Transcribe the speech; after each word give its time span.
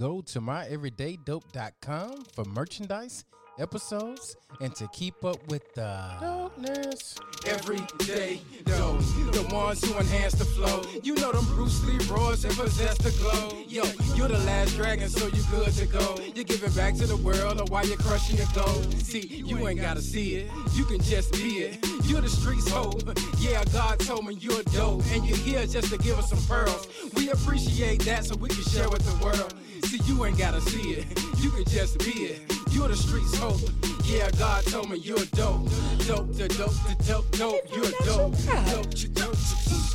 go 0.00 0.22
to 0.22 0.40
myeverydaydope.com 0.40 2.24
for 2.34 2.44
merchandise, 2.46 3.26
episodes, 3.58 4.34
and 4.62 4.74
to 4.74 4.88
keep 4.94 5.22
up 5.26 5.36
with 5.48 5.74
the 5.74 5.82
dopeness. 6.22 7.20
Everyday 7.46 8.40
dope, 8.64 9.00
the 9.32 9.46
ones 9.52 9.84
who 9.84 9.98
enhance 9.98 10.32
the 10.32 10.46
flow. 10.46 10.82
You 11.02 11.16
know 11.16 11.32
them 11.32 11.44
Bruce 11.54 11.84
Lee 11.84 11.98
roars 12.06 12.46
and 12.46 12.54
possess 12.56 12.96
the 12.96 13.10
glow. 13.20 13.62
Yo, 13.68 13.84
you're 14.16 14.28
the 14.28 14.42
last 14.46 14.74
dragon, 14.74 15.10
so 15.10 15.26
you 15.26 15.42
good 15.50 15.70
to 15.74 15.86
go. 15.86 16.18
You're 16.34 16.44
giving 16.44 16.72
back 16.72 16.94
to 16.94 17.06
the 17.06 17.18
world, 17.18 17.60
or 17.60 17.66
why 17.66 17.82
you're 17.82 17.98
crushing 17.98 18.38
your 18.38 18.48
gold. 18.54 18.90
See, 19.02 19.26
you 19.26 19.68
ain't 19.68 19.82
gotta 19.82 20.00
see 20.00 20.36
it, 20.36 20.50
you 20.72 20.86
can 20.86 21.02
just 21.02 21.34
be 21.34 21.58
it. 21.58 21.86
You're 22.04 22.22
the 22.22 22.28
streets 22.30 22.70
hope. 22.70 23.02
Yeah, 23.38 23.62
God 23.70 24.00
told 24.00 24.24
me 24.24 24.34
you're 24.40 24.62
dope, 24.72 25.04
and 25.12 25.26
you're 25.26 25.36
here 25.36 25.66
just 25.66 25.92
to 25.92 25.98
give 25.98 26.18
us 26.18 26.30
some 26.30 26.42
pearls. 26.48 26.88
We 27.14 27.28
appreciate 27.28 28.02
that, 28.06 28.24
so 28.24 28.36
we 28.36 28.48
can 28.48 28.62
share 28.62 28.88
with 28.88 29.04
the 29.04 29.24
world. 29.24 29.54
See, 29.90 29.98
you 30.04 30.24
ain't 30.24 30.38
gotta 30.38 30.60
see 30.60 30.92
it, 30.92 31.04
you 31.38 31.50
can 31.50 31.64
just 31.64 31.98
be 31.98 32.12
it. 32.12 32.52
You're 32.70 32.86
the 32.86 32.94
streets 32.94 33.36
hope. 33.36 33.58
Yeah, 34.04 34.30
God 34.38 34.64
told 34.66 34.88
me 34.88 34.98
you're 34.98 35.16
dope. 35.32 35.68
Dope, 36.06 36.32
the 36.32 36.46
dope, 36.46 36.78
the 36.86 36.96
dope, 37.04 37.28
dope. 37.32 37.74
You're 37.74 37.90
dope. 38.06 38.36
Dope, 38.70 38.86
you 38.96 39.08
dope. 39.08 39.34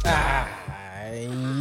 Ah, 0.04 0.50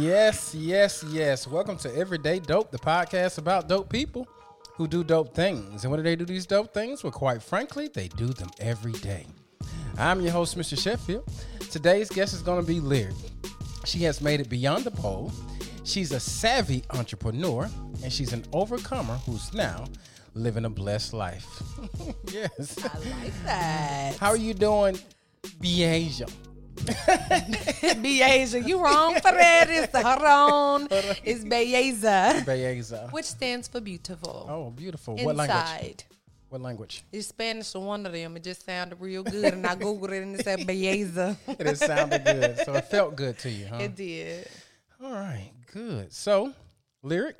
yes, 0.01 0.53
yes, 0.53 1.05
yes. 1.07 1.47
Welcome 1.47 1.77
to 1.77 1.95
Everyday 1.95 2.39
Dope, 2.39 2.71
the 2.71 2.77
podcast 2.77 3.37
about 3.37 3.69
dope 3.69 3.89
people 3.89 4.27
who 4.73 4.85
do 4.85 5.01
dope 5.01 5.33
things. 5.33 5.85
And 5.85 5.91
when 5.91 5.99
do 5.99 6.03
they 6.03 6.17
do 6.17 6.25
these 6.25 6.45
dope 6.45 6.73
things? 6.73 7.05
Well, 7.05 7.13
quite 7.13 7.41
frankly, 7.41 7.87
they 7.87 8.09
do 8.09 8.27
them 8.27 8.49
every 8.59 8.91
day. 8.91 9.27
I'm 9.97 10.19
your 10.19 10.33
host, 10.33 10.57
Mr. 10.57 10.77
Sheffield. 10.77 11.23
Today's 11.71 12.09
guest 12.09 12.33
is 12.33 12.41
going 12.41 12.59
to 12.59 12.67
be 12.67 12.81
Lyric. 12.81 13.15
She 13.85 13.99
has 13.99 14.19
made 14.19 14.41
it 14.41 14.49
beyond 14.49 14.83
the 14.83 14.91
pole. 14.91 15.31
She's 15.85 16.11
a 16.11 16.19
savvy 16.19 16.83
entrepreneur, 16.89 17.69
and 18.03 18.11
she's 18.11 18.33
an 18.33 18.43
overcomer 18.51 19.17
who's 19.25 19.53
now 19.53 19.85
living 20.33 20.65
a 20.65 20.69
blessed 20.69 21.13
life. 21.13 21.47
yes. 22.31 22.77
I 22.83 22.97
like 23.21 23.43
that. 23.43 24.17
How 24.19 24.29
are 24.29 24.37
you 24.37 24.55
doing, 24.55 24.97
Beasia? 25.61 26.29
Beasia, 26.75 28.67
you 28.67 28.83
wrong 28.83 29.13
for 29.15 29.31
that. 29.31 29.67
It's 29.69 29.91
the 29.93 30.01
wrong. 30.21 30.87
It's 31.23 31.43
Belleza, 31.43 32.43
Beasia. 32.43 33.11
which 33.13 33.25
stands 33.25 33.67
for 33.67 33.79
beautiful. 33.79 34.47
Oh, 34.49 34.71
beautiful. 34.71 35.15
What 35.17 35.35
language? 35.35 36.05
What 36.49 36.61
language? 36.61 37.03
It's 37.11 37.27
Spanish 37.27 37.75
or 37.75 37.85
one 37.85 38.05
of 38.07 38.11
them. 38.11 38.35
It 38.37 38.43
just 38.43 38.65
sounded 38.65 38.99
real 38.99 39.23
good, 39.23 39.53
and 39.53 39.65
I 39.65 39.75
googled 39.75 40.11
it 40.11 40.23
and 40.23 40.35
it 40.39 40.43
said 40.43 40.59
Belleza. 40.61 41.37
It 41.47 41.77
sounded 41.77 42.25
good. 42.25 42.57
So 42.65 42.73
it 42.73 42.85
felt 42.85 43.15
good 43.15 43.37
to 43.39 43.49
you, 43.51 43.67
huh? 43.67 43.77
It 43.81 43.95
did. 43.95 44.47
All 45.03 45.11
right, 45.11 45.51
good. 45.75 46.13
So, 46.13 46.53
Lyric, 47.03 47.35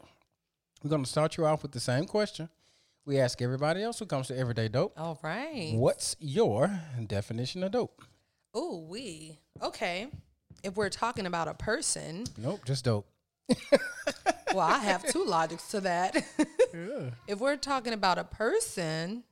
we're 0.83 0.89
going 0.89 1.03
to 1.05 1.09
start 1.09 1.37
you 1.37 1.45
off 1.45 1.61
with 1.63 1.71
the 1.71 1.79
same 1.79 2.03
question 2.05 2.49
we 3.05 3.19
ask 3.19 3.41
everybody 3.41 3.81
else 3.83 3.99
who 3.99 4.05
comes 4.05 4.27
to 4.27 4.37
Everyday 4.37 4.67
Dope. 4.67 4.93
All 4.97 5.19
right. 5.23 5.71
What's 5.75 6.15
your 6.19 6.81
definition 7.07 7.63
of 7.63 7.71
dope? 7.71 8.01
Oh, 8.53 8.79
we. 8.89 9.37
Okay. 9.61 10.07
If 10.63 10.75
we're 10.75 10.89
talking 10.89 11.25
about 11.27 11.47
a 11.47 11.53
person, 11.53 12.25
Nope, 12.37 12.61
just 12.65 12.83
dope. 12.83 13.07
well, 14.53 14.59
I 14.67 14.79
have 14.79 15.05
two 15.05 15.23
logics 15.27 15.69
to 15.69 15.81
that. 15.81 16.15
If 17.27 17.39
we're 17.39 17.57
talking 17.57 17.93
about 17.93 18.17
a 18.17 18.23
person, 18.23 19.23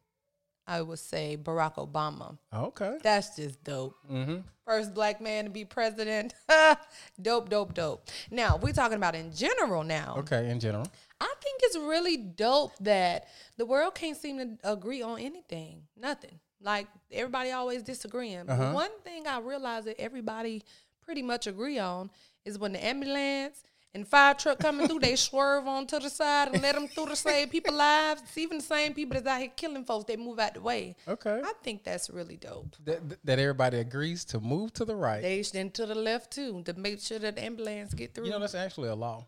I 0.67 0.81
would 0.81 1.00
say 1.00 1.38
Barack 1.42 1.75
Obama. 1.75 2.38
Okay. 2.53 2.97
That's 3.03 3.36
just 3.36 3.64
dope. 3.64 3.95
Mm-hmm. 4.09 4.38
First 4.66 4.94
black 4.94 5.20
man 5.20 5.45
to 5.45 5.50
be 5.50 5.66
president. 5.66 6.33
dope, 7.22 7.50
dope, 7.50 7.73
dope. 7.73 8.08
Now, 8.31 8.58
we're 8.61 8.73
talking 8.73 8.97
about 8.97 9.16
in 9.16 9.33
general 9.33 9.83
now. 9.83 10.16
Okay, 10.20 10.50
in 10.50 10.59
general. 10.59 10.88
I 11.20 11.33
think 11.42 11.59
it's 11.64 11.78
really 11.78 12.17
dope 12.17 12.73
that 12.80 13.28
the 13.58 13.66
world 13.66 13.95
can't 13.95 14.17
seem 14.17 14.38
to 14.38 14.72
agree 14.72 15.02
on 15.02 15.20
anything. 15.20 15.83
Nothing. 15.97 16.39
Like 16.61 16.88
everybody 17.11 17.52
always 17.52 17.83
disagreeing. 17.83 18.50
Uh-huh. 18.50 18.72
One 18.72 18.92
thing 19.04 19.27
I 19.27 19.39
realized 19.39 19.88
that 19.88 19.99
everybody 19.99 20.64
pretty 21.02 21.21
much 21.21 21.45
agree 21.45 21.77
on 21.77 22.09
is 22.45 22.58
when 22.58 22.71
the 22.71 22.83
ambulance 22.83 23.64
and 23.95 24.08
fire 24.08 24.33
truck 24.33 24.59
coming 24.59 24.87
through, 24.87 24.99
they 24.99 25.15
swerve 25.15 25.67
on 25.67 25.86
to 25.87 25.99
the 25.99 26.09
side 26.09 26.49
and 26.54 26.61
let 26.61 26.76
them 26.76 26.87
through 26.87 27.05
the 27.05 27.15
save 27.15 27.52
people 27.52 27.73
lives. 27.73 28.21
It's 28.23 28.37
even 28.37 28.58
the 28.58 28.64
same 28.64 28.93
people 28.93 29.14
that's 29.14 29.27
out 29.27 29.39
here 29.39 29.52
killing 29.55 29.86
folks, 29.86 30.05
they 30.05 30.17
move 30.17 30.39
out 30.39 30.55
the 30.55 30.61
way. 30.61 30.95
Okay. 31.08 31.42
I 31.43 31.54
think 31.64 31.83
that's 31.83 32.09
really 32.09 32.37
dope. 32.37 32.76
That, 32.86 33.02
that 33.23 33.39
everybody 33.39 33.77
agrees 33.77 34.26
to 34.26 34.39
move 34.39 34.73
to 34.73 34.86
the 34.86 34.95
right. 34.95 35.21
They 35.21 35.42
then 35.53 35.70
to 35.71 35.86
the 35.86 35.95
left 35.95 36.32
too 36.32 36.64
to 36.65 36.73
make 36.73 36.99
sure 37.02 37.20
that 37.20 37.36
the 37.36 37.43
ambulance 37.43 37.93
get 37.93 38.14
through. 38.15 38.26
you 38.26 38.32
know, 38.32 38.39
that's 38.39 38.55
actually 38.55 38.89
a 38.89 38.95
law. 38.95 39.26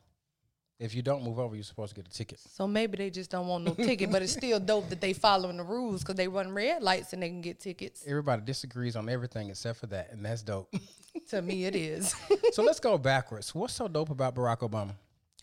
If 0.78 0.94
you 0.94 1.02
don't 1.02 1.24
move 1.24 1.40
over, 1.40 1.56
you're 1.56 1.64
supposed 1.64 1.96
to 1.96 2.02
get 2.02 2.12
a 2.12 2.12
ticket. 2.12 2.38
so 2.40 2.68
maybe 2.68 2.98
they 2.98 3.10
just 3.10 3.32
don't 3.32 3.48
want 3.48 3.64
no 3.64 3.74
ticket, 3.76 4.12
but 4.12 4.22
it's 4.22 4.34
still 4.34 4.60
dope 4.60 4.90
that 4.90 5.00
they 5.00 5.14
following 5.14 5.56
the 5.56 5.64
rules 5.64 6.02
because 6.02 6.16
they 6.16 6.28
run 6.28 6.52
red 6.52 6.84
lights 6.84 7.14
and 7.14 7.24
they 7.24 7.30
can 7.30 7.40
get 7.40 7.62
tickets. 7.62 8.04
Everybody 8.06 8.42
disagrees 8.42 8.98
on 8.98 9.08
everything 9.08 9.50
except 9.50 9.80
for 9.80 9.88
that, 9.88 10.12
and 10.12 10.26
that's 10.26 10.42
dope. 10.42 10.74
to 11.30 11.42
me, 11.42 11.66
it 11.66 11.76
is. 11.76 12.16
so 12.52 12.64
let's 12.64 12.80
go 12.80 12.98
backwards. 12.98 13.54
What's 13.54 13.74
so 13.74 13.88
dope 13.88 14.10
about 14.10 14.36
Barack 14.36 14.60
Obama? 14.60 14.96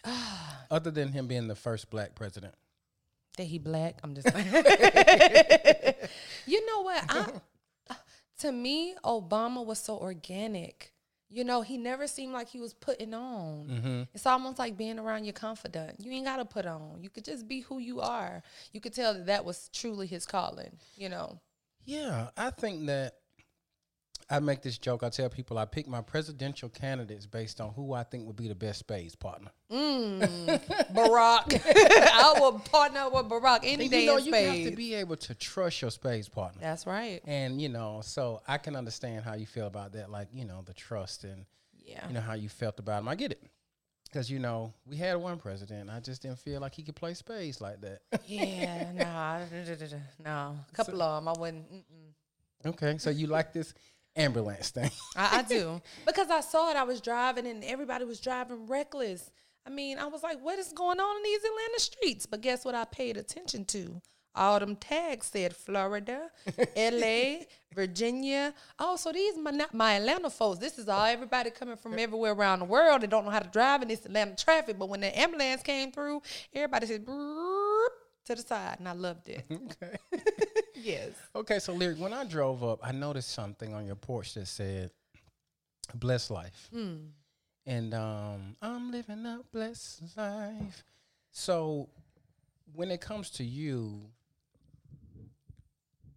Other 0.70 0.90
than 0.90 1.12
him 1.12 1.26
being 1.26 1.48
the 1.48 1.54
first 1.54 1.90
black 1.90 2.14
president. 2.14 2.54
that 3.36 3.44
he 3.44 3.58
black. 3.58 3.98
I'm 4.02 4.14
just. 4.14 4.26
you 6.46 6.66
know 6.66 6.82
what? 6.82 7.04
I, 7.08 7.26
to 8.40 8.52
me, 8.52 8.94
Obama 9.04 9.64
was 9.64 9.78
so 9.78 9.98
organic. 9.98 10.92
You 11.28 11.44
know, 11.44 11.62
he 11.62 11.78
never 11.78 12.06
seemed 12.06 12.34
like 12.34 12.48
he 12.48 12.60
was 12.60 12.74
putting 12.74 13.14
on. 13.14 13.66
Mm-hmm. 13.66 14.02
It's 14.12 14.26
almost 14.26 14.58
like 14.58 14.76
being 14.76 14.98
around 14.98 15.24
your 15.24 15.32
confidant. 15.32 15.96
You 15.98 16.12
ain't 16.12 16.26
got 16.26 16.36
to 16.36 16.44
put 16.44 16.66
on. 16.66 16.98
You 17.00 17.08
could 17.08 17.24
just 17.24 17.48
be 17.48 17.60
who 17.60 17.78
you 17.78 18.02
are. 18.02 18.42
You 18.72 18.82
could 18.82 18.92
tell 18.92 19.14
that 19.14 19.26
that 19.26 19.44
was 19.46 19.70
truly 19.72 20.06
his 20.06 20.26
calling. 20.26 20.76
You 20.94 21.08
know. 21.08 21.40
Yeah, 21.84 22.28
I 22.36 22.50
think 22.50 22.86
that 22.86 23.14
I 24.32 24.40
make 24.40 24.62
this 24.62 24.78
joke. 24.78 25.02
I 25.02 25.10
tell 25.10 25.28
people 25.28 25.58
I 25.58 25.66
pick 25.66 25.86
my 25.86 26.00
presidential 26.00 26.70
candidates 26.70 27.26
based 27.26 27.60
on 27.60 27.74
who 27.74 27.92
I 27.92 28.02
think 28.02 28.26
would 28.26 28.36
be 28.36 28.48
the 28.48 28.54
best 28.54 28.78
space 28.78 29.14
partner. 29.14 29.50
Mm. 29.70 30.20
Barack. 30.94 31.60
I 31.66 32.34
will 32.40 32.58
partner 32.58 33.10
with 33.10 33.26
Barack 33.26 33.60
any 33.64 33.84
And 33.84 33.90
day 33.90 34.00
you 34.00 34.06
know, 34.06 34.16
in 34.16 34.24
you 34.24 34.32
have 34.34 34.70
to 34.70 34.74
be 34.74 34.94
able 34.94 35.16
to 35.16 35.34
trust 35.34 35.82
your 35.82 35.90
space 35.90 36.30
partner. 36.30 36.62
That's 36.62 36.86
right. 36.86 37.20
And 37.26 37.60
you 37.60 37.68
know, 37.68 38.00
so 38.02 38.40
I 38.48 38.56
can 38.56 38.74
understand 38.74 39.22
how 39.22 39.34
you 39.34 39.44
feel 39.44 39.66
about 39.66 39.92
that, 39.92 40.10
like 40.10 40.28
you 40.32 40.46
know, 40.46 40.62
the 40.64 40.72
trust 40.72 41.24
and 41.24 41.44
Yeah. 41.84 42.08
you 42.08 42.14
know 42.14 42.22
how 42.22 42.32
you 42.32 42.48
felt 42.48 42.78
about 42.78 43.00
him. 43.00 43.08
I 43.08 43.16
get 43.16 43.32
it, 43.32 43.42
because 44.04 44.30
you 44.30 44.38
know 44.38 44.72
we 44.86 44.96
had 44.96 45.16
one 45.16 45.36
president. 45.36 45.90
I 45.90 46.00
just 46.00 46.22
didn't 46.22 46.38
feel 46.38 46.58
like 46.58 46.74
he 46.74 46.82
could 46.82 46.96
play 46.96 47.12
space 47.12 47.60
like 47.60 47.82
that. 47.82 48.00
Yeah, 48.26 48.92
nah, 48.92 49.40
no. 50.24 50.56
A 50.70 50.74
couple 50.74 51.02
of 51.02 51.22
them, 51.22 51.28
I 51.28 51.38
wouldn't. 51.38 51.70
Mm-mm. 51.70 52.68
okay, 52.70 52.96
so 52.96 53.10
you 53.10 53.26
like 53.26 53.52
this 53.52 53.74
ambulance 54.16 54.70
thing? 54.70 54.90
I, 55.16 55.38
I 55.38 55.42
do 55.42 55.80
because 56.06 56.30
I 56.30 56.40
saw 56.40 56.70
it. 56.70 56.76
I 56.76 56.82
was 56.84 57.00
driving 57.00 57.46
and 57.46 57.64
everybody 57.64 58.04
was 58.04 58.20
driving 58.20 58.66
reckless. 58.66 59.30
I 59.66 59.70
mean, 59.70 59.98
I 59.98 60.06
was 60.06 60.22
like, 60.22 60.42
"What 60.42 60.58
is 60.58 60.72
going 60.72 60.98
on 60.98 61.16
in 61.16 61.22
these 61.22 61.38
Atlanta 61.44 61.78
streets?" 61.80 62.26
But 62.26 62.40
guess 62.40 62.64
what? 62.64 62.74
I 62.74 62.84
paid 62.84 63.16
attention 63.16 63.64
to. 63.66 64.00
All 64.34 64.58
them 64.58 64.76
tags 64.76 65.26
said 65.26 65.54
Florida, 65.54 66.30
L.A., 66.76 67.46
Virginia. 67.74 68.54
Oh, 68.78 68.96
so 68.96 69.12
these 69.12 69.36
my 69.36 69.50
not 69.50 69.74
my 69.74 69.94
Atlanta 69.94 70.30
folks. 70.30 70.58
This 70.58 70.78
is 70.78 70.88
all 70.88 71.04
everybody 71.04 71.50
coming 71.50 71.76
from 71.76 71.98
everywhere 71.98 72.32
around 72.32 72.60
the 72.60 72.64
world. 72.64 73.02
They 73.02 73.08
don't 73.08 73.26
know 73.26 73.30
how 73.30 73.40
to 73.40 73.48
drive 73.50 73.82
in 73.82 73.88
this 73.88 74.06
Atlanta 74.06 74.34
traffic. 74.34 74.78
But 74.78 74.88
when 74.88 75.00
the 75.00 75.18
ambulance 75.18 75.62
came 75.62 75.92
through, 75.92 76.22
everybody 76.54 76.86
said 76.86 77.04
to 77.06 78.34
the 78.34 78.36
side, 78.36 78.76
and 78.78 78.88
I 78.88 78.92
loved 78.92 79.28
it. 79.28 79.44
okay. 79.50 79.96
Yes. 80.82 81.10
Okay, 81.34 81.58
so 81.58 81.72
lyric. 81.72 81.98
When 81.98 82.12
I 82.12 82.24
drove 82.24 82.62
up, 82.64 82.80
I 82.82 82.92
noticed 82.92 83.30
something 83.30 83.74
on 83.74 83.86
your 83.86 83.96
porch 83.96 84.34
that 84.34 84.46
said 84.46 84.90
"Blessed 85.94 86.30
Life," 86.30 86.70
and 87.66 87.94
um, 87.94 88.56
I'm 88.60 88.90
living 88.90 89.24
a 89.26 89.40
blessed 89.52 90.02
life. 90.16 90.84
So, 91.30 91.88
when 92.74 92.90
it 92.90 93.00
comes 93.00 93.30
to 93.30 93.44
you, 93.44 94.02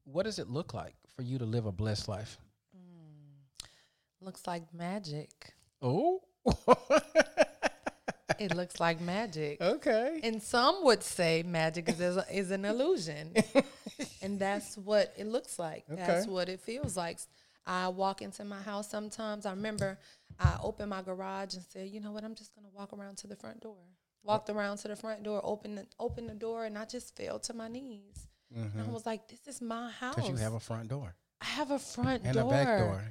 what 0.03 0.23
does 0.23 0.39
it 0.39 0.49
look 0.49 0.73
like 0.73 0.95
for 1.15 1.21
you 1.21 1.37
to 1.37 1.45
live 1.45 1.65
a 1.65 1.71
blessed 1.71 2.07
life? 2.07 2.37
Looks 4.21 4.47
like 4.47 4.63
magic. 4.73 5.53
Oh, 5.81 6.21
It 8.39 8.53
looks 8.55 8.79
like 8.81 8.99
magic. 8.99 9.61
okay. 9.61 10.19
And 10.23 10.41
some 10.43 10.83
would 10.83 11.03
say 11.03 11.43
magic 11.43 11.87
is, 11.87 12.01
is, 12.01 12.17
is 12.31 12.51
an 12.51 12.65
illusion. 12.65 13.33
and 14.25 14.39
that's 14.39 14.77
what 14.77 15.13
it 15.17 15.27
looks 15.27 15.57
like. 15.59 15.85
That's 15.87 16.27
what 16.27 16.49
it 16.49 16.59
feels 16.59 16.97
like. 16.97 17.19
I 17.67 17.87
walk 17.87 18.21
into 18.21 18.43
my 18.43 18.61
house 18.61 18.89
sometimes. 18.89 19.45
I 19.45 19.51
remember 19.51 19.97
I 20.39 20.57
opened 20.61 20.89
my 20.89 21.01
garage 21.01 21.55
and 21.55 21.63
said, 21.63 21.89
you 21.89 21.99
know 21.99 22.11
what, 22.11 22.23
I'm 22.23 22.35
just 22.35 22.53
going 22.55 22.65
to 22.67 22.75
walk 22.75 22.93
around 22.93 23.17
to 23.19 23.27
the 23.27 23.35
front 23.35 23.61
door. 23.61 23.77
Walked 24.23 24.49
around 24.49 24.77
to 24.77 24.87
the 24.87 24.95
front 24.95 25.23
door, 25.23 25.39
opened 25.43 25.77
the, 25.79 25.85
opened 25.99 26.29
the 26.29 26.33
door, 26.35 26.65
and 26.65 26.77
I 26.77 26.85
just 26.85 27.15
fell 27.15 27.39
to 27.39 27.53
my 27.53 27.67
knees. 27.67 28.27
And 28.55 28.71
I 28.87 28.91
was 28.91 29.05
like, 29.05 29.27
this 29.27 29.47
is 29.47 29.61
my 29.61 29.89
house. 29.91 30.15
Because 30.15 30.29
Mm-hmm. 30.29 30.37
you 30.37 30.43
have 30.43 30.53
a 30.53 30.59
front 30.59 30.87
door 30.89 31.15
I 31.41 31.45
have 31.45 31.71
a 31.71 31.79
front 31.79 32.23
and 32.23 32.33
door. 32.35 32.47
a 32.47 32.49
back 32.49 32.79
door. 32.79 33.01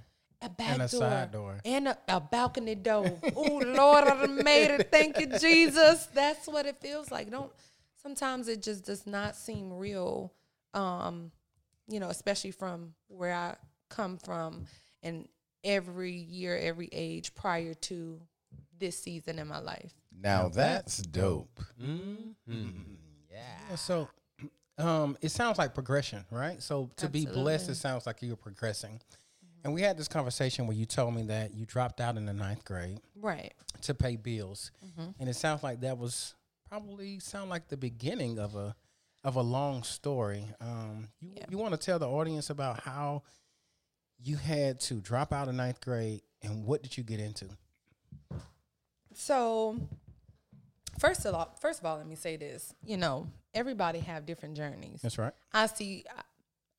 A 0.42 0.48
back 0.48 0.68
And 0.72 0.82
a 0.82 0.88
door. 0.88 1.00
side 1.00 1.32
door. 1.32 1.58
And 1.64 1.88
a, 1.88 1.98
a 2.08 2.20
balcony 2.20 2.74
door. 2.74 3.10
oh 3.36 3.62
Lord, 3.64 4.04
I 4.04 4.26
made 4.26 4.70
it. 4.70 4.88
Thank 4.90 5.18
you, 5.20 5.26
Jesus. 5.38 6.06
That's 6.14 6.46
what 6.48 6.66
it 6.66 6.76
feels 6.80 7.10
like. 7.10 7.30
Don't 7.30 7.52
sometimes 8.02 8.48
it 8.48 8.62
just 8.62 8.84
does 8.84 9.06
not 9.06 9.36
seem 9.36 9.72
real. 9.72 10.32
Um, 10.74 11.30
you 11.88 12.00
know, 12.00 12.08
especially 12.08 12.50
from 12.50 12.94
where 13.08 13.32
I 13.34 13.56
come 13.90 14.16
from 14.18 14.66
and 15.02 15.28
every 15.62 16.12
year, 16.12 16.56
every 16.58 16.88
age 16.92 17.34
prior 17.34 17.74
to 17.74 18.20
this 18.78 18.98
season 18.98 19.38
in 19.38 19.46
my 19.48 19.58
life. 19.60 19.92
Now 20.20 20.48
that's 20.48 20.98
dope. 20.98 21.60
Yeah. 23.30 23.74
So, 23.76 24.08
um, 24.78 25.16
it 25.20 25.30
sounds 25.30 25.58
like 25.58 25.74
progression, 25.74 26.24
right? 26.30 26.62
So 26.62 26.90
to 26.96 27.08
be 27.08 27.26
blessed, 27.26 27.68
it 27.70 27.74
sounds 27.76 28.06
like 28.06 28.22
you're 28.22 28.36
progressing. 28.36 29.00
And 29.64 29.72
we 29.72 29.80
had 29.80 29.96
this 29.96 30.08
conversation 30.08 30.66
where 30.66 30.76
you 30.76 30.84
told 30.84 31.14
me 31.14 31.22
that 31.24 31.54
you 31.54 31.64
dropped 31.64 32.00
out 32.00 32.16
in 32.16 32.26
the 32.26 32.34
ninth 32.34 32.64
grade 32.64 33.00
Right. 33.16 33.54
to 33.82 33.94
pay 33.94 34.16
bills, 34.16 34.70
and 35.18 35.28
it 35.28 35.36
sounds 35.36 35.62
like 35.62 35.80
that 35.80 35.96
was 35.98 36.34
probably 36.68 37.18
sound 37.18 37.48
like 37.50 37.68
the 37.68 37.76
beginning 37.76 38.38
of 38.38 38.56
a 38.56 38.74
of 39.24 39.36
a 39.36 39.42
long 39.42 39.82
story. 39.82 40.46
Um, 40.60 41.08
you 41.20 41.30
you 41.50 41.58
want 41.58 41.72
to 41.72 41.78
tell 41.78 41.98
the 41.98 42.08
audience 42.08 42.50
about 42.50 42.80
how 42.80 43.22
you 44.22 44.36
had 44.36 44.80
to 44.80 44.94
drop 44.94 45.32
out 45.32 45.48
of 45.48 45.54
ninth 45.54 45.80
grade 45.80 46.22
and 46.42 46.64
what 46.64 46.82
did 46.82 46.96
you 46.96 47.02
get 47.02 47.20
into? 47.20 47.46
So, 49.14 49.76
first 50.98 51.24
of 51.24 51.34
all, 51.34 51.56
first 51.60 51.80
of 51.80 51.86
all, 51.86 51.96
let 51.96 52.06
me 52.06 52.16
say 52.16 52.36
this. 52.36 52.74
You 52.84 52.96
know, 52.96 53.28
everybody 53.54 54.00
have 54.00 54.26
different 54.26 54.56
journeys. 54.56 55.00
That's 55.02 55.18
right. 55.18 55.32
I 55.52 55.66
see. 55.66 56.04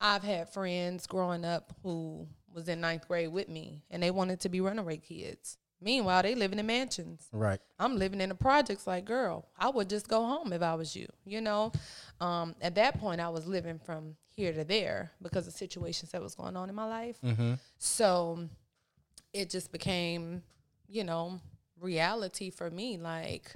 I've 0.00 0.22
had 0.22 0.50
friends 0.50 1.06
growing 1.06 1.44
up 1.44 1.72
who 1.82 2.28
was 2.54 2.68
in 2.68 2.80
ninth 2.80 3.08
grade 3.08 3.32
with 3.32 3.48
me, 3.48 3.82
and 3.90 4.02
they 4.02 4.10
wanted 4.10 4.40
to 4.40 4.48
be 4.48 4.60
runaway 4.60 4.98
kids. 4.98 5.56
Meanwhile, 5.80 6.22
they 6.22 6.34
living 6.34 6.58
in 6.58 6.66
mansions. 6.66 7.28
Right. 7.32 7.60
I'm 7.78 7.96
living 7.98 8.20
in 8.20 8.30
the 8.30 8.34
projects. 8.34 8.86
Like, 8.86 9.04
girl, 9.04 9.48
I 9.58 9.68
would 9.68 9.90
just 9.90 10.08
go 10.08 10.24
home 10.24 10.52
if 10.52 10.62
I 10.62 10.74
was 10.74 10.96
you. 10.96 11.06
You 11.24 11.40
know, 11.42 11.72
um, 12.20 12.54
at 12.62 12.74
that 12.76 12.98
point, 12.98 13.20
I 13.20 13.28
was 13.28 13.46
living 13.46 13.78
from 13.78 14.16
here 14.28 14.52
to 14.52 14.64
there 14.64 15.12
because 15.22 15.46
of 15.46 15.52
situations 15.52 16.12
that 16.12 16.22
was 16.22 16.34
going 16.34 16.56
on 16.56 16.68
in 16.68 16.74
my 16.74 16.86
life. 16.86 17.18
So 17.78 18.48
it 19.32 19.50
just 19.50 19.70
became, 19.70 20.42
you 20.88 21.04
know, 21.04 21.40
reality 21.78 22.48
for 22.48 22.70
me. 22.70 22.96
Like, 22.96 23.52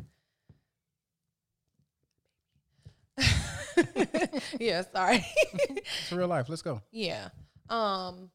yeah, 4.61 4.83
sorry. 4.93 5.25
It's 5.55 6.13
real 6.13 6.29
life. 6.29 6.51
Let's 6.51 6.63
go. 6.63 6.83
yeah. 6.91 7.31
Um, 7.71 8.31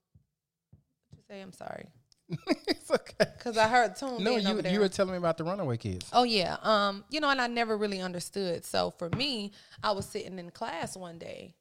what 1.10 1.18
you 1.18 1.24
say? 1.28 1.42
I'm 1.42 1.54
sorry 1.54 1.86
it's 2.68 2.90
okay. 2.90 3.32
because 3.38 3.58
I 3.58 3.68
heard 3.68 3.96
Tune. 3.96 4.24
No, 4.24 4.38
you 4.38 4.62
you 4.62 4.80
were 4.80 4.90
telling 4.90 5.12
me 5.12 5.18
about 5.18 5.38
the 5.38 5.44
runaway 5.44 5.78
kids. 5.78 6.10
Oh 6.12 6.24
yeah. 6.24 6.58
Um, 6.62 7.04
you 7.10 7.20
know, 7.20 7.30
and 7.30 7.40
I 7.40 7.48
never 7.48 7.78
really 7.78 8.02
understood. 8.02 8.66
So 8.66 8.92
for 8.92 9.10
me, 9.12 9.52
I 9.84 9.92
was 9.92 10.08
sitting 10.08 10.40
in 10.40 10.50
class 10.52 10.98
one 10.98 11.20
day 11.20 11.56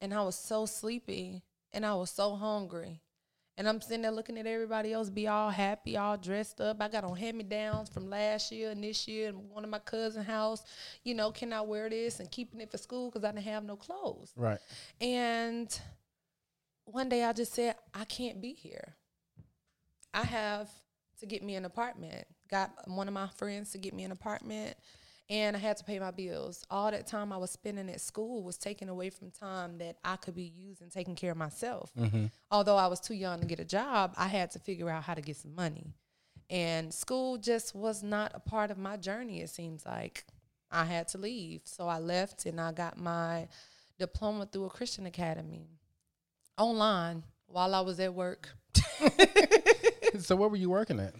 and 0.00 0.12
I 0.12 0.22
was 0.22 0.36
so 0.36 0.66
sleepy 0.66 1.42
and 1.72 1.86
I 1.86 1.94
was 1.94 2.10
so 2.10 2.34
hungry. 2.34 3.00
And 3.58 3.68
I'm 3.68 3.80
sitting 3.82 4.02
there 4.02 4.10
looking 4.10 4.38
at 4.38 4.46
everybody 4.46 4.92
else 4.92 5.10
be 5.10 5.28
all 5.28 5.50
happy, 5.50 5.96
all 5.96 6.16
dressed 6.16 6.60
up. 6.60 6.78
I 6.80 6.88
got 6.88 7.04
on 7.04 7.16
hand 7.16 7.36
me 7.36 7.44
downs 7.44 7.90
from 7.90 8.08
last 8.08 8.50
year 8.50 8.70
and 8.70 8.82
this 8.82 9.06
year 9.06 9.28
and 9.28 9.50
one 9.50 9.62
of 9.62 9.70
my 9.70 9.78
cousin 9.78 10.24
house. 10.24 10.62
You 11.04 11.14
know, 11.14 11.30
can 11.30 11.52
I 11.52 11.60
wear 11.60 11.88
this 11.90 12.18
and 12.18 12.30
keeping 12.30 12.60
it 12.60 12.70
for 12.70 12.78
school 12.78 13.10
because 13.10 13.24
I 13.24 13.30
didn't 13.30 13.44
have 13.44 13.64
no 13.64 13.76
clothes. 13.76 14.32
Right. 14.36 14.58
And 15.00 15.78
one 16.86 17.08
day 17.08 17.24
I 17.24 17.32
just 17.32 17.52
said, 17.52 17.76
I 17.94 18.04
can't 18.04 18.40
be 18.40 18.54
here. 18.54 18.96
I 20.14 20.24
have 20.24 20.70
to 21.20 21.26
get 21.26 21.42
me 21.42 21.54
an 21.54 21.64
apartment. 21.64 22.26
Got 22.50 22.70
one 22.86 23.08
of 23.08 23.14
my 23.14 23.28
friends 23.28 23.72
to 23.72 23.78
get 23.78 23.94
me 23.94 24.04
an 24.04 24.12
apartment, 24.12 24.76
and 25.30 25.56
I 25.56 25.58
had 25.58 25.76
to 25.78 25.84
pay 25.84 25.98
my 25.98 26.10
bills. 26.10 26.64
All 26.70 26.90
that 26.90 27.06
time 27.06 27.32
I 27.32 27.36
was 27.36 27.50
spending 27.50 27.88
at 27.88 28.00
school 28.00 28.42
was 28.42 28.58
taken 28.58 28.88
away 28.88 29.10
from 29.10 29.30
time 29.30 29.78
that 29.78 29.96
I 30.04 30.16
could 30.16 30.34
be 30.34 30.52
using 30.54 30.90
taking 30.90 31.14
care 31.14 31.32
of 31.32 31.38
myself. 31.38 31.90
Mm-hmm. 31.98 32.26
Although 32.50 32.76
I 32.76 32.88
was 32.88 33.00
too 33.00 33.14
young 33.14 33.40
to 33.40 33.46
get 33.46 33.60
a 33.60 33.64
job, 33.64 34.14
I 34.16 34.28
had 34.28 34.50
to 34.52 34.58
figure 34.58 34.90
out 34.90 35.04
how 35.04 35.14
to 35.14 35.22
get 35.22 35.36
some 35.36 35.54
money. 35.54 35.94
And 36.50 36.92
school 36.92 37.38
just 37.38 37.74
was 37.74 38.02
not 38.02 38.32
a 38.34 38.40
part 38.40 38.70
of 38.70 38.76
my 38.76 38.98
journey, 38.98 39.40
it 39.40 39.48
seems 39.48 39.86
like. 39.86 40.24
I 40.70 40.84
had 40.84 41.08
to 41.08 41.18
leave. 41.18 41.62
So 41.64 41.86
I 41.86 41.98
left 41.98 42.46
and 42.46 42.60
I 42.60 42.72
got 42.72 42.98
my 42.98 43.48
diploma 43.98 44.46
through 44.46 44.64
a 44.64 44.70
Christian 44.70 45.06
academy 45.06 45.68
online 46.58 47.22
while 47.46 47.74
I 47.74 47.80
was 47.80 48.00
at 48.00 48.12
work. 48.12 48.48
so 50.20 50.36
where 50.36 50.48
were 50.48 50.56
you 50.56 50.70
working 50.70 51.00
at? 51.00 51.14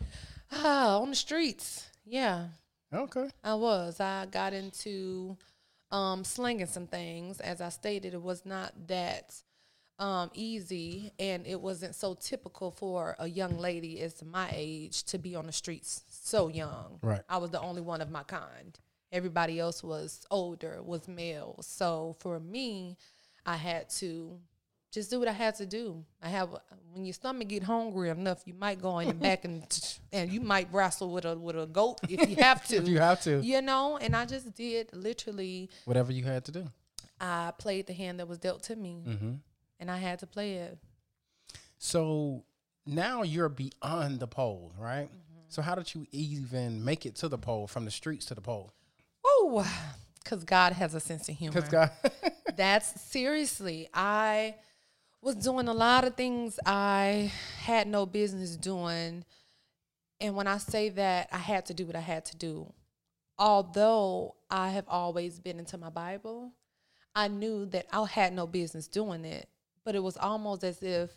Ah, 0.52 0.98
on 1.00 1.10
the 1.10 1.16
streets. 1.16 1.88
Yeah, 2.04 2.48
Okay. 2.92 3.28
I 3.42 3.54
was. 3.54 4.00
I 4.00 4.26
got 4.26 4.52
into 4.52 5.36
um, 5.90 6.24
slinging 6.24 6.66
some 6.66 6.86
things. 6.86 7.40
As 7.40 7.60
I 7.60 7.70
stated, 7.70 8.12
it 8.12 8.20
was 8.22 8.44
not 8.44 8.72
that 8.88 9.34
um, 9.98 10.30
easy, 10.34 11.12
and 11.18 11.46
it 11.46 11.60
wasn't 11.60 11.94
so 11.94 12.14
typical 12.14 12.70
for 12.70 13.16
a 13.18 13.26
young 13.28 13.56
lady 13.58 14.00
as 14.00 14.22
my 14.22 14.50
age 14.52 15.04
to 15.04 15.18
be 15.18 15.34
on 15.34 15.46
the 15.46 15.52
streets 15.52 16.02
so 16.08 16.48
young. 16.48 16.98
Right. 17.02 17.22
I 17.28 17.38
was 17.38 17.50
the 17.50 17.60
only 17.60 17.80
one 17.80 18.00
of 18.02 18.10
my 18.10 18.24
kind. 18.24 18.78
Everybody 19.10 19.58
else 19.58 19.82
was 19.82 20.26
older, 20.30 20.82
was 20.82 21.08
male. 21.08 21.58
So 21.62 22.16
for 22.20 22.40
me, 22.40 22.96
I 23.46 23.56
had 23.56 23.88
to 23.90 24.38
just 24.92 25.10
do 25.10 25.18
what 25.18 25.26
I 25.26 25.32
had 25.32 25.56
to 25.56 25.66
do. 25.66 26.04
I 26.22 26.28
have 26.28 26.50
when 26.92 27.04
your 27.04 27.14
stomach 27.14 27.48
get 27.48 27.62
hungry 27.64 28.10
enough, 28.10 28.42
you 28.46 28.54
might 28.54 28.80
go 28.80 28.98
in 29.00 29.08
the 29.08 29.14
back 29.14 29.44
and 29.44 29.64
and 30.12 30.30
you 30.30 30.40
might 30.40 30.68
wrestle 30.72 31.10
with 31.12 31.24
a 31.24 31.36
with 31.36 31.56
a 31.58 31.66
goat 31.66 31.98
if 32.08 32.28
you 32.30 32.36
have 32.36 32.64
to. 32.68 32.76
If 32.76 32.86
you 32.88 32.98
have 32.98 33.20
to. 33.22 33.40
You 33.40 33.62
know, 33.62 33.96
and 33.96 34.14
I 34.14 34.24
just 34.26 34.54
did 34.54 34.90
literally. 34.92 35.70
Whatever 35.86 36.12
you 36.12 36.22
had 36.24 36.44
to 36.44 36.52
do. 36.52 36.68
I 37.20 37.52
played 37.58 37.86
the 37.86 37.92
hand 37.94 38.20
that 38.20 38.28
was 38.28 38.38
dealt 38.38 38.62
to 38.64 38.76
me, 38.76 39.02
Mm-hmm. 39.08 39.32
and 39.80 39.90
I 39.90 39.96
had 39.96 40.18
to 40.20 40.26
play 40.26 40.54
it. 40.54 40.76
So 41.78 42.44
now 42.86 43.22
you're 43.22 43.48
beyond 43.48 44.20
the 44.20 44.26
pole, 44.26 44.72
right? 44.78 45.08
So 45.48 45.62
how 45.62 45.74
did 45.74 45.94
you 45.94 46.06
even 46.12 46.84
make 46.84 47.04
it 47.06 47.14
to 47.16 47.28
the 47.28 47.38
pole 47.38 47.66
from 47.66 47.84
the 47.84 47.90
streets 47.90 48.26
to 48.26 48.34
the 48.34 48.40
pole? 48.40 48.72
Oh, 49.24 49.64
because 50.22 50.44
God 50.44 50.72
has 50.72 50.94
a 50.94 51.00
sense 51.00 51.28
of 51.28 51.36
humor. 51.36 51.52
Because 51.60 51.68
God, 51.68 51.90
That's 52.56 53.00
seriously, 53.02 53.88
I 53.92 54.54
was 55.22 55.36
doing 55.36 55.68
a 55.68 55.72
lot 55.72 56.04
of 56.04 56.16
things 56.16 56.58
I 56.66 57.32
had 57.60 57.86
no 57.86 58.04
business 58.04 58.56
doing. 58.56 59.24
And 60.20 60.34
when 60.34 60.48
I 60.48 60.58
say 60.58 60.88
that, 60.90 61.28
I 61.32 61.38
had 61.38 61.64
to 61.66 61.74
do 61.74 61.86
what 61.86 61.96
I 61.96 62.00
had 62.00 62.24
to 62.26 62.36
do. 62.36 62.72
Although 63.38 64.34
I 64.50 64.70
have 64.70 64.84
always 64.88 65.38
been 65.38 65.58
into 65.58 65.78
my 65.78 65.90
Bible, 65.90 66.52
I 67.14 67.28
knew 67.28 67.66
that 67.66 67.86
I 67.92 68.04
had 68.04 68.32
no 68.32 68.46
business 68.46 68.88
doing 68.88 69.24
it. 69.24 69.48
But 69.84 69.94
it 69.94 70.02
was 70.02 70.16
almost 70.16 70.64
as 70.64 70.82
if 70.82 71.10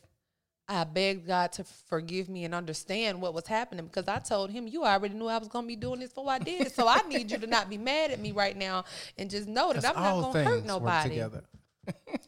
I 0.67 0.83
begged 0.83 1.27
God 1.27 1.51
to 1.53 1.63
forgive 1.63 2.29
me 2.29 2.43
and 2.45 2.55
understand 2.55 3.21
what 3.21 3.33
was 3.33 3.45
happening 3.45 3.85
because 3.85 4.07
I 4.07 4.19
told 4.19 4.49
him, 4.49 4.67
You 4.67 4.83
already 4.83 5.13
knew 5.13 5.27
I 5.27 5.37
was 5.37 5.47
going 5.47 5.65
to 5.65 5.67
be 5.67 5.75
doing 5.75 5.99
this 5.99 6.09
before 6.09 6.31
I 6.31 6.39
did 6.39 6.67
it. 6.67 6.73
So 6.73 6.87
I 6.87 7.01
need 7.07 7.29
you 7.31 7.37
to 7.37 7.47
not 7.47 7.69
be 7.69 7.77
mad 7.77 8.11
at 8.11 8.19
me 8.19 8.31
right 8.31 8.57
now 8.57 8.85
and 9.17 9.29
just 9.29 9.47
know 9.47 9.73
that 9.73 9.85
I'm 9.85 9.95
not 9.95 10.21
going 10.21 10.33
to 10.33 10.49
hurt 10.49 10.65
nobody 10.65 11.09
together. 11.09 11.43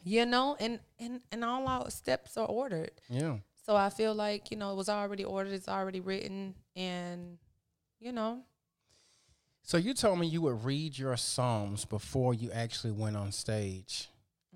You 0.04 0.24
know 0.26 0.56
and 0.60 0.80
and 0.98 1.20
and 1.32 1.44
all 1.44 1.66
our 1.66 1.90
steps 1.90 2.36
are 2.36 2.46
ordered 2.46 2.92
Yeah. 3.08 3.38
so 3.66 3.74
i 3.76 3.90
feel 3.90 4.14
like 4.14 4.50
you 4.50 4.56
know 4.56 4.72
it 4.72 4.76
was 4.76 4.88
already 4.88 5.24
ordered 5.24 5.52
it's 5.52 5.68
already 5.68 6.00
written 6.00 6.54
and 6.76 7.38
you 8.00 8.12
know 8.12 8.42
So 9.62 9.76
you 9.76 9.92
told 9.94 10.18
me 10.18 10.26
you 10.26 10.40
would 10.42 10.64
read 10.64 10.96
your 10.98 11.16
psalms 11.16 11.84
before 11.84 12.32
you 12.34 12.50
actually 12.52 12.92
went 12.92 13.16
on 13.16 13.32
stage. 13.32 14.08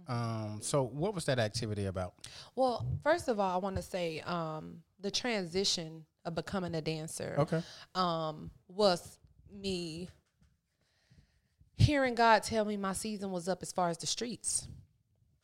Um, 0.08 0.58
so 0.62 0.82
what 0.84 1.14
was 1.14 1.24
that 1.26 1.38
activity 1.38 1.84
about? 1.86 2.14
well 2.56 2.84
first 3.02 3.28
of 3.28 3.38
all 3.38 3.54
i 3.54 3.58
want 3.58 3.76
to 3.76 3.82
say 3.82 4.20
um 4.20 4.82
the 5.00 5.10
transition 5.10 6.04
of 6.24 6.34
becoming 6.34 6.74
a 6.74 6.80
dancer 6.80 7.34
Okay. 7.38 7.62
um 7.94 8.50
was 8.68 9.18
me 9.52 10.08
hearing 11.76 12.14
god 12.14 12.42
tell 12.42 12.64
me 12.64 12.76
my 12.76 12.92
season 12.92 13.30
was 13.30 13.48
up 13.48 13.62
as 13.62 13.72
far 13.72 13.88
as 13.90 13.98
the 13.98 14.06
streets 14.06 14.66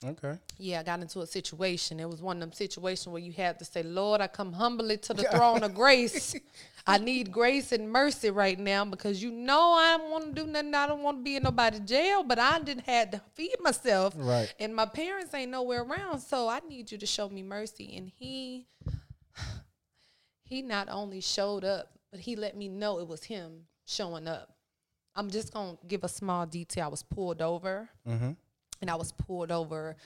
Okay. 0.05 0.39
yeah, 0.59 0.81
I 0.81 0.83
got 0.85 1.01
into 1.01 1.21
a 1.21 1.27
situation. 1.27 1.99
It 1.99 2.09
was 2.09 2.23
one 2.23 2.37
of 2.37 2.41
them 2.41 2.53
situations 2.53 3.09
where 3.09 3.21
you 3.21 3.33
had 3.33 3.59
to 3.59 3.65
say, 3.65 3.83
Lord, 3.83 4.21
I 4.21 4.29
come 4.29 4.53
humbly 4.53 4.97
to 4.99 5.15
the 5.15 5.25
throne 5.25 5.65
of 5.65 5.75
grace. 5.75 6.37
I 6.87 6.99
need 6.99 7.33
grace 7.33 7.73
and 7.73 7.91
mercy 7.91 8.31
right 8.31 8.59
now 8.59 8.85
because 8.85 9.23
you 9.23 9.31
know 9.31 9.73
I 9.73 9.99
don't 9.99 10.11
want 10.11 10.35
to 10.35 10.43
do 10.43 10.51
nothing. 10.51 10.75
I 10.75 10.87
don't 10.87 11.03
want 11.03 11.19
to 11.19 11.23
be 11.23 11.37
in 11.37 11.43
nobody's 11.43 11.81
jail, 11.81 12.23
but 12.23 12.39
I 12.39 12.61
didn't 12.61 12.87
had 12.87 13.13
to 13.13 13.21
feed 13.35 13.57
myself. 13.61 14.15
Right. 14.17 14.55
And 14.59 14.75
my 14.75 14.87
parents 14.87 15.35
ain't 15.35 15.51
nowhere 15.51 15.83
around. 15.83 16.21
So 16.21 16.49
I 16.49 16.61
need 16.67 16.91
you 16.91 16.97
to 16.99 17.07
show 17.07 17.29
me 17.29 17.43
mercy. 17.43 17.95
And 17.97 18.11
he 18.17 18.69
he 20.45 20.63
not 20.63 20.89
only 20.89 21.21
showed 21.21 21.65
up, 21.65 21.93
but 22.11 22.21
he 22.21 22.37
let 22.37 22.57
me 22.57 22.69
know 22.69 23.01
it 23.01 23.09
was 23.09 23.25
him 23.25 23.65
showing 23.85 24.27
up. 24.29 24.55
I'm 25.15 25.29
just 25.29 25.53
gonna 25.53 25.77
give 25.87 26.05
a 26.05 26.09
small 26.09 26.47
detail. 26.47 26.85
I 26.85 26.89
was 26.89 27.03
pulled 27.03 27.43
over 27.43 27.89
Mm-hmm. 28.09 28.31
And 28.81 28.91
I 28.91 28.95
was 28.95 29.13
pulled 29.13 29.51
over 29.51 29.97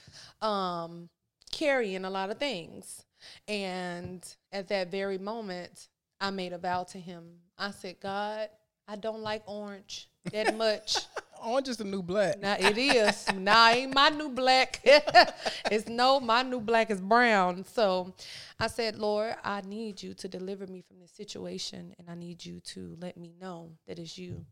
um, 0.41 1.09
carrying 1.51 2.05
a 2.05 2.11
lot 2.11 2.31
of 2.31 2.39
things. 2.39 3.05
And 3.47 4.25
at 4.51 4.69
that 4.69 4.91
very 4.91 5.19
moment, 5.19 5.89
I 6.21 6.31
made 6.31 6.53
a 6.53 6.59
vow 6.59 6.85
to 6.85 6.99
him. 6.99 7.25
I 7.59 7.71
said, 7.71 7.97
God, 8.01 8.49
I 8.89 8.97
don't 8.97 9.23
like 9.23 9.43
orange 9.47 10.09
that 10.33 10.57
much. 10.57 10.99
Orange 11.45 11.69
is 11.69 11.77
the 11.77 11.85
new 11.85 12.03
black. 12.03 12.41
Now 12.41 12.57
it 12.59 12.79
is. 12.79 13.33
now 13.37 13.69
ain't 13.69 13.95
my 13.95 14.09
new 14.11 14.29
black. 14.29 14.81
it's 14.85 15.89
no, 15.89 16.21
my 16.21 16.43
new 16.43 16.61
black 16.61 16.91
is 16.91 17.01
brown. 17.01 17.65
So 17.65 18.15
I 18.61 18.69
said, 18.69 18.97
Lord, 18.99 19.35
I 19.43 19.61
need 19.63 20.03
you 20.03 20.15
to 20.15 20.29
deliver 20.29 20.67
me 20.67 20.83
from 20.83 21.01
this 21.01 21.11
situation 21.11 21.95
and 21.99 22.09
I 22.09 22.15
need 22.15 22.45
you 22.45 22.61
to 22.61 22.97
let 23.01 23.17
me 23.17 23.35
know 23.41 23.73
that 23.87 23.99
it's 23.99 24.17
you. 24.17 24.45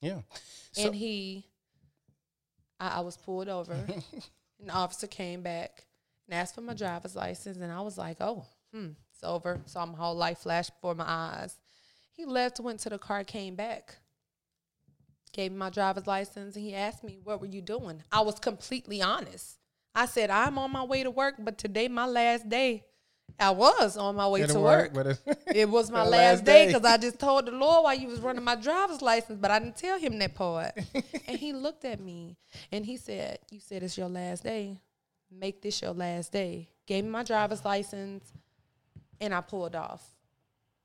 Yeah. 0.00 0.20
and 0.76 0.94
he 0.94 1.44
I, 2.80 2.98
I 2.98 3.00
was 3.00 3.16
pulled 3.16 3.48
over. 3.48 3.72
An 4.62 4.70
officer 4.70 5.06
came 5.06 5.42
back 5.42 5.84
and 6.26 6.34
asked 6.34 6.54
for 6.54 6.60
my 6.62 6.74
driver's 6.74 7.14
license 7.14 7.58
and 7.58 7.72
I 7.72 7.80
was 7.80 7.96
like, 7.96 8.16
Oh, 8.20 8.44
hmm, 8.72 8.90
it's 9.12 9.22
over. 9.22 9.60
Saw 9.66 9.86
my 9.86 9.98
whole 9.98 10.16
life 10.16 10.38
flash 10.38 10.70
before 10.70 10.94
my 10.94 11.04
eyes. 11.06 11.56
He 12.12 12.24
left, 12.24 12.58
went 12.58 12.80
to 12.80 12.90
the 12.90 12.98
car, 12.98 13.22
came 13.22 13.54
back 13.54 13.98
gave 15.32 15.52
me 15.52 15.58
my 15.58 15.70
driver's 15.70 16.06
license 16.06 16.56
and 16.56 16.64
he 16.64 16.74
asked 16.74 17.04
me 17.04 17.18
what 17.22 17.40
were 17.40 17.46
you 17.46 17.60
doing 17.60 18.02
i 18.12 18.20
was 18.20 18.38
completely 18.38 19.02
honest 19.02 19.58
i 19.94 20.06
said 20.06 20.30
i'm 20.30 20.58
on 20.58 20.70
my 20.70 20.82
way 20.82 21.02
to 21.02 21.10
work 21.10 21.34
but 21.38 21.58
today 21.58 21.88
my 21.88 22.06
last 22.06 22.48
day 22.48 22.84
i 23.40 23.50
was 23.50 23.96
on 23.96 24.14
my 24.16 24.26
way 24.28 24.40
to 24.46 24.58
work, 24.60 24.92
but 24.94 25.06
it- 25.06 25.18
it 25.54 25.68
was 25.68 25.90
my 25.90 26.02
last, 26.02 26.10
last 26.10 26.44
day 26.44 26.66
because 26.66 26.84
i 26.84 26.96
just 26.96 27.18
told 27.18 27.46
the 27.46 27.50
lord 27.52 27.84
while 27.84 27.94
you 27.94 28.08
was 28.08 28.20
running 28.20 28.42
my 28.44 28.54
driver's 28.54 29.00
license 29.02 29.38
but 29.40 29.50
i 29.50 29.58
didn't 29.58 29.76
tell 29.76 29.98
him 29.98 30.18
that 30.18 30.34
part 30.34 30.72
and 31.26 31.38
he 31.38 31.52
looked 31.52 31.84
at 31.84 32.00
me 32.00 32.36
and 32.72 32.84
he 32.84 32.96
said 32.96 33.38
you 33.50 33.60
said 33.60 33.82
it's 33.82 33.96
your 33.96 34.08
last 34.08 34.42
day 34.42 34.76
make 35.30 35.60
this 35.62 35.80
your 35.82 35.92
last 35.92 36.32
day 36.32 36.68
gave 36.86 37.04
me 37.04 37.10
my 37.10 37.22
driver's 37.22 37.64
license 37.64 38.32
and 39.20 39.34
i 39.34 39.40
pulled 39.40 39.74
off 39.76 40.04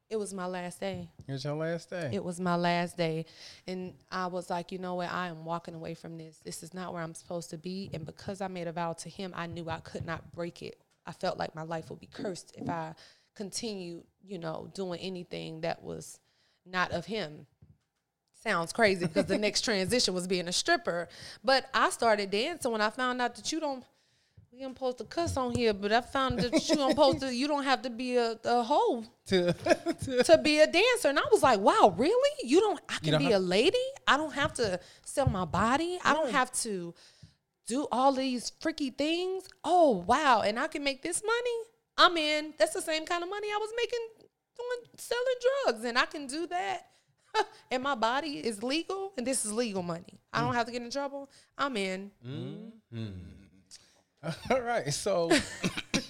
it 0.09 0.17
was 0.17 0.31
my 0.33 0.45
last 0.45 0.79
day 0.79 1.09
Here's 1.25 1.43
your 1.43 1.55
last 1.55 1.89
day. 1.89 2.11
it 2.13 2.23
was 2.23 2.39
my 2.39 2.55
last 2.55 2.97
day. 2.97 3.25
And 3.65 3.95
I 4.11 4.27
was 4.27 4.47
like, 4.47 4.71
you 4.71 4.77
know 4.77 4.93
what? 4.95 5.09
I 5.11 5.29
am 5.29 5.43
walking 5.43 5.73
away 5.73 5.95
from 5.95 6.17
this. 6.19 6.37
This 6.43 6.61
is 6.61 6.71
not 6.71 6.93
where 6.93 7.01
I'm 7.01 7.15
supposed 7.15 7.49
to 7.51 7.57
be. 7.57 7.89
And 7.93 8.05
because 8.05 8.39
I 8.39 8.47
made 8.47 8.67
a 8.67 8.71
vow 8.73 8.93
to 8.93 9.09
him, 9.09 9.33
I 9.35 9.47
knew 9.47 9.67
I 9.71 9.79
could 9.79 10.05
not 10.05 10.31
break 10.33 10.61
it. 10.61 10.77
I 11.05 11.11
felt 11.11 11.37
like 11.37 11.55
my 11.55 11.63
life 11.63 11.89
would 11.89 11.99
be 11.99 12.07
cursed 12.07 12.53
if 12.57 12.69
I 12.69 12.93
continued, 13.35 14.03
you 14.23 14.37
know, 14.39 14.69
doing 14.73 14.99
anything 14.99 15.61
that 15.61 15.83
was 15.83 16.19
not 16.65 16.91
of 16.91 17.05
him. 17.05 17.45
Sounds 18.43 18.73
crazy 18.73 19.05
because 19.05 19.25
the 19.25 19.37
next 19.37 19.61
transition 19.65 20.13
was 20.13 20.27
being 20.27 20.47
a 20.47 20.51
stripper. 20.51 21.07
But 21.43 21.65
I 21.73 21.89
started 21.89 22.29
dancing 22.31 22.71
when 22.71 22.81
I 22.81 22.89
found 22.89 23.21
out 23.21 23.35
that 23.35 23.51
you 23.51 23.59
don't 23.59 23.83
we 24.51 24.59
don't 24.59 24.75
supposed 24.77 24.99
to 24.99 25.05
cuss 25.05 25.35
on 25.35 25.55
here, 25.55 25.73
but 25.73 25.91
I 25.91 26.01
found 26.01 26.37
that 26.39 26.69
you 26.69 26.75
don't 26.75 26.91
supposed 26.91 27.21
to 27.21 27.33
you 27.33 27.47
don't 27.47 27.63
have 27.63 27.81
to 27.83 27.89
be 27.89 28.17
a, 28.17 28.37
a 28.43 28.61
hoe 28.63 29.03
to, 29.27 29.51
to- 29.53 30.23
to 30.23 30.37
be 30.37 30.59
a 30.59 30.67
dancer. 30.67 31.07
And 31.09 31.17
I 31.17 31.23
was 31.31 31.41
like, 31.41 31.59
wow, 31.59 31.93
really? 31.97 32.31
You 32.43 32.59
don't, 32.59 32.79
I 32.87 32.97
can 33.01 33.17
be 33.17 33.23
have- 33.25 33.33
a 33.33 33.39
lady? 33.39 33.77
I 34.07 34.15
don't 34.17 34.33
have 34.33 34.53
to 34.55 34.79
sell 35.05 35.27
my 35.27 35.45
body? 35.45 35.97
I 36.03 36.13
don't 36.13 36.29
have 36.31 36.51
to 36.63 36.93
do 37.67 37.87
all 37.91 38.11
these 38.13 38.51
freaky 38.59 38.89
things? 38.89 39.45
Oh, 39.63 40.03
wow. 40.07 40.41
And 40.41 40.59
I 40.59 40.67
can 40.67 40.83
make 40.83 41.01
this 41.01 41.21
money? 41.23 41.57
I'm 41.97 42.17
in. 42.17 42.53
That's 42.57 42.73
the 42.73 42.81
same 42.81 43.05
kind 43.05 43.23
of 43.23 43.29
money 43.29 43.47
I 43.47 43.57
was 43.59 43.69
making 43.77 43.99
doing 44.57 44.89
selling 44.97 45.23
drugs. 45.65 45.85
And 45.85 45.97
I 45.97 46.05
can 46.05 46.27
do 46.27 46.47
that. 46.47 46.87
and 47.71 47.81
my 47.83 47.95
body 47.95 48.45
is 48.45 48.61
legal. 48.63 49.13
And 49.17 49.25
this 49.25 49.45
is 49.45 49.53
legal 49.53 49.83
money. 49.83 50.19
I 50.33 50.39
Mm. 50.39 50.45
don't 50.45 50.55
have 50.55 50.65
to 50.65 50.71
get 50.71 50.81
in 50.81 50.89
trouble. 50.91 51.29
I'm 51.57 51.77
in. 51.77 52.11
all 54.49 54.61
right. 54.61 54.93
So, 54.93 55.31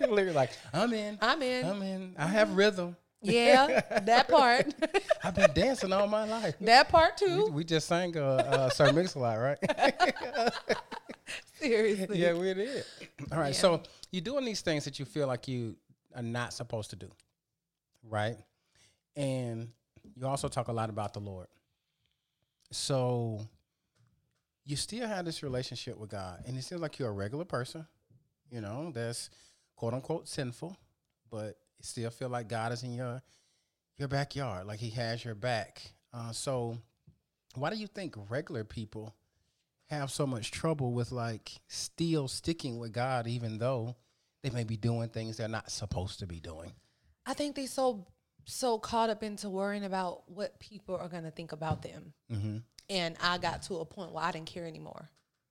literally, 0.00 0.32
like, 0.32 0.50
I'm 0.72 0.92
in. 0.92 1.18
I'm 1.20 1.42
in. 1.42 1.64
I'm 1.66 1.82
in. 1.82 2.14
I 2.18 2.26
have 2.26 2.56
rhythm. 2.56 2.96
Yeah, 3.22 4.00
that 4.00 4.28
part. 4.28 4.74
I've 5.24 5.34
been 5.34 5.52
dancing 5.54 5.92
all 5.92 6.06
my 6.06 6.24
life. 6.24 6.56
that 6.60 6.88
part 6.88 7.16
too. 7.16 7.46
we 7.52 7.64
just 7.64 7.86
sang 7.86 8.16
uh, 8.16 8.20
uh, 8.20 8.70
Sir 8.70 8.92
Mix-a-Lot, 8.92 9.34
right? 9.36 9.58
Seriously. 11.60 12.18
yeah, 12.18 12.34
we 12.34 12.52
did. 12.54 12.84
All 13.30 13.38
right. 13.38 13.48
Yeah. 13.48 13.52
So 13.52 13.82
you're 14.10 14.22
doing 14.22 14.44
these 14.44 14.60
things 14.60 14.84
that 14.84 14.98
you 14.98 15.04
feel 15.04 15.26
like 15.26 15.46
you 15.46 15.76
are 16.14 16.22
not 16.22 16.52
supposed 16.52 16.90
to 16.90 16.96
do, 16.96 17.08
right? 18.08 18.36
And 19.16 19.68
you 20.16 20.26
also 20.26 20.48
talk 20.48 20.68
a 20.68 20.72
lot 20.72 20.90
about 20.90 21.14
the 21.14 21.20
Lord. 21.20 21.46
So 22.72 23.46
you 24.64 24.76
still 24.76 25.06
have 25.06 25.24
this 25.24 25.42
relationship 25.42 25.96
with 25.98 26.10
God, 26.10 26.42
and 26.46 26.56
it 26.56 26.62
seems 26.64 26.80
like 26.80 26.98
you're 26.98 27.08
a 27.08 27.12
regular 27.12 27.44
person, 27.44 27.86
you 28.50 28.60
know, 28.60 28.90
that's 28.92 29.30
quote 29.76 29.94
unquote 29.94 30.28
sinful, 30.28 30.76
but 31.30 31.56
still 31.82 32.10
feel 32.10 32.28
like 32.28 32.48
God 32.48 32.72
is 32.72 32.82
in 32.82 32.94
your 32.94 33.22
your 33.98 34.08
backyard, 34.08 34.66
like 34.66 34.78
He 34.78 34.90
has 34.90 35.24
your 35.24 35.34
back. 35.34 35.82
Uh, 36.12 36.32
so 36.32 36.78
why 37.54 37.70
do 37.70 37.76
you 37.76 37.86
think 37.86 38.14
regular 38.28 38.64
people 38.64 39.14
have 39.88 40.10
so 40.10 40.26
much 40.26 40.50
trouble 40.50 40.92
with 40.92 41.12
like 41.12 41.52
still 41.68 42.28
sticking 42.28 42.78
with 42.78 42.92
God, 42.92 43.26
even 43.26 43.58
though 43.58 43.96
they 44.42 44.50
may 44.50 44.64
be 44.64 44.76
doing 44.76 45.08
things 45.08 45.36
they're 45.36 45.48
not 45.48 45.70
supposed 45.70 46.18
to 46.20 46.26
be 46.26 46.40
doing? 46.40 46.72
I 47.26 47.34
think 47.34 47.56
they 47.56 47.66
so 47.66 48.06
so 48.44 48.78
caught 48.78 49.10
up 49.10 49.22
into 49.22 49.48
worrying 49.48 49.84
about 49.84 50.28
what 50.28 50.58
people 50.58 50.96
are 50.96 51.08
gonna 51.08 51.30
think 51.30 51.52
about 51.52 51.82
them. 51.82 52.12
Mm-hmm. 52.32 52.56
And 52.90 53.16
I 53.22 53.38
got 53.38 53.62
to 53.64 53.76
a 53.76 53.84
point 53.84 54.12
where 54.12 54.24
I 54.24 54.32
didn't 54.32 54.46
care 54.46 54.66
anymore. 54.66 55.08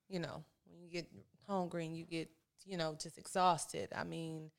You 0.08 0.20
know, 0.20 0.44
when 0.66 0.82
you 0.82 0.90
get 0.90 1.06
hungry 1.46 1.86
and 1.86 1.96
you 1.96 2.04
get, 2.04 2.28
you 2.64 2.76
know, 2.76 2.96
just 3.00 3.18
exhausted. 3.18 3.88
I 3.96 4.04
mean, 4.04 4.50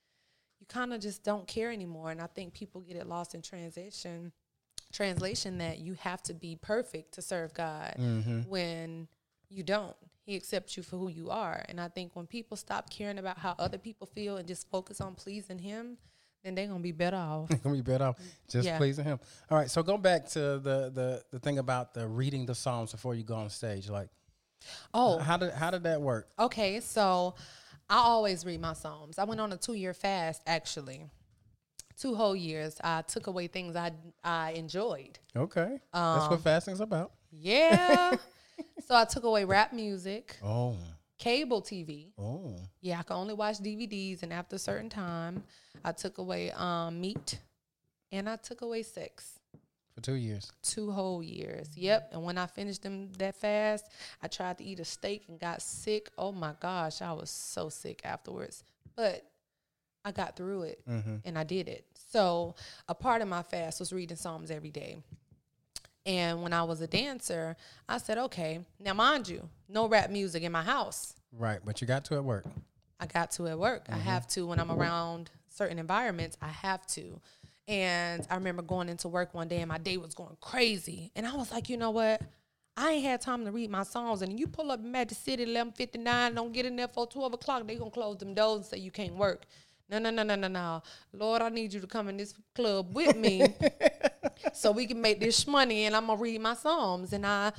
you 0.63 0.67
kind 0.73 0.93
of 0.93 1.01
just 1.01 1.23
don't 1.23 1.45
care 1.45 1.71
anymore. 1.71 2.11
And 2.11 2.21
I 2.21 2.27
think 2.27 2.53
people 2.53 2.79
get 2.79 2.95
it 2.95 3.05
lost 3.05 3.35
in 3.35 3.41
transition, 3.41 4.31
translation 4.93 5.57
that 5.57 5.79
you 5.79 5.95
have 5.95 6.23
to 6.23 6.33
be 6.33 6.55
perfect 6.55 7.15
to 7.15 7.21
serve 7.21 7.53
God 7.53 7.95
mm-hmm. 7.99 8.41
when 8.47 9.09
you 9.49 9.63
don't. 9.63 9.95
He 10.25 10.37
accepts 10.37 10.77
you 10.77 10.83
for 10.83 10.95
who 10.95 11.09
you 11.09 11.29
are. 11.29 11.65
And 11.67 11.81
I 11.81 11.89
think 11.89 12.15
when 12.15 12.27
people 12.27 12.55
stop 12.55 12.89
caring 12.89 13.17
about 13.17 13.37
how 13.37 13.55
other 13.59 13.77
people 13.77 14.07
feel 14.07 14.37
and 14.37 14.47
just 14.47 14.69
focus 14.69 15.01
on 15.01 15.15
pleasing 15.15 15.59
Him, 15.59 15.97
then 16.45 16.55
they're 16.55 16.67
gonna 16.67 16.79
be 16.79 16.93
better 16.93 17.17
off. 17.17 17.49
gonna 17.61 17.75
be 17.75 17.81
better 17.81 18.05
off 18.05 18.17
just 18.47 18.65
Yeah. 18.65 18.77
pleasing 18.77 19.03
him. 19.03 19.19
All 19.49 19.57
right, 19.57 19.69
so 19.69 19.83
go 19.83 19.97
back 19.97 20.29
to 20.29 20.39
the 20.39 20.91
the 20.93 21.23
the 21.31 21.39
thing 21.39 21.57
about 21.57 21.93
the 21.93 22.07
reading 22.07 22.45
the 22.45 22.55
psalms 22.55 22.91
before 22.91 23.15
you 23.15 23.23
go 23.23 23.35
on 23.35 23.49
stage. 23.49 23.89
Like, 23.89 24.09
Oh, 24.93 25.19
how 25.19 25.37
did 25.37 25.53
how 25.53 25.71
did 25.71 25.83
that 25.83 26.01
work? 26.01 26.29
Okay, 26.39 26.79
so 26.79 27.35
I 27.89 27.97
always 27.97 28.45
read 28.45 28.61
my 28.61 28.73
Psalms. 28.73 29.19
I 29.19 29.23
went 29.25 29.41
on 29.41 29.51
a 29.53 29.57
two 29.57 29.73
year 29.73 29.93
fast 29.93 30.41
actually. 30.47 31.05
Two 31.97 32.15
whole 32.15 32.35
years. 32.35 32.77
I 32.83 33.03
took 33.03 33.27
away 33.27 33.47
things 33.47 33.75
I 33.75 33.91
I 34.23 34.51
enjoyed. 34.51 35.19
Okay, 35.35 35.79
that's 35.93 36.25
Um, 36.25 36.31
what 36.31 36.41
fasting's 36.41 36.79
about. 36.79 37.11
Yeah. 37.31 38.17
so 38.87 38.95
I 38.95 39.05
took 39.05 39.23
away 39.23 39.45
rap 39.45 39.73
music, 39.73 40.37
Oh, 40.43 40.75
cable 41.19 41.61
TV. 41.61 42.11
oh, 42.17 42.55
Yeah, 42.81 42.99
I 42.99 43.03
could 43.03 43.13
only 43.15 43.33
watch 43.33 43.57
DVDs 43.59 44.23
and 44.23 44.33
after 44.33 44.55
a 44.55 44.59
certain 44.59 44.89
time. 44.89 45.43
I 45.85 45.91
took 45.91 46.17
away 46.17 46.51
um 46.51 46.99
meat 46.99 47.39
and 48.11 48.27
I 48.29 48.37
took 48.37 48.61
away 48.61 48.83
sex. 48.83 49.39
For 49.93 50.01
two 50.01 50.13
years. 50.15 50.51
two 50.63 50.91
whole 50.91 51.21
years. 51.23 51.69
Yep. 51.75 52.09
And 52.13 52.23
when 52.23 52.37
I 52.37 52.47
finished 52.47 52.83
them 52.83 53.11
that 53.19 53.35
fast, 53.35 53.85
I 54.21 54.27
tried 54.27 54.57
to 54.57 54.63
eat 54.63 54.79
a 54.79 54.85
steak 54.85 55.25
and 55.27 55.39
got 55.39 55.61
sick. 55.61 56.09
Oh 56.17 56.31
my 56.31 56.53
gosh, 56.59 57.01
I 57.01 57.11
was 57.13 57.29
so 57.29 57.69
sick 57.69 58.01
afterwards. 58.03 58.63
But 58.95 59.23
I 60.05 60.11
got 60.11 60.35
through 60.35 60.63
it 60.63 60.81
Mm-hmm. 60.89 61.15
and 61.25 61.37
I 61.37 61.43
did 61.43 61.67
it. 61.67 61.85
So 62.11 62.55
a 62.87 62.95
part 62.95 63.21
of 63.21 63.27
my 63.27 63.43
fast 63.43 63.79
was 63.79 63.93
reading 63.93 64.17
Psalms 64.17 64.51
every 64.51 64.71
day. 64.71 64.97
And 66.05 66.41
when 66.43 66.51
I 66.51 66.63
was 66.63 66.81
a 66.81 66.87
dancer, 66.87 67.55
I 67.87 67.97
said, 67.97 68.17
okay, 68.17 68.59
now 68.79 68.93
mind 68.93 69.29
you, 69.29 69.47
no 69.69 69.87
rap 69.87 70.09
music 70.09 70.43
in 70.43 70.51
my 70.51 70.61
house. 70.63 71.15
Right, 71.31 71.59
but 71.63 71.79
you 71.79 71.87
got 71.87 72.03
to 72.05 72.15
at 72.15 72.23
work. 72.23 72.45
I 72.99 73.05
got 73.05 73.31
to 73.31 73.47
at 73.47 73.57
work. 73.57 73.85
I 73.89 73.95
have 73.97 74.27
to 74.29 74.45
when 74.45 74.59
I'm 74.59 74.71
around 74.71 75.29
certain 75.49 75.79
environments. 75.79 76.37
I 76.41 76.47
have 76.49 76.85
to. 76.87 77.19
And 77.67 78.27
I 78.29 78.35
remember 78.35 78.61
going 78.61 78.89
into 78.89 79.07
work 79.07 79.33
one 79.33 79.47
day 79.47 79.59
and 79.59 79.69
my 79.69 79.77
day 79.77 79.97
was 79.97 80.13
going 80.13 80.35
crazy. 80.41 81.11
And 81.15 81.25
I 81.25 81.35
was 81.35 81.51
like, 81.51 81.69
you 81.69 81.77
know 81.77 81.91
what? 81.91 82.21
I 82.75 82.91
ain't 82.93 83.05
had 83.05 83.21
time 83.21 83.45
to 83.45 83.51
read 83.51 83.69
my 83.69 83.83
songs. 83.83 84.21
And 84.21 84.37
you 84.39 84.47
pull 84.47 84.71
up 84.71 84.79
in 84.79 84.91
Magic 84.91 85.17
City, 85.17 85.43
eleven 85.43 85.71
fifty 85.73 85.99
nine, 85.99 86.33
don't 86.33 86.51
get 86.51 86.65
in 86.65 86.75
there 86.75 86.87
for 86.87 87.05
twelve 87.07 87.33
o'clock. 87.33 87.65
They 87.67 87.75
gonna 87.75 87.91
close 87.91 88.17
them 88.17 88.33
doors 88.33 88.57
and 88.57 88.65
say 88.65 88.77
you 88.79 88.91
can't 88.91 89.15
work. 89.15 89.43
No, 89.89 89.99
no, 89.99 90.09
no, 90.09 90.23
no, 90.23 90.35
no, 90.35 90.47
no. 90.47 90.81
Lord, 91.13 91.41
I 91.41 91.49
need 91.49 91.71
you 91.73 91.79
to 91.81 91.87
come 91.87 92.09
in 92.09 92.17
this 92.17 92.33
club 92.55 92.95
with 92.95 93.15
me 93.15 93.45
so 94.53 94.71
we 94.71 94.87
can 94.87 94.99
make 95.01 95.19
this 95.19 95.45
money. 95.45 95.85
And 95.85 95.95
I'm 95.95 96.07
gonna 96.07 96.19
read 96.19 96.41
my 96.41 96.55
psalms. 96.55 97.13
And 97.13 97.25
I 97.25 97.51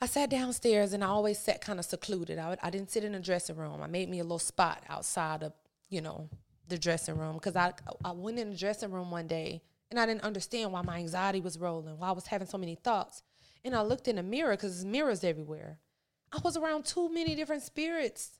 I 0.00 0.06
sat 0.06 0.30
downstairs 0.30 0.92
and 0.92 1.04
I 1.04 1.06
always 1.06 1.38
sat 1.38 1.60
kind 1.60 1.78
of 1.78 1.84
secluded. 1.84 2.38
I, 2.38 2.50
would- 2.50 2.58
I 2.62 2.70
didn't 2.70 2.90
sit 2.90 3.04
in 3.04 3.12
the 3.12 3.20
dressing 3.20 3.56
room. 3.56 3.80
I 3.82 3.86
made 3.86 4.08
me 4.10 4.18
a 4.18 4.24
little 4.24 4.40
spot 4.40 4.82
outside 4.88 5.44
of, 5.44 5.52
you 5.90 6.00
know, 6.00 6.28
the 6.68 6.78
dressing 6.78 7.18
room 7.18 7.34
because 7.34 7.56
I, 7.56 7.72
I 8.04 8.12
went 8.12 8.38
in 8.38 8.50
the 8.50 8.56
dressing 8.56 8.90
room 8.90 9.10
one 9.10 9.26
day 9.26 9.62
and 9.90 10.00
I 10.00 10.06
didn't 10.06 10.24
understand 10.24 10.72
why 10.72 10.82
my 10.82 10.98
anxiety 10.98 11.40
was 11.40 11.58
rolling, 11.58 11.98
why 11.98 12.08
I 12.08 12.12
was 12.12 12.26
having 12.26 12.48
so 12.48 12.58
many 12.58 12.76
thoughts. 12.76 13.22
And 13.64 13.74
I 13.76 13.82
looked 13.82 14.08
in 14.08 14.16
the 14.16 14.22
mirror 14.22 14.52
because 14.52 14.74
there's 14.74 14.84
mirrors 14.84 15.22
everywhere. 15.22 15.78
I 16.32 16.38
was 16.42 16.56
around 16.56 16.86
too 16.86 17.12
many 17.12 17.34
different 17.34 17.62
spirits, 17.62 18.38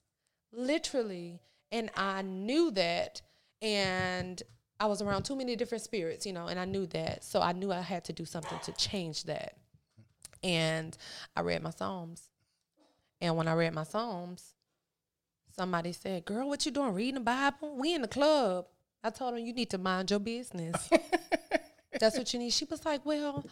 literally. 0.50 1.40
And 1.70 1.90
I 1.96 2.22
knew 2.22 2.70
that. 2.72 3.20
And 3.60 4.42
I 4.80 4.86
was 4.86 5.02
around 5.02 5.24
too 5.24 5.36
many 5.36 5.54
different 5.54 5.84
spirits, 5.84 6.26
you 6.26 6.32
know, 6.32 6.46
and 6.46 6.58
I 6.58 6.64
knew 6.64 6.86
that. 6.86 7.22
So 7.22 7.40
I 7.40 7.52
knew 7.52 7.70
I 7.70 7.80
had 7.80 8.04
to 8.06 8.12
do 8.12 8.24
something 8.24 8.58
to 8.64 8.72
change 8.72 9.24
that. 9.24 9.56
And 10.42 10.96
I 11.36 11.42
read 11.42 11.62
my 11.62 11.70
Psalms. 11.70 12.30
And 13.20 13.36
when 13.36 13.46
I 13.46 13.52
read 13.52 13.74
my 13.74 13.84
Psalms, 13.84 14.54
somebody 15.54 15.92
said, 15.92 16.24
Girl, 16.24 16.48
what 16.48 16.64
you 16.66 16.72
doing? 16.72 16.94
Reading 16.94 17.14
the 17.14 17.20
Bible? 17.20 17.76
We 17.76 17.94
in 17.94 18.02
the 18.02 18.08
club. 18.08 18.66
I 19.04 19.10
told 19.10 19.34
her, 19.34 19.38
You 19.38 19.52
need 19.52 19.70
to 19.70 19.78
mind 19.78 20.10
your 20.10 20.20
business. 20.20 20.88
That's 22.00 22.16
what 22.16 22.32
you 22.32 22.38
need. 22.38 22.52
She 22.52 22.64
was 22.64 22.84
like, 22.84 23.04
Well, 23.04 23.44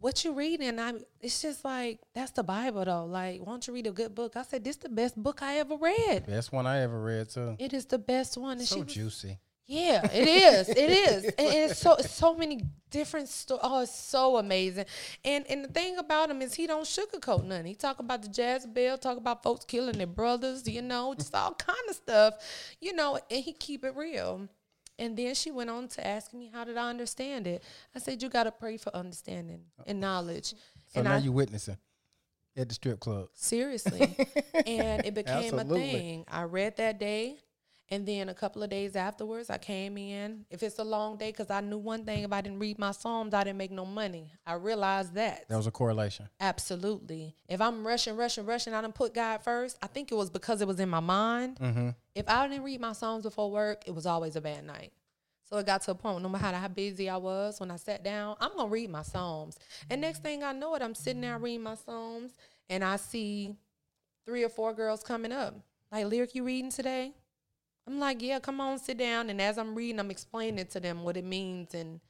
what 0.00 0.24
you 0.24 0.32
reading? 0.32 0.78
I 0.78 0.94
it's 1.20 1.42
just 1.42 1.64
like 1.64 2.00
that's 2.14 2.30
the 2.32 2.42
Bible 2.42 2.84
though. 2.84 3.04
Like, 3.04 3.40
why 3.40 3.52
don't 3.52 3.66
you 3.66 3.74
read 3.74 3.86
a 3.86 3.92
good 3.92 4.14
book? 4.14 4.34
I 4.34 4.42
said, 4.42 4.64
This 4.64 4.76
the 4.76 4.88
best 4.88 5.16
book 5.16 5.42
I 5.42 5.58
ever 5.58 5.76
read. 5.76 6.26
Best 6.26 6.52
one 6.52 6.66
I 6.66 6.80
ever 6.80 7.00
read 7.00 7.28
too. 7.28 7.56
It 7.58 7.72
is 7.74 7.84
the 7.86 7.98
best 7.98 8.38
one. 8.38 8.58
And 8.58 8.66
So 8.66 8.76
she 8.76 8.82
was, 8.82 8.94
juicy. 8.94 9.38
Yeah, 9.70 10.04
it 10.12 10.26
is. 10.26 10.68
It 10.68 10.90
is. 10.90 11.24
And 11.26 11.34
it's 11.38 11.78
so 11.78 11.94
it's 11.94 12.10
so 12.10 12.34
many 12.34 12.64
different 12.90 13.28
stories. 13.28 13.60
Oh, 13.62 13.82
it's 13.82 13.94
so 13.94 14.36
amazing. 14.36 14.86
And 15.24 15.46
and 15.48 15.64
the 15.64 15.68
thing 15.68 15.96
about 15.96 16.28
him 16.28 16.42
is 16.42 16.54
he 16.54 16.66
don't 16.66 16.82
sugarcoat 16.82 17.44
none. 17.44 17.64
He 17.64 17.76
talk 17.76 18.00
about 18.00 18.22
the 18.22 18.28
Jezebel, 18.28 18.98
talk 18.98 19.16
about 19.16 19.44
folks 19.44 19.64
killing 19.64 19.96
their 19.96 20.08
brothers, 20.08 20.66
you 20.66 20.82
know, 20.82 21.14
just 21.14 21.32
all 21.36 21.54
kind 21.54 21.78
of 21.88 21.94
stuff, 21.94 22.34
you 22.80 22.92
know, 22.92 23.20
and 23.30 23.44
he 23.44 23.52
keep 23.52 23.84
it 23.84 23.94
real. 23.94 24.48
And 24.98 25.16
then 25.16 25.36
she 25.36 25.52
went 25.52 25.70
on 25.70 25.86
to 25.88 26.04
ask 26.04 26.34
me, 26.34 26.50
how 26.52 26.64
did 26.64 26.76
I 26.76 26.90
understand 26.90 27.46
it? 27.46 27.62
I 27.94 28.00
said, 28.00 28.20
you 28.20 28.28
got 28.28 28.44
to 28.44 28.52
pray 28.52 28.76
for 28.76 28.94
understanding 28.94 29.60
and 29.86 30.00
knowledge. 30.00 30.50
So 30.50 30.56
and 30.96 31.04
now 31.04 31.14
I, 31.14 31.18
you 31.18 31.30
witnessing 31.30 31.78
at 32.56 32.68
the 32.68 32.74
strip 32.74 32.98
club. 32.98 33.28
Seriously. 33.34 34.00
and 34.66 35.06
it 35.06 35.14
became 35.14 35.54
Absolutely. 35.54 35.88
a 35.88 35.92
thing. 35.92 36.24
I 36.28 36.42
read 36.42 36.76
that 36.78 36.98
day. 36.98 37.36
And 37.92 38.06
then 38.06 38.28
a 38.28 38.34
couple 38.34 38.62
of 38.62 38.70
days 38.70 38.94
afterwards, 38.94 39.50
I 39.50 39.58
came 39.58 39.98
in. 39.98 40.44
If 40.48 40.62
it's 40.62 40.78
a 40.78 40.84
long 40.84 41.16
day, 41.16 41.32
because 41.32 41.50
I 41.50 41.60
knew 41.60 41.78
one 41.78 42.04
thing 42.04 42.22
if 42.22 42.32
I 42.32 42.40
didn't 42.40 42.60
read 42.60 42.78
my 42.78 42.92
Psalms, 42.92 43.34
I 43.34 43.42
didn't 43.42 43.58
make 43.58 43.72
no 43.72 43.84
money. 43.84 44.32
I 44.46 44.54
realized 44.54 45.14
that. 45.14 45.48
That 45.48 45.56
was 45.56 45.66
a 45.66 45.72
correlation. 45.72 46.28
Absolutely. 46.40 47.34
If 47.48 47.60
I'm 47.60 47.84
rushing, 47.84 48.16
rushing, 48.16 48.46
rushing, 48.46 48.74
I 48.74 48.80
didn't 48.80 48.94
put 48.94 49.12
God 49.12 49.42
first. 49.42 49.76
I 49.82 49.88
think 49.88 50.12
it 50.12 50.14
was 50.14 50.30
because 50.30 50.60
it 50.62 50.68
was 50.68 50.78
in 50.78 50.88
my 50.88 51.00
mind. 51.00 51.58
Mm-hmm. 51.58 51.88
If 52.14 52.28
I 52.28 52.46
didn't 52.46 52.62
read 52.62 52.80
my 52.80 52.92
Psalms 52.92 53.24
before 53.24 53.50
work, 53.50 53.82
it 53.86 53.94
was 53.94 54.06
always 54.06 54.36
a 54.36 54.40
bad 54.40 54.64
night. 54.64 54.92
So 55.50 55.58
it 55.58 55.66
got 55.66 55.82
to 55.82 55.90
a 55.90 55.94
point, 55.96 56.22
no 56.22 56.28
matter 56.28 56.56
how 56.56 56.68
busy 56.68 57.08
I 57.08 57.16
was, 57.16 57.58
when 57.58 57.72
I 57.72 57.76
sat 57.76 58.04
down, 58.04 58.36
I'm 58.40 58.56
gonna 58.56 58.68
read 58.68 58.88
my 58.88 59.02
Psalms. 59.02 59.58
And 59.90 60.00
next 60.00 60.22
thing 60.22 60.44
I 60.44 60.52
know 60.52 60.76
it, 60.76 60.82
I'm 60.82 60.94
sitting 60.94 61.22
there 61.22 61.36
reading 61.38 61.64
my 61.64 61.74
Psalms, 61.74 62.36
and 62.68 62.84
I 62.84 62.94
see 62.94 63.56
three 64.24 64.44
or 64.44 64.48
four 64.48 64.72
girls 64.74 65.02
coming 65.02 65.32
up. 65.32 65.56
Like, 65.90 66.06
lyric, 66.06 66.36
you 66.36 66.44
reading 66.44 66.70
today? 66.70 67.14
I'm 67.86 67.98
like, 67.98 68.22
yeah, 68.22 68.38
come 68.38 68.60
on, 68.60 68.78
sit 68.78 68.98
down. 68.98 69.30
And 69.30 69.40
as 69.40 69.58
I'm 69.58 69.74
reading, 69.74 69.98
I'm 69.98 70.10
explaining 70.10 70.66
to 70.66 70.80
them 70.80 71.02
what 71.02 71.16
it 71.16 71.24
means. 71.24 71.74
And 71.74 72.00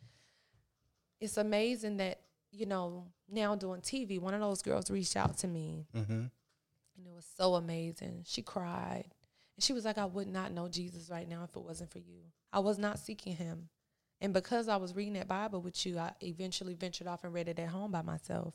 it's 1.21 1.37
amazing 1.37 1.97
that, 1.99 2.21
you 2.53 2.67
know, 2.67 3.07
now 3.31 3.55
doing 3.55 3.81
TV, 3.81 4.19
one 4.21 4.35
of 4.35 4.41
those 4.41 4.63
girls 4.63 4.91
reached 4.91 5.17
out 5.17 5.39
to 5.39 5.47
me 5.49 5.87
Mm-hmm. 5.97 6.13
and 6.13 7.07
it 7.07 7.13
was 7.15 7.27
so 7.37 7.55
amazing. 7.55 8.25
She 8.27 8.43
cried. 8.43 9.07
And 9.57 9.63
she 9.65 9.73
was 9.73 9.85
like, 9.85 9.99
I 9.99 10.07
would 10.07 10.29
not 10.29 10.53
know 10.53 10.69
Jesus 10.69 11.11
right 11.11 11.29
now 11.29 11.45
if 11.45 11.55
it 11.57 11.63
wasn't 11.63 11.91
for 11.91 11.99
you. 11.99 12.23
I 12.53 12.59
was 12.61 12.79
not 12.79 12.99
seeking 12.99 13.37
him. 13.37 13.69
And 14.23 14.35
because 14.35 14.69
I 14.69 14.77
was 14.77 14.95
reading 14.95 15.15
that 15.15 15.29
Bible 15.29 15.63
with 15.63 15.87
you, 15.87 15.99
I 15.99 16.13
eventually 16.21 16.75
ventured 16.75 17.07
off 17.07 17.25
and 17.25 17.33
read 17.33 17.49
it 17.49 17.59
at 17.59 17.69
home 17.69 17.91
by 17.91 18.03
myself. 18.03 18.55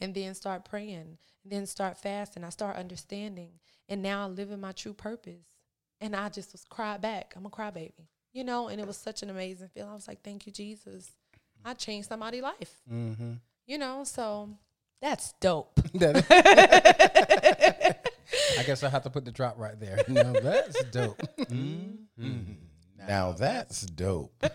And 0.00 0.14
then 0.14 0.34
start 0.34 0.64
praying. 0.66 1.16
And 1.44 1.52
then 1.52 1.64
start 1.66 1.96
fasting. 1.96 2.44
I 2.44 2.50
start 2.50 2.76
understanding. 2.76 3.52
And 3.88 4.02
now 4.02 4.24
I 4.24 4.26
live 4.28 4.50
in 4.50 4.60
my 4.60 4.72
true 4.72 4.92
purpose. 4.92 5.46
And 6.00 6.14
I 6.14 6.28
just 6.28 6.52
was 6.52 6.64
cry 6.64 6.98
back. 6.98 7.34
I'm 7.36 7.46
a 7.46 7.50
crybaby. 7.50 7.92
You 8.32 8.44
know, 8.44 8.68
and 8.68 8.80
it 8.80 8.86
was 8.86 8.96
such 8.98 9.22
an 9.22 9.30
amazing 9.30 9.68
feeling. 9.68 9.90
I 9.90 9.94
was 9.94 10.08
like, 10.08 10.22
Thank 10.22 10.46
you, 10.46 10.52
Jesus. 10.52 11.10
I 11.64 11.74
changed 11.74 12.08
somebody's 12.08 12.42
life. 12.42 12.82
Mm-hmm. 12.92 13.32
You 13.66 13.78
know, 13.78 14.04
so 14.04 14.50
that's 15.00 15.32
dope. 15.40 15.80
I 16.00 17.94
guess 18.66 18.82
I 18.82 18.88
have 18.88 19.02
to 19.04 19.10
put 19.10 19.24
the 19.24 19.32
drop 19.32 19.58
right 19.58 19.78
there. 19.78 20.02
No, 20.08 20.32
that's 20.32 20.82
dope. 20.84 21.20
Mm-hmm. 21.38 22.52
Now 23.08 23.32
that's 23.32 23.82
dope. 23.86 24.32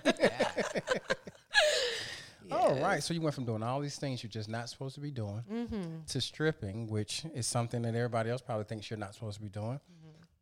All 2.52 2.76
right. 2.76 3.02
So 3.02 3.13
you 3.13 3.22
went 3.22 3.34
from 3.34 3.46
doing 3.46 3.63
all 3.63 3.80
these 3.80 3.96
things 3.98 4.22
you're 4.24 4.30
just 4.30 4.50
not 4.50 4.70
supposed 4.70 4.96
to 4.96 5.02
be 5.02 5.12
doing 5.12 5.42
Mm-hmm. 5.52 5.84
to 6.08 6.22
stripping, 6.22 6.88
which 6.88 7.24
is 7.34 7.48
something 7.48 7.82
that 7.84 7.96
everybody 7.96 8.30
else 8.30 8.42
probably 8.42 8.66
thinks 8.66 8.89
you're 8.89 9.00
not 9.00 9.13
supposed 9.13 9.38
to 9.38 9.42
be 9.42 9.50
doing. 9.50 9.80
Mm-hmm. 9.80 10.01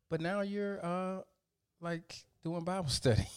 But 0.10 0.22
now 0.22 0.42
you're 0.42 0.84
uh 0.86 1.22
like 1.82 2.24
doing 2.44 2.64
Bible 2.64 2.90
study. 3.02 3.28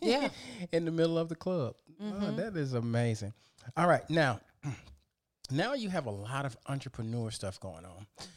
Yeah. 0.00 0.28
in 0.72 0.84
the 0.86 0.90
middle 0.90 1.18
of 1.18 1.28
the 1.28 1.36
club. 1.36 1.74
Oh, 2.00 2.04
Mhm. 2.04 2.36
that 2.36 2.56
is 2.56 2.72
amazing. 2.72 3.34
All 3.76 3.86
right. 3.86 4.08
Now 4.10 4.40
now 5.50 5.74
you 5.74 5.90
have 5.90 6.06
a 6.06 6.10
lot 6.10 6.44
of 6.46 6.56
entrepreneur 6.68 7.30
stuff 7.30 7.60
going 7.60 7.84
on. 7.84 8.06
Mm-hmm. 8.18 8.30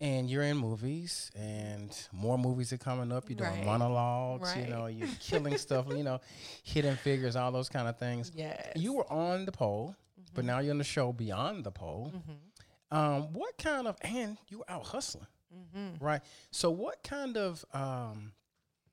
And 0.00 0.30
you're 0.30 0.44
in 0.44 0.56
movies, 0.56 1.28
and 1.34 1.90
more 2.12 2.38
movies 2.38 2.72
are 2.72 2.78
coming 2.78 3.10
up. 3.10 3.28
You're 3.28 3.38
doing 3.38 3.50
Right. 3.50 3.64
monologues, 3.66 4.54
you 4.56 4.66
know, 4.68 4.86
you're 4.96 5.08
killing 5.18 5.58
stuff, 5.58 5.86
you 5.88 6.04
know, 6.04 6.20
hidden 6.62 6.94
figures, 6.96 7.34
all 7.34 7.50
those 7.50 7.68
kind 7.68 7.88
of 7.88 7.98
things. 7.98 8.30
Yes. 8.32 8.74
You 8.76 8.92
were 8.92 9.12
on 9.12 9.44
the 9.44 9.50
pole, 9.50 9.96
but 10.34 10.44
now 10.44 10.60
you're 10.60 10.70
on 10.70 10.78
the 10.78 10.84
show 10.84 11.12
Beyond 11.12 11.64
the 11.64 11.72
Pole. 11.72 12.12
Mm-hmm. 12.14 12.96
Um, 12.96 13.32
what 13.32 13.58
kind 13.58 13.88
of 13.88 13.96
and 14.02 14.38
you 14.48 14.58
were 14.58 14.70
out 14.70 14.84
hustling, 14.86 15.26
Mm-hmm. 15.54 16.04
right? 16.04 16.20
So 16.50 16.70
what 16.70 17.02
kind 17.02 17.36
of 17.36 17.64
um, 17.72 18.32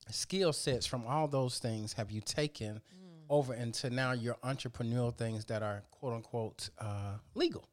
skill 0.09 0.53
sets 0.53 0.85
from 0.85 1.05
all 1.05 1.27
those 1.27 1.59
things 1.59 1.93
have 1.93 2.11
you 2.11 2.21
taken 2.21 2.81
over 3.29 3.53
into 3.53 3.89
now 3.89 4.11
your 4.11 4.35
entrepreneurial 4.43 5.15
things 5.15 5.45
that 5.45 5.63
are 5.63 5.83
quote 5.91 6.13
unquote 6.13 6.69
uh, 6.79 7.17
legal? 7.33 7.67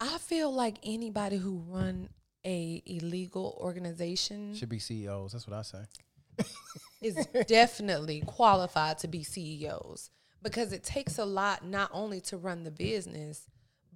I 0.00 0.18
feel 0.18 0.52
like 0.52 0.78
anybody 0.82 1.36
who 1.36 1.62
run 1.68 2.08
a 2.44 2.82
illegal 2.86 3.56
organization 3.60 4.54
Should 4.54 4.68
be 4.68 4.80
CEOs. 4.80 5.32
That's 5.32 5.46
what 5.46 5.56
I 5.56 5.62
say. 5.62 6.44
is 7.00 7.26
definitely 7.46 8.22
qualified 8.26 8.98
to 8.98 9.08
be 9.08 9.22
CEOs 9.22 10.10
because 10.42 10.72
it 10.72 10.82
takes 10.82 11.18
a 11.18 11.24
lot 11.24 11.64
not 11.64 11.90
only 11.92 12.20
to 12.20 12.36
run 12.36 12.64
the 12.64 12.70
business 12.70 13.48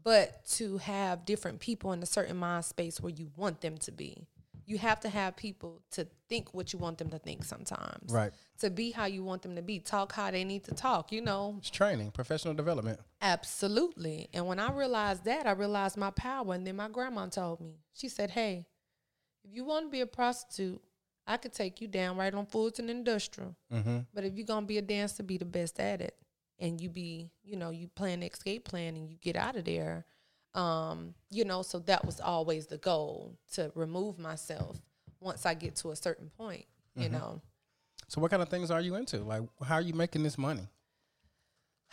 but 0.07 0.47
to 0.47 0.79
have 0.79 1.25
different 1.25 1.59
people 1.59 1.90
in 1.90 2.01
a 2.01 2.07
certain 2.07 2.37
mind 2.37 2.64
space 2.64 3.01
where 3.01 3.12
you 3.12 3.29
want 3.35 3.61
them 3.61 3.77
to 3.77 3.90
be. 3.90 4.29
You 4.64 4.79
have 4.79 5.01
to 5.01 5.09
have 5.09 5.35
people 5.35 5.83
to 5.92 6.07
think 6.29 6.55
what 6.55 6.73
you 6.73 6.79
want 6.79 6.99
them 6.99 7.11
to 7.11 7.19
think 7.19 7.45
sometimes. 7.45 8.12
Right. 8.12 8.31
To 8.61 8.71
be 8.71 8.92
how 8.92 9.07
you 9.07 9.25
want 9.25 9.42
them 9.42 9.57
to 9.57 9.62
be, 9.62 9.81
talk 9.81 10.12
how 10.12 10.31
they 10.31 10.45
need 10.45 10.62
to 10.64 10.75
talk, 10.77 11.11
you 11.11 11.23
know. 11.23 11.57
It's 11.59 11.71
training, 11.71 12.12
professional 12.12 12.55
development. 12.55 13.01
Absolutely. 13.21 14.29
And 14.33 14.47
when 14.47 14.61
I 14.61 14.71
realized 14.71 15.25
that, 15.25 15.45
I 15.45 15.51
realized 15.51 15.97
my 15.97 16.12
power. 16.12 16.55
And 16.55 16.64
then 16.64 16.77
my 16.77 16.88
grandma 16.88 17.27
told 17.27 17.61
me, 17.61 17.81
she 17.92 18.09
said, 18.09 18.31
Hey, 18.31 18.64
if 19.42 19.57
you 19.57 19.64
want 19.64 19.87
to 19.87 19.90
be 19.90 20.03
a 20.03 20.07
prostitute, 20.07 20.81
I 21.27 21.37
could 21.37 21.53
take 21.53 21.81
you 21.81 21.88
down 21.88 22.16
right 22.16 22.33
on 22.33 22.47
Fulton 22.47 22.88
Industrial. 22.90 23.57
Mm-hmm. 23.75 23.99
But 24.14 24.23
if 24.23 24.37
you're 24.37 24.47
going 24.47 24.62
to 24.62 24.69
be 24.69 24.79
a 24.79 24.83
dancer, 24.83 25.25
be 25.25 25.37
the 25.37 25.45
best 25.45 25.81
at 25.81 26.01
it. 26.01 26.14
And 26.59 26.81
you 26.81 26.88
be, 26.88 27.31
you 27.42 27.57
know, 27.57 27.71
you 27.71 27.88
plan 27.88 28.21
the 28.21 28.27
escape 28.27 28.64
plan 28.64 28.97
and 28.97 29.11
you 29.11 29.16
get 29.21 29.37
out 29.37 29.57
of 29.57 29.64
there. 29.64 30.07
Um, 30.55 31.14
you 31.31 31.45
know, 31.45 31.61
so 31.62 31.81
that 31.81 32.05
was 32.07 32.19
always 32.19 32.66
the 32.66 32.79
goal 32.79 33.37
to 33.53 33.71
remove 33.75 34.19
myself 34.19 34.81
once 35.21 35.45
I 35.45 35.53
get 35.55 35.77
to 35.77 35.90
a 35.90 35.97
certain 35.97 36.31
point, 36.31 36.64
you 36.95 37.11
know. 37.11 37.42
So 38.09 38.21
what 38.21 38.31
kind 38.31 38.42
of 38.42 38.49
things 38.49 38.71
are 38.71 38.81
you 38.81 38.95
into? 38.95 39.19
Like, 39.19 39.42
how 39.62 39.75
are 39.77 39.81
you 39.83 39.92
making 39.92 40.23
this 40.23 40.38
money? 40.38 40.66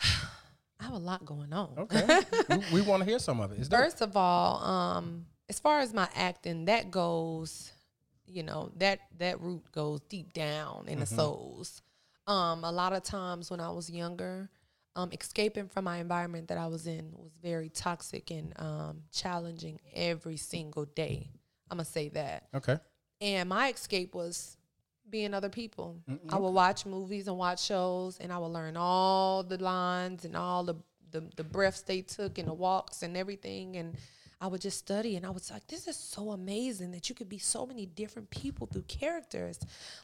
I 0.00 0.84
have 0.84 0.92
a 0.92 0.98
lot 0.98 1.24
going 1.24 1.52
on. 1.52 1.74
Okay, 1.76 2.20
we, 2.48 2.80
we 2.80 2.80
want 2.82 3.02
to 3.02 3.08
hear 3.08 3.18
some 3.18 3.40
of 3.40 3.52
it. 3.52 3.68
Dope. 3.68 3.80
First 3.80 4.00
of 4.00 4.16
all, 4.16 4.62
um, 4.62 5.26
as 5.48 5.58
far 5.58 5.80
as 5.80 5.92
my 5.92 6.08
acting, 6.14 6.66
that 6.66 6.90
goes, 6.90 7.72
you 8.26 8.42
know, 8.42 8.70
that 8.76 9.00
that 9.18 9.40
root 9.40 9.70
goes 9.72 10.00
deep 10.08 10.32
down 10.32 10.84
in 10.88 11.00
the 11.00 11.06
souls. 11.06 11.82
Um, 12.26 12.64
a 12.64 12.72
lot 12.72 12.92
of 12.92 13.02
times 13.02 13.50
when 13.50 13.60
I 13.60 13.70
was 13.70 13.90
younger, 13.90 14.48
um, 14.96 15.10
escaping 15.12 15.68
from 15.68 15.84
my 15.84 15.98
environment 15.98 16.48
that 16.48 16.58
I 16.58 16.66
was 16.66 16.86
in 16.86 17.12
was 17.12 17.32
very 17.42 17.68
toxic 17.68 18.30
and 18.30 18.52
um, 18.56 19.02
challenging 19.12 19.80
every 19.94 20.36
single 20.36 20.84
day. 20.84 21.30
I'm 21.70 21.78
gonna 21.78 21.84
say 21.84 22.08
that. 22.10 22.48
Okay. 22.54 22.78
And 23.20 23.48
my 23.48 23.70
escape 23.70 24.14
was 24.14 24.56
being 25.10 25.34
other 25.34 25.48
people. 25.48 26.00
I 26.28 26.36
would 26.38 26.50
watch 26.50 26.86
movies 26.86 27.28
and 27.28 27.36
watch 27.36 27.62
shows, 27.62 28.18
and 28.18 28.32
I 28.32 28.38
would 28.38 28.48
learn 28.48 28.76
all 28.76 29.42
the 29.42 29.58
lines 29.58 30.24
and 30.24 30.36
all 30.36 30.64
the, 30.64 30.76
the 31.10 31.24
the 31.36 31.44
breaths 31.44 31.82
they 31.82 32.02
took 32.02 32.38
and 32.38 32.48
the 32.48 32.54
walks 32.54 33.02
and 33.02 33.16
everything. 33.16 33.76
And 33.76 33.96
I 34.40 34.46
would 34.46 34.60
just 34.60 34.78
study, 34.78 35.16
and 35.16 35.26
I 35.26 35.30
was 35.30 35.50
like, 35.50 35.66
"This 35.66 35.88
is 35.88 35.96
so 35.96 36.30
amazing 36.30 36.92
that 36.92 37.08
you 37.08 37.14
could 37.14 37.28
be 37.28 37.38
so 37.38 37.66
many 37.66 37.86
different 37.86 38.30
people 38.30 38.66
through 38.66 38.82
characters." 38.82 39.58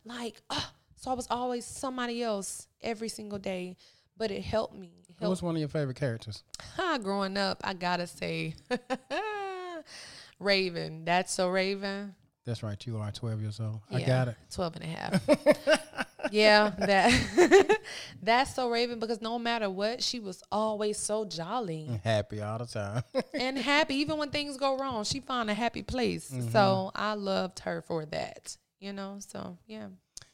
Like, 0.04 0.42
ah, 0.50 0.72
so 0.96 1.10
I 1.10 1.14
was 1.14 1.26
always 1.30 1.64
somebody 1.64 2.22
else 2.22 2.68
every 2.82 3.08
single 3.08 3.38
day, 3.38 3.76
but 4.20 4.30
it 4.30 4.42
helped 4.42 4.74
me. 4.76 4.92
It 5.08 5.16
Who 5.18 5.30
was 5.30 5.42
one 5.42 5.56
of 5.56 5.60
your 5.60 5.70
favorite 5.70 5.96
characters? 5.96 6.44
Huh, 6.76 6.98
growing 6.98 7.36
up, 7.36 7.60
I 7.64 7.72
gotta 7.74 8.06
say, 8.06 8.54
Raven. 10.38 11.04
That's 11.04 11.32
so 11.32 11.48
Raven. 11.48 12.14
That's 12.44 12.62
right. 12.62 12.86
You 12.86 12.98
are 12.98 13.10
12 13.10 13.40
years 13.40 13.60
old. 13.60 13.80
I 13.90 14.02
got 14.02 14.28
it. 14.28 14.36
12 14.52 14.76
and 14.76 14.84
a 14.84 14.88
half. 14.88 16.06
yeah, 16.30 16.70
that 16.78 17.78
that's 18.22 18.54
so 18.54 18.68
Raven 18.68 18.98
because 18.98 19.22
no 19.22 19.38
matter 19.38 19.70
what, 19.70 20.02
she 20.02 20.20
was 20.20 20.42
always 20.52 20.98
so 20.98 21.24
jolly 21.24 22.00
Happy 22.04 22.42
all 22.42 22.58
the 22.58 22.66
time. 22.66 23.02
and 23.34 23.56
happy. 23.56 23.96
Even 23.96 24.18
when 24.18 24.30
things 24.30 24.58
go 24.58 24.76
wrong, 24.76 25.04
she 25.04 25.20
found 25.20 25.48
a 25.50 25.54
happy 25.54 25.82
place. 25.82 26.30
Mm-hmm. 26.30 26.50
So 26.50 26.92
I 26.94 27.14
loved 27.14 27.60
her 27.60 27.82
for 27.82 28.04
that. 28.06 28.56
You 28.80 28.92
know, 28.92 29.16
so 29.20 29.56
yeah. 29.66 29.88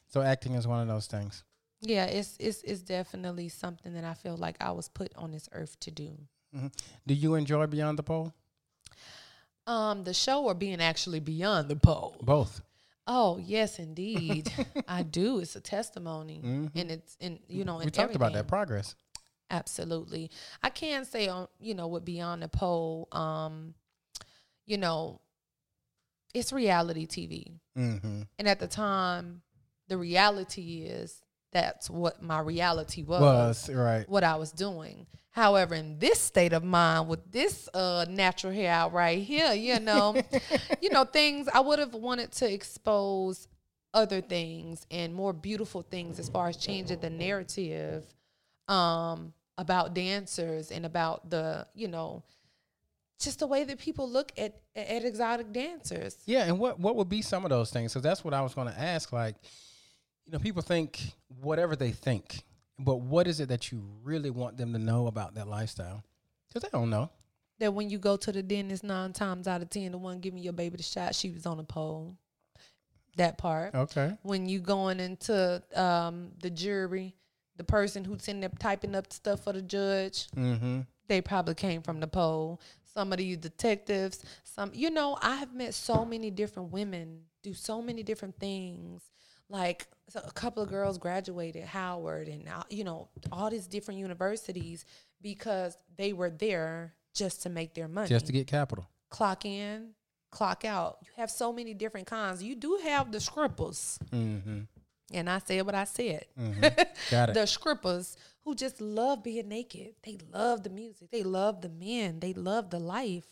so 0.09 0.23
acting 0.23 0.55
is 0.55 0.67
one 0.67 0.81
of 0.81 0.89
those 0.89 1.07
things. 1.07 1.45
Yeah, 1.81 2.05
it's 2.07 2.37
it's 2.41 2.63
it's 2.63 2.81
definitely 2.81 3.49
something 3.49 3.93
that 3.95 4.05
I 4.05 4.15
feel 4.15 4.37
like 4.37 4.57
I 4.61 4.71
was 4.73 4.89
put 4.89 5.15
on 5.17 5.31
this 5.31 5.49
earth 5.53 5.79
to 5.81 5.91
do. 5.91 6.17
Do 7.07 7.15
you 7.15 7.35
enjoy 7.35 7.67
Beyond 7.67 7.99
the 7.99 8.03
Pole? 8.03 8.33
Um, 9.67 10.05
the 10.05 10.15
show 10.15 10.45
or 10.45 10.55
being 10.55 10.81
actually 10.81 11.21
beyond 11.21 11.69
the 11.69 11.77
pole. 11.77 12.17
Both. 12.23 12.63
Oh 13.07 13.37
yes, 13.39 13.79
indeed, 13.79 14.51
I 14.89 15.03
do. 15.03 15.41
It's 15.41 15.55
a 15.57 15.61
testimony, 15.61 16.41
and 16.75 16.91
it's 16.91 17.17
and 17.21 17.39
you 17.49 17.65
know, 17.65 17.75
Mm-hmm. 17.77 17.85
we 17.85 17.91
talked 17.91 18.15
about 18.17 18.33
that 18.33 18.47
progress. 18.49 18.95
Absolutely. 19.51 20.31
I 20.63 20.71
can 20.71 21.05
say 21.05 21.29
on 21.29 21.47
you 21.61 21.75
know 21.75 21.89
with 21.89 22.05
Beyond 22.05 22.43
the 22.43 22.49
Pole, 22.49 23.09
um, 23.13 23.75
you 24.67 24.79
know, 24.79 25.21
it's 26.33 26.53
reality 26.53 27.07
TV. 27.07 27.59
Mm-hmm. 27.77 28.23
And 28.39 28.49
at 28.49 28.61
the 28.61 28.67
time, 28.69 29.43
the 29.89 29.99
reality 29.99 30.83
is 30.83 31.21
that's 31.53 31.89
what 31.89 32.23
my 32.23 32.41
reality 32.41 33.03
was, 33.03 33.21
Was 33.21 33.71
right. 33.71 34.09
what 34.09 34.25
I 34.25 34.37
was 34.37 34.53
doing. 34.53 35.07
However, 35.31 35.75
in 35.75 35.99
this 35.99 36.19
state 36.19 36.53
of 36.53 36.65
mind 36.65 37.09
with 37.09 37.31
this 37.31 37.69
uh 37.75 38.07
natural 38.09 38.53
hair 38.53 38.73
out 38.73 38.93
right 38.93 39.23
here, 39.23 39.53
you 39.53 39.79
know, 39.89 40.17
you 40.81 40.91
know, 40.91 41.05
things 41.05 41.49
I 41.53 41.61
would 41.61 41.79
have 41.79 41.95
wanted 41.95 42.33
to 42.33 42.53
expose 42.53 43.49
other 43.95 44.21
things 44.21 44.87
and 44.91 45.15
more 45.15 45.33
beautiful 45.33 45.83
things 45.83 46.19
as 46.19 46.29
far 46.29 46.49
as 46.49 46.57
changing 46.57 47.01
the 47.01 47.11
narrative 47.11 48.05
um 48.69 49.33
about 49.59 49.95
dancers 49.95 50.71
and 50.71 50.85
about 50.85 51.31
the, 51.31 51.67
you 51.75 51.89
know, 51.89 52.23
just 53.19 53.39
the 53.39 53.47
way 53.47 53.65
that 53.65 53.79
people 53.79 54.09
look 54.09 54.33
at 54.37 54.61
at 54.75 55.05
exotic 55.05 55.53
dancers. 55.53 56.17
Yeah, 56.27 56.45
and 56.45 56.59
what 56.59 56.79
what 56.79 56.97
would 56.97 57.09
be 57.09 57.23
some 57.23 57.45
of 57.45 57.51
those 57.51 57.71
things? 57.71 57.93
Because 57.93 58.03
that's 58.03 58.25
what 58.25 58.35
I 58.35 58.43
was 58.43 58.55
going 58.55 58.69
to 58.69 58.79
ask. 58.79 59.13
Like, 59.13 59.37
you 60.27 60.33
know, 60.33 60.39
people 60.39 60.63
think 60.63 61.01
whatever 61.41 61.77
they 61.77 61.91
think, 61.93 62.43
but 62.79 62.97
what 62.97 63.27
is 63.27 63.41
it 63.41 63.49
that 63.49 63.71
you 63.73 63.83
really 64.03 64.31
want 64.31 64.57
them 64.57 64.73
to 64.73 64.79
know 64.79 65.07
about 65.07 65.35
that 65.35 65.47
lifestyle? 65.49 66.03
Because 66.49 66.63
they 66.63 66.77
don't 66.77 66.91
know. 66.91 67.11
that 67.59 67.73
when 67.73 67.89
you 67.91 67.99
go 67.99 68.17
to 68.17 68.33
the 68.33 68.43
dentist 68.43 68.85
nine 68.85 69.13
times 69.13 69.47
out 69.49 69.63
of 69.63 69.71
ten, 69.71 69.93
the 69.93 69.99
one 69.99 70.21
giving 70.21 70.43
your 70.43 70.53
baby 70.53 70.77
the 70.77 70.83
shot, 70.83 71.15
she 71.15 71.31
was 71.31 71.47
on 71.47 71.59
a 71.59 71.65
pole. 71.65 72.17
That 73.17 73.39
part. 73.39 73.75
Okay. 73.75 74.13
When 74.23 74.47
you 74.47 74.59
going 74.61 75.01
into 75.01 75.63
um, 75.75 76.33
the 76.43 76.51
jury, 76.51 77.15
the 77.57 77.65
person 77.65 78.05
who's 78.05 78.29
in 78.29 78.41
there 78.41 78.51
typing 78.59 78.95
up 78.95 79.11
stuff 79.13 79.45
for 79.45 79.55
the 79.55 79.63
judge, 79.63 80.29
Mm-hmm. 80.37 80.81
they 81.09 81.23
probably 81.23 81.55
came 81.55 81.81
from 81.81 82.01
the 82.01 82.07
pole. 82.07 82.61
Some 82.93 83.13
of 83.13 83.19
these 83.19 83.39
detectives, 83.39 84.23
some 84.45 84.71
you 84.75 84.91
know, 84.91 85.17
I 85.23 85.37
have 85.37 85.55
met 85.55 85.73
so 85.73 86.05
many 86.05 86.31
different 86.31 86.73
women 86.73 87.21
do 87.43 87.55
so 87.55 87.81
many 87.81 88.03
different 88.03 88.39
things. 88.39 89.03
Like 89.49 89.87
so 90.09 90.21
a 90.25 90.33
couple 90.33 90.63
of 90.63 90.69
girls 90.69 90.99
graduated 90.99 91.65
Howard 91.65 92.29
and 92.29 92.49
you 92.71 92.85
know 92.85 93.09
all 93.33 93.51
these 93.51 93.67
different 93.67 94.01
universities 94.01 94.85
because 95.23 95.77
they 95.97 96.13
were 96.13 96.31
there 96.31 96.95
just 97.15 97.43
to 97.43 97.49
make 97.49 97.75
their 97.75 97.89
money 97.89 98.09
Just 98.09 98.27
to 98.27 98.33
get 98.33 98.47
capital. 98.47 98.89
clock 99.09 99.45
in, 99.45 99.91
clock 100.31 100.65
out. 100.65 100.99
You 101.03 101.09
have 101.17 101.31
so 101.31 101.53
many 101.53 101.75
different 101.75 102.07
kinds. 102.07 102.43
You 102.43 102.55
do 102.57 102.79
have 102.85 103.11
the 103.13 103.19
scrippers, 103.19 103.99
Mm-hmm. 104.13 104.61
and 105.15 105.31
I 105.31 105.39
said 105.39 105.65
what 105.65 105.75
I 105.75 105.85
said. 105.85 106.27
Got 107.11 107.31
it. 107.31 107.35
the 107.35 107.47
scrippers 107.47 108.17
who 108.45 108.55
just 108.55 108.81
love 108.81 109.23
being 109.25 109.49
naked. 109.49 109.95
They 110.03 110.19
love 110.33 110.63
the 110.63 110.71
music. 110.71 111.11
They 111.11 111.23
love 111.23 111.63
the 111.63 111.69
men. 111.69 112.21
They 112.21 112.33
love 112.33 112.71
the 112.71 112.79
life. 112.81 113.25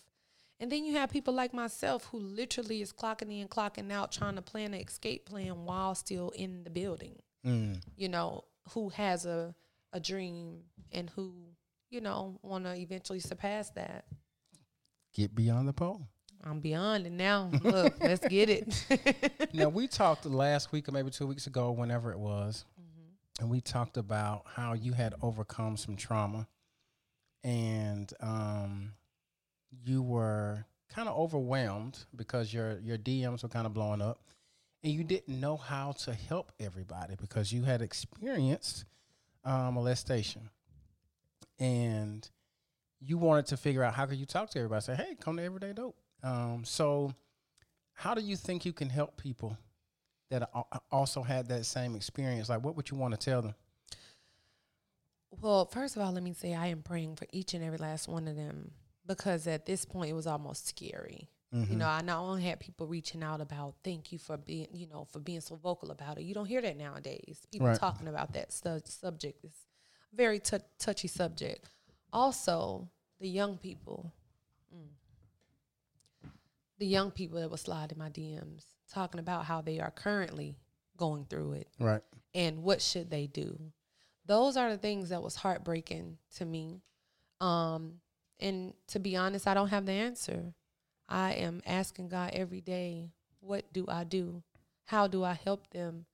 And 0.61 0.71
then 0.71 0.85
you 0.85 0.95
have 0.95 1.11
people 1.11 1.35
like 1.35 1.53
myself 1.53 2.05
who 2.07 2.19
literally 2.19 2.81
is 2.81 2.93
clocking 2.93 3.41
in, 3.41 3.49
clocking 3.49 3.91
out, 3.91 4.13
trying 4.13 4.37
to 4.37 4.43
plan 4.43 4.73
an 4.73 4.81
escape 4.81 5.27
plan 5.27 5.65
while 5.65 5.95
still 5.95 6.31
in 6.31 6.65
the 6.65 6.71
building. 6.71 7.17
Mm. 7.45 7.83
You 7.97 8.09
know, 8.09 8.45
who 8.71 8.89
has 8.91 9.27
a 9.27 9.55
a 9.93 10.01
dream 10.01 10.59
and 10.93 11.09
who 11.11 11.33
you 11.89 12.01
know 12.01 12.39
want 12.43 12.65
to 12.65 12.75
eventually 12.75 13.21
surpass 13.21 13.71
that. 13.71 14.05
Get 15.15 15.35
beyond 15.35 15.69
the 15.69 15.73
pole. 15.73 16.03
I'm 16.43 16.61
beyond 16.61 17.07
it 17.07 17.13
now. 17.13 17.51
Look, 17.63 17.95
let's 18.03 18.27
get 18.27 18.51
it. 18.51 19.49
now 19.55 19.69
we 19.71 19.87
talked 19.87 20.27
last 20.27 20.73
week 20.73 20.89
or 20.89 20.93
maybe 20.93 21.11
two 21.11 21.27
weeks 21.27 21.47
ago, 21.47 21.71
whenever 21.71 22.13
it 22.13 22.19
was, 22.19 22.65
and 23.41 23.49
we 23.49 23.61
talked 23.61 23.97
about 23.97 24.43
how 24.55 24.75
you 24.75 24.93
had 24.93 25.15
overcome 25.23 25.77
some 25.77 25.97
trauma, 25.97 26.47
and 27.43 28.13
um, 28.21 28.93
you 29.83 30.03
were 30.03 30.65
kind 30.89 31.09
of 31.09 31.17
overwhelmed 31.17 32.05
because 32.15 32.53
your 32.53 32.79
your 32.81 32.99
DMs 32.99 33.43
were 33.43 33.49
kind 33.49 33.67
of 33.67 33.75
blowing 33.75 34.01
up, 34.01 34.21
and 34.83 34.93
you 34.93 35.05
didn't 35.05 35.41
know 35.41 35.57
how 35.57 35.93
to 35.93 36.15
help 36.15 36.53
everybody 36.61 37.15
because 37.21 37.53
you 37.53 37.63
had 37.63 37.83
experienced 37.83 38.85
uh, 39.45 39.71
molestation, 39.71 40.51
and 41.59 42.29
you 43.01 43.19
wanted 43.19 43.47
to 43.47 43.57
figure 43.57 43.83
out 43.83 43.95
how 43.95 44.07
could 44.07 44.19
you 44.19 44.27
talk 44.27 44.51
to 44.51 44.59
everybody. 44.59 44.83
Say, 44.83 44.95
hey, 44.95 45.15
come 45.21 45.37
to 45.37 45.43
Everyday 45.43 45.73
Dope. 45.73 45.97
Um, 46.23 46.63
so 46.65 47.13
how 47.93 48.15
do 48.15 48.23
you 48.23 48.37
think 48.37 48.65
you 48.65 48.73
can 48.73 48.89
help 48.89 49.17
people 49.17 49.57
that 50.31 50.51
also 50.91 51.23
had 51.23 51.49
that 51.49 51.67
same 51.67 51.95
experience? 51.95 52.49
Like, 52.49 52.65
what 52.65 52.77
would 52.77 52.91
you 52.91 52.97
want 52.97 53.13
to 53.13 53.19
tell 53.19 53.43
them? 53.43 53.55
Well, 55.41 55.67
first 55.67 55.97
of 55.97 56.03
all, 56.03 56.13
let 56.13 56.23
me 56.23 56.33
say 56.33 56.55
I 56.55 56.69
am 56.69 56.83
praying 56.83 57.17
for 57.17 57.27
each 57.33 57.55
and 57.55 57.65
every 57.65 57.79
last 57.79 58.09
one 58.09 58.29
of 58.29 58.37
them 58.37 58.71
because 59.07 59.47
at 59.47 59.67
this 59.67 59.85
point 59.85 60.11
it 60.11 60.15
was 60.15 60.27
almost 60.27 60.67
scary. 60.69 61.29
You 61.71 61.77
know, 61.77 61.87
I 61.87 62.03
not 62.03 62.19
only 62.21 62.43
had 62.43 62.59
people 62.59 62.89
reaching 62.89 63.23
out 63.23 63.41
about 63.41 63.77
thank 63.85 64.11
you 64.11 64.19
for 64.19 64.37
being, 64.37 64.67
you 64.73 64.89
know, 64.89 65.05
for 65.13 65.21
being 65.21 65.41
so 65.41 65.55
vocal 65.55 65.93
about 65.93 66.19
it. 66.19 66.25
You 66.25 66.35
don't 66.35 66.47
hear 66.47 66.61
that 66.61 66.77
nowadays. 66.77 67.47
People 67.53 67.69
Right. 67.69 67.79
talking 67.79 68.09
about 68.09 68.33
that 68.33 68.53
stu- 68.53 68.81
subject 68.87 69.45
is 69.45 69.53
very 70.13 70.41
tou 70.41 70.59
touchy 70.81 71.07
subject. 71.07 71.69
Also, 72.13 72.91
the 73.21 73.29
young 73.29 73.57
people, 73.57 74.13
mm, 74.75 74.89
the 76.79 76.87
young 76.87 77.13
people 77.13 77.39
that 77.41 77.51
were 77.51 77.57
sliding 77.57 77.99
my 77.99 78.11
DMs 78.11 78.65
talking 78.93 79.21
about 79.21 79.45
how 79.45 79.61
they 79.61 79.79
are 79.79 79.91
currently 79.93 80.57
going 80.97 81.25
through 81.27 81.53
it 81.53 81.69
Right. 81.79 82.03
and 82.35 82.63
what 82.65 82.83
should 82.83 83.11
they 83.11 83.27
do 83.29 83.73
those 84.27 84.57
are 84.57 84.71
the 84.71 84.79
things 84.79 85.11
that 85.11 85.23
was 85.23 85.37
heartbreaking 85.37 86.19
to 86.37 86.45
me 86.45 86.83
um 87.41 88.01
and 88.45 88.75
to 88.87 88.99
be 89.01 89.17
honest 89.17 89.47
i 89.49 89.55
don't 89.55 89.69
have 89.69 89.87
the 89.87 89.93
answer 89.93 90.55
i 91.09 91.33
am 91.33 91.61
asking 91.67 92.09
god 92.09 92.31
every 92.33 92.61
day 92.61 93.11
what 93.41 93.65
do 93.73 93.85
i 93.89 94.05
do 94.05 94.43
how 94.85 95.07
do 95.09 95.25
i 95.25 95.33
help 95.33 95.69
them 95.71 96.05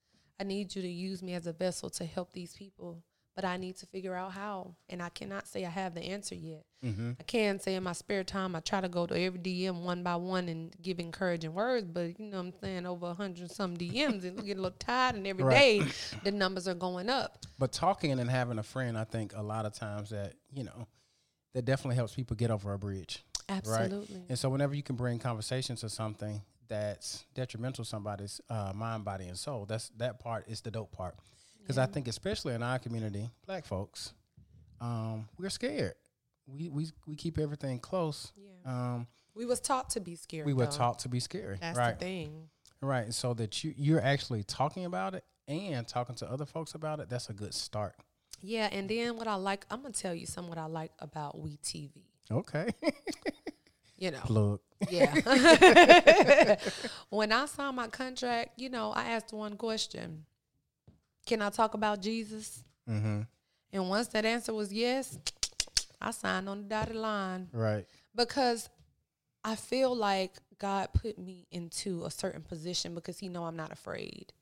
i 0.41 0.45
need 0.45 0.75
you 0.75 0.81
to 0.81 0.89
use 0.89 1.23
me 1.23 1.35
as 1.35 1.47
a 1.47 1.53
vessel 1.53 1.91
to 1.91 2.05
help 2.05 2.33
these 2.33 2.55
people 2.55 3.03
but 3.37 3.45
i 3.45 3.57
need 3.57 3.77
to 3.77 3.87
figure 3.87 4.15
out 4.15 4.33
how 4.33 4.75
and 4.89 5.03
i 5.03 5.09
cannot 5.09 5.47
say 5.47 5.65
i 5.67 5.71
have 5.71 5.95
the 5.95 6.03
answer 6.03 6.35
yet 6.35 6.65
Mm-hmm. 6.85 7.11
I 7.21 7.23
can 7.25 7.59
say 7.61 7.75
in 7.75 7.83
my 7.83 7.93
spare 7.93 8.25
time, 8.25 8.57
I 8.57 8.61
try 8.61 8.81
to 8.81 8.89
go 8.89 9.07
to 9.07 9.15
every 9.15 9.39
DM 9.39 9.83
one 9.83 10.03
by 10.03 10.17
one 10.17 10.49
and 10.49 10.75
give 10.81 10.99
encouraging 10.99 11.53
words, 11.53 11.87
but 11.87 12.19
you 12.19 12.31
know 12.31 12.39
what 12.39 12.47
I'm 12.47 12.53
saying, 12.59 12.87
over 12.87 13.09
a 13.09 13.13
hundred 13.13 13.51
some 13.51 13.77
DMs 13.77 14.25
and 14.25 14.43
get 14.47 14.57
a 14.57 14.63
little 14.63 14.79
tired 14.79 15.17
and 15.17 15.27
every 15.27 15.45
Right. 15.45 15.83
day 15.83 15.93
the 16.25 16.31
numbers 16.31 16.67
are 16.67 16.75
going 16.75 17.11
up. 17.11 17.37
But 17.59 17.73
talking 17.73 18.19
and 18.19 18.31
having 18.31 18.59
a 18.59 18.63
friend, 18.63 18.97
I 18.97 19.05
think 19.05 19.35
a 19.37 19.43
lot 19.43 19.67
of 19.67 19.75
times 19.75 20.09
that 20.09 20.33
you 20.55 20.65
know, 20.65 20.87
that 21.55 21.65
definitely 21.65 21.97
helps 21.97 22.15
people 22.15 22.37
get 22.37 22.51
over 22.51 22.73
a 22.73 22.79
bridge. 22.79 23.25
Absolutely. 23.49 24.23
And 24.29 24.39
so, 24.39 24.49
whenever 24.49 24.75
you 24.75 24.83
can 24.83 24.97
bring 24.97 25.19
conversation 25.19 25.77
to 25.77 25.89
something 25.89 26.41
that's 26.69 27.25
detrimental 27.35 27.85
to 27.85 27.89
somebody's 27.89 28.41
uh, 28.49 28.73
mind, 28.75 29.05
body, 29.05 29.27
and 29.27 29.37
soul, 29.37 29.67
that's 29.67 29.89
that 29.99 30.21
part 30.21 30.47
is 30.49 30.61
the 30.61 30.71
dope 30.71 30.93
part. 30.93 31.17
Because 31.61 31.79
I 31.79 31.87
think, 31.87 32.09
especially 32.09 32.55
in 32.55 32.63
our 32.63 32.79
community, 32.79 33.29
black 33.47 33.65
folks, 33.65 34.13
um, 34.81 35.29
we're 35.39 35.51
scared. 35.51 35.95
We 36.47 36.69
we 36.69 36.89
we 37.07 37.17
keep 37.17 37.39
everything 37.39 37.79
close. 37.79 38.33
Yeah. 38.37 38.73
Um, 38.73 39.07
We 39.35 39.47
was 39.47 39.61
taught 39.61 39.91
to 39.91 40.01
be 40.01 40.17
scared. 40.17 40.47
we 40.47 40.53
were 40.53 40.67
taught 40.67 41.01
to 41.01 41.09
be 41.09 41.21
scary. 41.21 41.59
That's 41.61 41.79
right. 41.79 41.99
the 41.99 42.05
thing. 42.05 42.49
Right. 42.81 43.05
and 43.05 43.15
So 43.15 43.35
that 43.35 43.63
you 43.63 43.75
you're 43.77 44.01
actually 44.01 44.43
talking 44.45 44.85
about 44.85 45.15
it 45.15 45.25
and 45.49 45.87
talking 45.87 46.15
to 46.17 46.31
other 46.31 46.47
folks 46.47 46.75
about 46.75 47.01
it, 47.01 47.09
that's 47.09 47.29
a 47.29 47.33
good 47.33 47.55
start. 47.55 47.95
Yeah, 48.43 48.69
and 48.73 48.89
then 48.89 49.17
what 49.17 49.27
I 49.29 49.35
like, 49.35 49.67
I'm 49.71 49.83
gonna 49.83 49.93
tell 49.93 50.15
you 50.15 50.27
some 50.27 50.49
what 50.49 50.59
I 50.59 50.67
like 50.67 50.93
about 50.99 51.39
We 51.39 51.57
TV. 51.59 51.91
Okay. 52.31 52.69
You 53.99 54.11
know, 54.13 54.21
Plug. 54.21 54.61
yeah. 54.89 55.15
when 57.11 57.33
I 57.33 57.45
signed 57.47 57.77
my 57.77 57.89
contract, 57.89 58.53
you 58.57 58.71
know, 58.71 58.93
I 58.93 59.11
asked 59.11 59.33
one 59.33 59.57
question: 59.59 60.25
Can 61.27 61.43
I 61.43 61.51
talk 61.51 61.75
about 61.75 62.01
Jesus? 62.01 62.65
Mm-hmm. 62.89 63.23
And 63.73 63.89
once 63.91 64.09
that 64.09 64.25
answer 64.25 64.55
was 64.55 64.73
yes, 64.73 65.19
I 66.01 66.13
signed 66.13 66.49
on 66.49 66.63
the 66.63 66.69
dotted 66.69 66.97
line 66.97 67.49
Right. 67.53 67.87
because 68.17 68.69
I 69.45 69.55
feel 69.55 69.95
like 69.95 70.33
God 70.59 70.89
put 70.95 71.19
me 71.19 71.47
into 71.51 72.05
a 72.05 72.11
certain 72.11 72.43
position 72.43 72.95
because 72.95 73.19
He 73.19 73.29
know 73.29 73.45
I'm 73.45 73.57
not 73.57 73.71
afraid. 73.71 74.33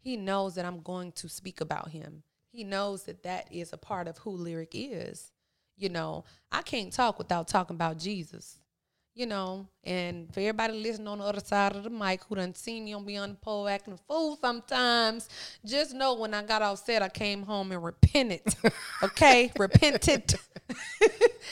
He 0.00 0.16
knows 0.16 0.54
that 0.54 0.64
I'm 0.64 0.80
going 0.80 1.10
to 1.12 1.28
speak 1.28 1.60
about 1.60 1.90
Him. 1.90 2.22
He 2.50 2.64
knows 2.64 3.04
that 3.04 3.22
that 3.24 3.48
is 3.52 3.72
a 3.72 3.76
part 3.76 4.08
of 4.08 4.18
who 4.18 4.30
Lyric 4.30 4.70
is. 4.74 5.32
You 5.76 5.88
know, 5.90 6.24
I 6.50 6.62
can't 6.62 6.92
talk 6.92 7.18
without 7.18 7.48
talking 7.48 7.76
about 7.76 7.98
Jesus. 7.98 8.56
You 9.14 9.26
know, 9.26 9.66
and 9.82 10.32
for 10.32 10.38
everybody 10.38 10.74
listening 10.74 11.08
on 11.08 11.18
the 11.18 11.24
other 11.24 11.40
side 11.40 11.74
of 11.74 11.82
the 11.82 11.90
mic 11.90 12.22
who 12.24 12.36
done 12.36 12.54
seen 12.54 12.84
me 12.84 12.92
on 12.92 13.04
Beyond 13.04 13.32
the 13.32 13.36
Pole 13.38 13.66
acting 13.68 13.94
a 13.94 13.96
fool 13.96 14.38
sometimes, 14.40 15.28
just 15.66 15.92
know 15.92 16.14
when 16.14 16.34
I 16.34 16.42
got 16.42 16.62
off 16.62 16.84
set, 16.84 17.02
I 17.02 17.08
came 17.08 17.42
home 17.42 17.72
and 17.72 17.82
repented. 17.82 18.42
okay, 19.02 19.50
repented. 19.58 20.34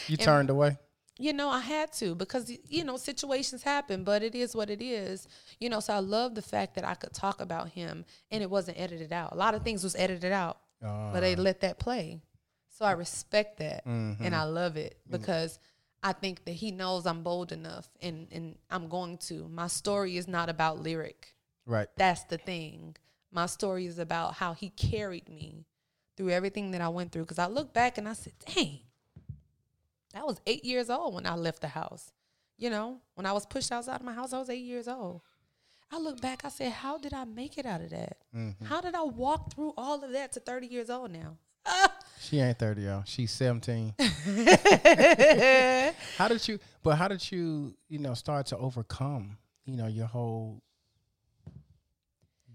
You 0.06 0.16
turned 0.16 0.50
away. 0.50 0.76
you 1.18 1.32
know, 1.32 1.48
I 1.48 1.61
had 1.61 1.92
to 1.94 2.14
because 2.14 2.52
you 2.68 2.85
know 2.85 2.96
situations 2.96 3.62
happen, 3.62 4.04
but 4.04 4.22
it 4.22 4.35
is 4.35 4.54
what 4.54 4.70
it 4.70 4.82
is. 4.82 5.26
You 5.59 5.68
know, 5.70 5.80
so 5.80 5.94
I 5.94 5.98
love 6.00 6.35
the 6.35 6.42
fact 6.42 6.74
that 6.76 6.85
I 6.85 6.94
could 6.94 7.12
talk 7.12 7.40
about 7.40 7.70
him 7.70 8.04
and 8.30 8.42
it 8.42 8.50
wasn't 8.50 8.78
edited 8.78 9.12
out. 9.12 9.32
A 9.32 9.37
lot 9.37 9.54
of 9.54 9.62
things 9.62 9.82
was 9.82 9.96
edited 9.96 10.32
out, 10.32 10.59
but 10.80 11.20
they 11.20 11.34
ah. 11.34 11.40
let 11.40 11.60
that 11.60 11.78
play. 11.78 12.20
So 12.68 12.84
I 12.84 12.92
respect 12.92 13.58
that 13.58 13.86
mm-hmm. 13.86 14.22
and 14.22 14.34
I 14.34 14.44
love 14.44 14.76
it 14.76 14.98
mm. 15.08 15.12
because 15.12 15.58
I 16.02 16.12
think 16.12 16.44
that 16.44 16.52
he 16.52 16.70
knows 16.70 17.06
I'm 17.06 17.22
bold 17.22 17.50
enough 17.52 17.88
and 18.02 18.28
and 18.30 18.56
I'm 18.70 18.88
going 18.88 19.18
to. 19.28 19.48
My 19.48 19.66
story 19.66 20.16
is 20.16 20.28
not 20.28 20.48
about 20.48 20.80
lyric. 20.80 21.34
Right. 21.64 21.88
That's 21.96 22.24
the 22.24 22.38
thing. 22.38 22.96
My 23.32 23.46
story 23.46 23.86
is 23.86 23.98
about 23.98 24.34
how 24.34 24.52
he 24.52 24.70
carried 24.70 25.28
me 25.28 25.66
through 26.16 26.30
everything 26.30 26.70
that 26.70 26.80
I 26.80 26.88
went 26.88 27.12
through. 27.12 27.22
Because 27.22 27.38
I 27.38 27.46
look 27.46 27.72
back 27.72 27.98
and 27.98 28.08
I 28.08 28.12
said, 28.12 28.32
dang, 28.54 28.80
I 30.14 30.24
was 30.24 30.40
eight 30.46 30.64
years 30.64 30.90
old 30.90 31.14
when 31.14 31.26
I 31.26 31.34
left 31.34 31.60
the 31.60 31.68
house. 31.68 32.12
You 32.58 32.70
know, 32.70 33.00
when 33.14 33.26
I 33.26 33.32
was 33.32 33.44
pushed 33.44 33.70
outside 33.70 33.96
of 33.96 34.02
my 34.02 34.14
house, 34.14 34.32
I 34.32 34.38
was 34.38 34.48
eight 34.48 34.64
years 34.64 34.88
old. 34.88 35.20
I 35.90 35.99
look 35.99 36.20
back, 36.20 36.44
I 36.44 36.49
said, 36.49 36.72
how 36.72 36.99
did 36.99 37.14
I 37.14 37.25
make 37.25 37.59
it 37.59 37.66
out 37.66 37.81
of 37.81 37.90
that? 37.90 38.18
How 38.64 38.81
did 38.81 38.94
I 38.94 39.03
walk 39.03 39.55
through 39.55 39.72
all 39.77 40.03
of 40.03 40.12
that 40.12 40.33
to 40.33 40.40
30 40.40 40.66
years 40.66 40.90
old 40.90 41.12
now? 41.12 41.37
She 42.18 42.40
ain't 42.40 42.59
30, 42.59 42.83
y'all. 42.83 43.03
She's 43.07 43.31
17. 43.31 43.94
how 46.16 46.29
did 46.29 46.49
you, 46.49 46.59
but 46.83 46.96
how 46.96 47.09
did 47.09 47.31
you, 47.31 47.77
you 47.88 47.99
know, 47.99 48.14
start 48.14 48.46
to 48.46 48.57
overcome, 48.57 49.37
you 49.64 49.77
know, 49.77 49.87
your 49.87 50.07
whole 50.07 50.62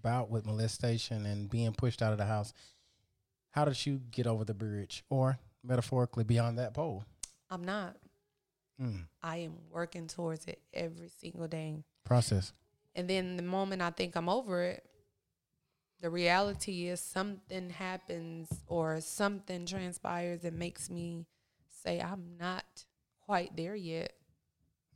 bout 0.02 0.30
with 0.30 0.44
molestation 0.44 1.24
and 1.24 1.48
being 1.48 1.72
pushed 1.72 2.02
out 2.02 2.12
of 2.12 2.18
the 2.18 2.26
house? 2.26 2.52
How 3.52 3.64
did 3.64 3.86
you 3.86 4.00
get 4.10 4.26
over 4.26 4.44
the 4.44 4.52
bridge 4.52 5.04
or 5.08 5.38
metaphorically 5.62 6.24
beyond 6.24 6.58
that 6.58 6.74
pole? 6.74 7.04
I'm 7.48 7.64
not. 7.64 7.96
Mm. 8.80 9.04
I 9.22 9.38
am 9.38 9.54
working 9.70 10.06
towards 10.06 10.46
it 10.46 10.60
every 10.74 11.08
single 11.08 11.46
day. 11.46 11.84
Process. 12.04 12.52
And 12.94 13.08
then 13.08 13.36
the 13.36 13.42
moment 13.42 13.82
I 13.82 13.90
think 13.90 14.16
I'm 14.16 14.28
over 14.28 14.62
it, 14.62 14.84
the 16.00 16.10
reality 16.10 16.88
is 16.88 17.00
something 17.00 17.70
happens 17.70 18.48
or 18.66 19.00
something 19.00 19.66
transpires 19.66 20.40
that 20.40 20.52
makes 20.52 20.90
me 20.90 21.26
say, 21.84 22.00
I'm 22.00 22.36
not 22.38 22.64
quite 23.24 23.56
there 23.56 23.76
yet. 23.76 24.12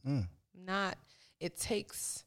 Mm. 0.07 0.27
Not, 0.67 0.99
it 1.41 1.57
takes. 1.59 2.25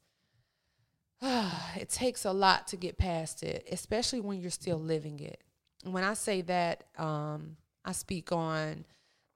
it 1.22 1.90
takes 1.90 2.24
a 2.24 2.32
lot 2.32 2.68
to 2.68 2.78
get 2.78 2.98
past 2.98 3.44
it, 3.44 3.68
especially 3.70 4.22
when 4.22 4.40
you're 4.40 4.50
still 4.50 4.80
living 4.80 5.20
it. 5.20 5.44
And 5.84 5.94
when 5.94 6.06
I 6.06 6.14
say 6.14 6.42
that, 6.44 6.86
um, 6.98 7.58
I 7.84 7.92
speak 7.92 8.32
on 8.32 8.86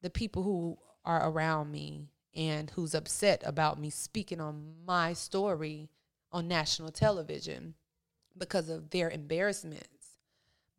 the 0.01 0.09
people 0.09 0.43
who 0.43 0.77
are 1.05 1.29
around 1.29 1.71
me 1.71 2.07
and 2.35 2.69
who's 2.71 2.95
upset 2.95 3.43
about 3.45 3.79
me 3.79 3.89
speaking 3.89 4.39
on 4.39 4.75
my 4.85 5.13
story 5.13 5.89
on 6.33 6.47
national 6.47 6.91
television 6.91 7.75
because 8.37 8.67
of 8.69 8.89
their 8.89 9.09
embarrassments. 9.09 10.17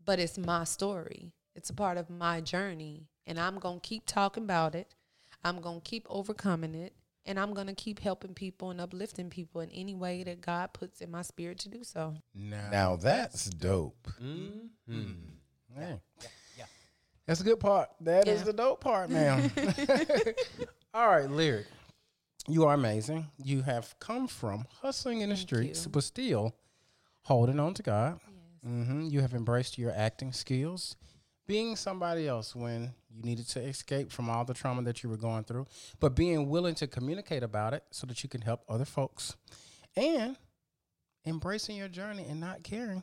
But 0.05 0.19
it's 0.19 0.37
my 0.37 0.64
story. 0.64 1.33
It's 1.55 1.71
a 1.71 1.75
part 1.75 1.97
of 1.97 2.11
my 2.11 2.40
journey. 2.43 3.07
And 3.27 3.38
I'm 3.40 3.59
going 3.59 3.81
to 3.81 3.88
keep 3.88 4.05
talking 4.07 4.43
about 4.45 4.75
it. 4.75 4.95
I'm 5.43 5.61
going 5.61 5.81
to 5.81 5.88
keep 5.88 6.07
overcoming 6.11 6.75
it. 6.75 6.93
And 7.27 7.40
I'm 7.40 7.55
going 7.55 7.69
to 7.69 7.75
keep 7.75 8.01
helping 8.01 8.35
people 8.35 8.71
and 8.71 8.79
uplifting 8.81 9.31
people 9.31 9.62
in 9.62 9.71
any 9.71 9.95
way 9.95 10.25
that 10.25 10.43
God 10.43 10.75
puts 10.75 11.01
in 11.01 11.11
my 11.11 11.23
spirit 11.23 11.59
to 11.61 11.71
do 11.71 11.83
so. 11.83 12.14
Now, 12.35 12.69
Now 12.71 12.97
that's 12.97 13.47
dope. 13.47 14.09
Mm-hmm. 14.23 14.93
Mm-hmm. 14.95 15.81
yeah. 15.81 15.97
That's 17.27 17.40
a 17.40 17.45
good 17.45 17.61
part. 17.61 17.88
That 18.03 18.29
is 18.29 18.40
Yeah. 18.40 18.45
the 18.45 18.53
dope 18.53 18.83
part, 18.83 19.09
man. 19.09 19.51
All 20.93 21.09
right, 21.09 21.31
lyric. 21.31 21.64
You 22.49 22.65
are 22.67 22.75
amazing. 22.75 23.27
You 23.43 23.63
have 23.63 23.95
come 24.01 24.27
from 24.27 24.67
hustling 24.83 25.21
in 25.23 25.31
the 25.31 25.37
Thank 25.37 25.49
streets, 25.49 25.85
you. 25.87 25.91
but 25.91 26.05
still 26.05 26.55
holding 27.23 27.59
on 27.59 27.75
to 27.75 27.83
God. 27.83 28.21
hmm 28.63 29.03
You 29.09 29.21
have 29.23 29.35
embraced 29.35 29.79
your 29.79 29.93
acting 29.93 30.33
skills, 30.33 30.97
being 31.47 31.75
somebody 31.77 32.29
else 32.29 32.55
when 32.55 32.93
you 33.11 33.23
needed 33.23 33.49
to 33.51 33.61
escape 33.61 34.11
from 34.13 34.29
all 34.29 34.45
the 34.45 34.55
trauma 34.55 34.83
that 34.83 35.03
you 35.03 35.09
were 35.09 35.17
going 35.17 35.45
through, 35.45 35.67
but 36.01 36.15
being 36.15 36.49
willing 36.49 36.75
to 36.77 36.87
communicate 36.87 37.43
about 37.43 37.73
it 37.73 37.85
so 37.91 38.07
that 38.07 38.23
you 38.23 38.29
can 38.29 38.43
help 38.43 38.63
other 38.69 38.85
folks, 38.85 39.37
and 39.97 40.37
embracing 41.27 41.77
your 41.77 41.89
journey 41.89 42.27
and 42.29 42.41
not 42.41 42.63
caring 42.63 43.03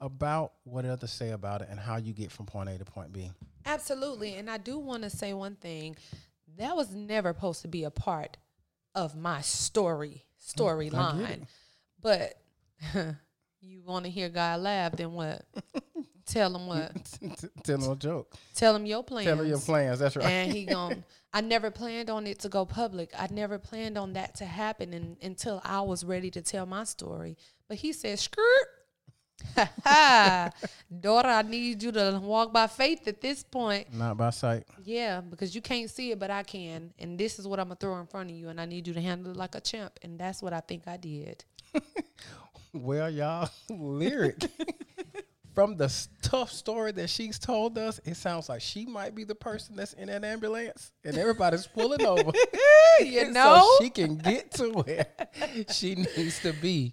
about 0.00 0.52
what 0.64 0.86
others 0.86 1.10
say 1.10 1.30
about 1.30 1.60
it 1.60 1.68
and 1.70 1.78
how 1.78 1.96
you 1.98 2.14
get 2.14 2.30
from 2.32 2.46
point 2.46 2.70
A 2.70 2.78
to 2.78 2.84
point 2.86 3.12
B. 3.12 3.30
Absolutely. 3.66 4.36
And 4.36 4.48
I 4.48 4.56
do 4.56 4.78
want 4.78 5.02
to 5.02 5.10
say 5.10 5.34
one 5.34 5.56
thing. 5.56 5.96
That 6.56 6.74
was 6.74 6.94
never 6.94 7.30
supposed 7.34 7.60
to 7.62 7.68
be 7.68 7.84
a 7.84 7.90
part 7.90 8.38
of 8.94 9.16
my 9.16 9.40
story 9.40 10.24
storyline. 10.40 11.40
Mm, 11.40 11.46
but 12.00 12.34
you 13.60 13.82
want 13.84 14.04
to 14.04 14.10
hear 14.10 14.28
God 14.28 14.60
laugh, 14.60 14.92
then 14.92 15.12
what? 15.12 15.44
Tell 16.26 16.54
him 16.54 16.66
what? 16.66 16.92
Tell 17.64 17.82
him 17.82 17.90
a 17.90 17.96
joke. 17.96 18.34
Tell 18.54 18.76
him 18.76 18.86
your 18.86 19.02
plans. 19.02 19.26
Tell 19.26 19.36
them 19.36 19.48
your 19.48 19.58
plans. 19.58 19.98
That's 19.98 20.16
right. 20.16 20.26
And 20.26 20.52
he 20.52 20.64
gon' 20.64 21.04
I 21.32 21.40
never 21.40 21.70
planned 21.70 22.10
on 22.10 22.26
it 22.26 22.40
to 22.40 22.48
go 22.48 22.64
public. 22.64 23.10
I 23.16 23.28
never 23.30 23.58
planned 23.58 23.96
on 23.98 24.14
that 24.14 24.36
to 24.36 24.44
happen 24.44 24.92
in, 24.92 25.16
until 25.22 25.60
I 25.64 25.80
was 25.80 26.04
ready 26.04 26.30
to 26.32 26.42
tell 26.42 26.66
my 26.66 26.84
story. 26.84 27.36
But 27.68 27.78
he 27.78 27.92
said, 27.92 28.18
"Skirt, 28.18 28.68
daughter, 31.00 31.28
I 31.28 31.42
need 31.42 31.82
you 31.82 31.92
to 31.92 32.20
walk 32.22 32.52
by 32.52 32.66
faith 32.66 33.06
at 33.08 33.20
this 33.20 33.42
point." 33.42 33.92
Not 33.94 34.16
by 34.16 34.30
sight. 34.30 34.64
Yeah, 34.84 35.20
because 35.20 35.54
you 35.54 35.62
can't 35.62 35.90
see 35.90 36.10
it, 36.12 36.18
but 36.18 36.30
I 36.30 36.42
can. 36.42 36.92
And 36.98 37.18
this 37.18 37.38
is 37.38 37.46
what 37.46 37.60
I'm 37.60 37.66
gonna 37.66 37.76
throw 37.76 37.98
in 37.98 38.06
front 38.06 38.30
of 38.30 38.36
you, 38.36 38.48
and 38.48 38.60
I 38.60 38.66
need 38.66 38.86
you 38.86 38.94
to 38.94 39.00
handle 39.00 39.32
it 39.32 39.36
like 39.36 39.54
a 39.54 39.60
champ. 39.60 39.98
And 40.02 40.18
that's 40.18 40.42
what 40.42 40.52
I 40.52 40.60
think 40.60 40.86
I 40.86 40.96
did. 40.96 41.44
Well, 42.72 43.10
y'all, 43.10 43.50
lyric. 43.70 44.46
From 45.54 45.76
the 45.76 45.92
tough 46.22 46.50
story 46.52 46.92
that 46.92 47.10
she's 47.10 47.38
told 47.38 47.76
us, 47.76 48.00
it 48.04 48.16
sounds 48.16 48.48
like 48.48 48.60
she 48.60 48.86
might 48.86 49.14
be 49.14 49.24
the 49.24 49.34
person 49.34 49.74
that's 49.74 49.94
in 49.94 50.06
that 50.06 50.24
ambulance 50.24 50.92
and 51.04 51.18
everybody's 51.18 51.66
pulling 51.66 52.02
over. 52.04 52.30
you 53.00 53.24
so 53.26 53.30
know, 53.30 53.70
she 53.80 53.90
can 53.90 54.16
get 54.16 54.52
to 54.52 54.70
where 54.70 55.06
she 55.72 55.94
needs 55.94 56.40
to 56.40 56.52
be 56.52 56.92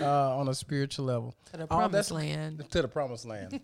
uh, 0.00 0.36
on 0.36 0.48
a 0.48 0.54
spiritual 0.54 1.06
level. 1.06 1.34
to 1.50 1.56
the 1.58 1.66
promised 1.66 2.10
land. 2.10 2.64
To 2.70 2.82
the 2.82 2.88
promised 2.88 3.26
land. 3.26 3.60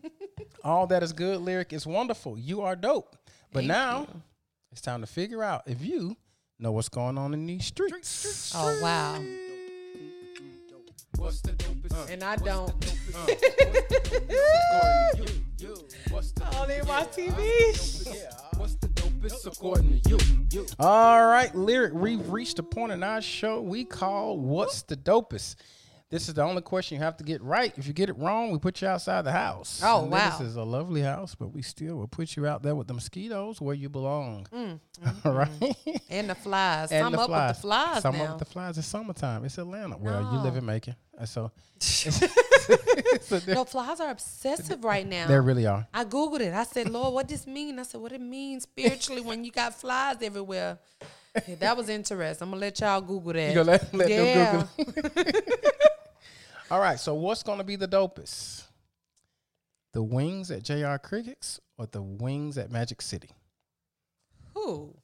All 0.64 0.87
that 0.88 1.02
is 1.02 1.12
good, 1.12 1.40
lyric 1.40 1.72
is 1.72 1.87
wonderful. 1.87 2.38
You 2.38 2.62
are 2.62 2.76
dope. 2.76 3.16
But 3.52 3.61
Thank 3.61 3.68
now 3.68 4.00
you. 4.12 4.22
it's 4.72 4.81
time 4.81 5.02
to 5.02 5.07
figure 5.07 5.42
out 5.42 5.62
if 5.66 5.85
you 5.85 6.16
know 6.59 6.72
what's 6.72 6.88
going 6.88 7.18
on 7.18 7.35
in 7.35 7.46
these 7.46 7.66
streets. 7.66 8.52
Oh 8.55 8.81
wow! 8.83 9.22
What's 11.18 11.40
the 11.40 11.53
dopest? 11.53 12.11
And 12.11 12.22
I 12.22 12.37
don't. 12.37 12.72
They 16.68 16.81
watch 16.83 17.09
TV. 17.11 18.09
What's 18.57 18.77
the 18.77 18.88
dopest 18.88 19.46
according 19.46 20.01
to 20.03 20.11
you? 20.11 20.18
you? 20.51 20.66
All 20.79 21.27
right, 21.27 21.55
lyric. 21.55 21.92
We've 21.92 22.29
reached 22.31 22.59
a 22.59 22.62
point 22.62 22.92
in 22.92 23.03
our 23.03 23.20
show 23.20 23.61
we 23.61 23.85
call 23.85 24.38
"What's 24.38 24.83
the 24.83 24.96
dopest." 24.96 25.57
This 26.12 26.29
is 26.29 26.35
the 26.35 26.42
only 26.42 26.61
question 26.61 26.98
you 26.98 27.03
have 27.03 27.16
to 27.16 27.25
get 27.25 27.40
right. 27.42 27.72
If 27.79 27.87
you 27.87 27.94
get 27.94 28.11
it 28.11 28.18
wrong, 28.18 28.51
we 28.53 28.59
put 28.59 28.83
you 28.83 28.88
outside 28.88 29.22
the 29.22 29.33
house. 29.33 29.81
Oh, 29.83 30.05
wow. 30.05 30.37
This 30.38 30.46
is 30.46 30.57
a 30.57 30.62
lovely 30.62 31.01
house, 31.01 31.35
but 31.35 31.55
we 31.55 31.62
still 31.62 31.96
will 31.96 32.07
put 32.07 32.37
you 32.37 32.46
out 32.46 32.62
there 32.62 32.75
with 32.75 32.87
the 32.87 32.92
mosquitoes 32.92 33.62
where 33.62 33.75
you 33.75 33.88
belong. 33.88 34.46
Mm, 34.55 34.79
All 35.25 35.33
right. 35.33 35.48
And 36.11 36.29
the 36.29 36.35
flies. 36.35 36.92
And 36.92 37.03
Some 37.07 37.12
the 37.14 37.20
up 37.20 37.29
flies. 37.29 37.48
with 37.48 37.57
the 37.57 37.62
flies 37.62 38.03
Some 38.03 38.18
now. 38.18 38.25
up 38.25 38.31
with 38.33 38.38
the 38.40 38.44
flies. 38.53 38.77
It's 38.77 38.87
summertime. 38.87 39.46
It's 39.46 39.57
Atlanta. 39.57 39.96
Well, 39.96 40.20
you 40.35 40.38
live 40.40 40.53
No. 40.53 40.59
in 40.59 40.66
Macon, 40.66 40.96
so, 41.25 41.51
so 41.81 43.40
no, 43.48 43.64
flies 43.64 43.98
are 44.01 44.11
obsessive 44.11 44.85
right 44.85 45.07
now. 45.07 45.27
there 45.29 45.40
really 45.40 45.64
are. 45.66 45.87
I 45.94 46.05
googled 46.05 46.40
it. 46.40 46.53
I 46.53 46.64
said, 46.64 46.90
"Lord, 46.90 47.14
what 47.14 47.27
does 47.27 47.44
this 47.44 47.46
mean?" 47.53 47.79
I 47.79 47.85
said, 47.85 48.03
"What 48.03 48.12
it 48.12 48.20
means 48.20 48.64
spiritually 48.64 49.22
when 49.22 49.44
you 49.44 49.51
got 49.51 49.72
flies 49.75 50.16
everywhere." 50.20 50.79
Yeah, 51.48 51.55
that 51.61 51.75
was 51.75 51.88
interesting. 51.88 52.44
I'm 52.44 52.51
gonna 52.51 52.61
let 52.61 52.79
y'all 52.81 53.01
Google 53.01 53.33
that. 53.33 53.48
You 53.48 53.55
gonna 53.55 53.70
let, 53.72 53.94
let 53.94 54.11
yeah. 54.11 54.53
them 54.53 54.68
Google? 54.77 55.11
All 56.73 56.81
right. 56.81 56.99
So 56.99 57.13
what's 57.13 57.43
gonna 57.43 57.65
be 57.65 57.77
the 57.77 57.87
dopest? 57.87 58.63
The 59.93 60.03
wings 60.03 60.51
at 60.51 60.63
JR 60.63 60.97
Crickets 60.97 61.61
or 61.77 61.85
the 61.85 62.01
wings 62.01 62.57
at 62.57 62.71
Magic 62.71 63.03
City? 63.03 63.29
Who? 64.55 64.95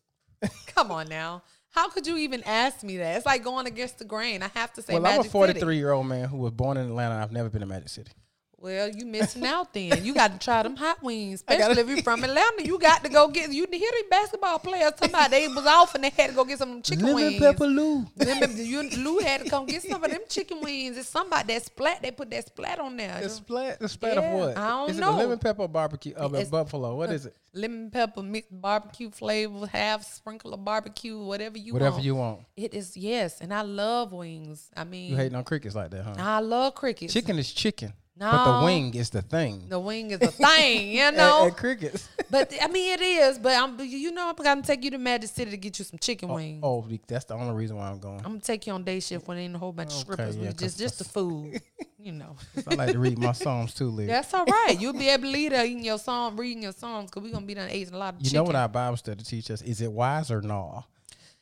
Come 0.66 0.90
on 0.90 1.08
now. 1.08 1.42
How 1.68 1.90
could 1.90 2.06
you 2.06 2.16
even 2.16 2.42
ask 2.44 2.82
me 2.82 2.96
that? 2.96 3.18
It's 3.18 3.26
like 3.26 3.44
going 3.44 3.66
against 3.66 3.98
the 3.98 4.06
grain. 4.06 4.42
I 4.42 4.48
have 4.54 4.72
to 4.72 4.82
say 4.82 4.94
well, 4.94 5.02
Magic 5.02 5.16
I'm 5.16 5.20
a 5.20 5.24
City. 5.24 5.60
43 5.60 5.76
year 5.76 5.92
old 5.92 6.06
man 6.06 6.30
who 6.30 6.38
was 6.38 6.52
born 6.52 6.78
in 6.78 6.86
Atlanta. 6.86 7.16
I've 7.16 7.32
never 7.32 7.50
been 7.50 7.60
to 7.60 7.66
Magic 7.66 7.90
City. 7.90 8.12
Well, 8.60 8.88
you 8.88 9.06
missing 9.06 9.44
out 9.46 9.72
then. 9.72 10.04
You 10.04 10.12
got 10.12 10.32
to 10.32 10.38
try 10.44 10.64
them 10.64 10.74
hot 10.74 11.00
wings, 11.00 11.44
I 11.46 11.52
gotta- 11.56 11.70
especially 11.70 11.92
if 11.92 11.96
you're 11.98 12.02
from 12.02 12.24
Atlanta. 12.24 12.64
You 12.64 12.76
got 12.78 13.04
to 13.04 13.08
go 13.08 13.28
get. 13.28 13.52
You 13.52 13.66
hear 13.70 13.90
these 13.92 14.10
basketball 14.10 14.58
players 14.58 14.92
about 15.00 15.30
they 15.30 15.46
was 15.46 15.64
off 15.64 15.94
and 15.94 16.02
they 16.02 16.10
had 16.10 16.30
to 16.30 16.34
go 16.36 16.44
get 16.44 16.58
some 16.58 16.82
chicken 16.82 17.06
wings. 17.14 17.34
Lemon 17.34 17.38
pepper 17.38 17.66
Lou. 17.68 18.04
Lemon, 18.16 18.56
you, 18.56 18.82
Lou 18.98 19.18
had 19.20 19.44
to 19.44 19.48
come 19.50 19.64
get 19.66 19.82
some 19.82 20.02
of 20.02 20.10
them 20.10 20.22
chicken 20.28 20.60
wings. 20.60 20.96
It's 20.98 21.08
somebody 21.08 21.54
that 21.54 21.64
splat. 21.66 22.02
They 22.02 22.10
put 22.10 22.30
that 22.30 22.46
splat 22.46 22.80
on 22.80 22.96
there. 22.96 23.20
The 23.22 23.28
splat, 23.28 23.78
the 23.78 23.88
splat 23.88 24.14
Yeah, 24.16 24.22
of 24.22 24.38
what? 24.40 24.56
I 24.58 24.68
don't 24.70 24.90
is 24.90 24.98
it 24.98 25.00
know. 25.02 25.12
the 25.12 25.18
lemon 25.18 25.38
pepper 25.38 25.68
barbecue? 25.68 26.14
Of 26.14 26.34
It's- 26.34 26.48
buffalo. 26.50 26.96
What 26.96 27.10
is 27.12 27.26
it? 27.26 27.36
Lemon 27.54 27.90
pepper 27.92 28.22
mixed 28.22 28.60
barbecue 28.60 29.10
flavor, 29.10 29.66
half 29.68 30.04
sprinkle 30.04 30.52
of 30.52 30.64
barbecue, 30.64 31.16
whatever 31.18 31.58
you 31.58 31.72
Whatever 31.72 31.94
want. 31.94 32.04
you 32.04 32.14
want. 32.16 32.40
It 32.56 32.74
is 32.74 32.96
yes, 32.96 33.40
and 33.40 33.54
I 33.54 33.62
love 33.62 34.12
wings. 34.12 34.68
I 34.76 34.82
mean, 34.84 35.10
You 35.10 35.16
hating 35.16 35.34
on 35.36 35.44
crickets 35.44 35.74
like 35.74 35.90
that, 35.92 36.02
huh? 36.04 36.14
I 36.18 36.40
love 36.40 36.74
crickets. 36.74 37.12
Chicken 37.12 37.38
is 37.38 37.50
chicken, 37.52 37.92
but 38.18 38.60
the 38.60 38.64
wing 38.64 38.94
is 38.94 39.10
the 39.10 39.22
thing. 39.22 39.66
The 39.68 39.78
wing 39.78 40.10
is 40.10 40.18
the 40.18 40.28
thing, 40.28 40.88
you 40.90 41.10
know. 41.12 41.46
and 41.46 41.56
crickets. 41.56 42.08
but 42.30 42.52
I 42.60 42.68
mean, 42.68 42.92
it 42.94 43.00
is. 43.00 43.38
But 43.38 43.52
I'm, 43.56 43.78
you 43.80 44.10
know, 44.12 44.28
I'm 44.28 44.34
gonna 44.34 44.62
take 44.62 44.84
you 44.84 44.90
to 44.90 44.98
Magic 44.98 45.30
City 45.30 45.50
to 45.52 45.56
get 45.56 45.78
you 45.78 45.84
some 45.84 45.98
chicken 45.98 46.30
oh, 46.30 46.34
wings. 46.34 46.60
oh, 46.62 46.86
that's 47.06 47.24
the 47.26 47.34
only 47.34 47.54
reason 47.54 47.76
why 47.76 47.88
I'm 47.90 47.98
going. 47.98 48.18
I'm 48.18 48.22
gonna 48.32 48.40
take 48.40 48.66
you 48.66 48.72
on 48.72 48.82
day 48.84 49.00
shift 49.00 49.28
when 49.28 49.38
ain't 49.38 49.54
a 49.54 49.58
whole 49.58 49.72
bunch 49.72 49.92
of 49.92 49.98
Okay, 50.00 50.12
strippers. 50.14 50.36
yeah, 50.36 50.52
just 50.52 50.78
just 50.78 50.98
the 50.98 51.04
food, 51.04 51.60
you 51.98 52.12
know. 52.12 52.36
I 52.66 52.74
like 52.74 52.92
to 52.92 52.98
read 52.98 53.18
my 53.18 53.32
psalms 53.32 53.74
too, 53.74 53.88
Liz. 53.90 54.08
That's 54.08 54.32
all 54.34 54.44
right. 54.44 54.76
You'll 54.78 54.92
be 54.92 55.08
able 55.08 55.24
to 55.24 55.30
lead 55.30 55.52
her 55.52 55.64
eating 55.64 55.84
your 55.84 55.98
song, 55.98 56.36
reading 56.36 56.62
your 56.62 56.72
songs, 56.72 57.10
cause 57.10 57.22
we're 57.22 57.32
gonna 57.32 57.46
be 57.46 57.54
done 57.54 57.70
eating 57.70 57.94
a 57.94 57.98
lot 57.98 58.14
of 58.14 58.20
You 58.20 58.24
chicken. 58.26 58.36
know 58.38 58.44
what 58.44 58.56
our 58.56 58.68
Bible 58.68 58.96
study 58.96 59.22
teach 59.22 59.50
us? 59.50 59.62
Is 59.62 59.80
it 59.80 59.92
wise 59.92 60.30
or 60.30 60.40
no? 60.42 60.84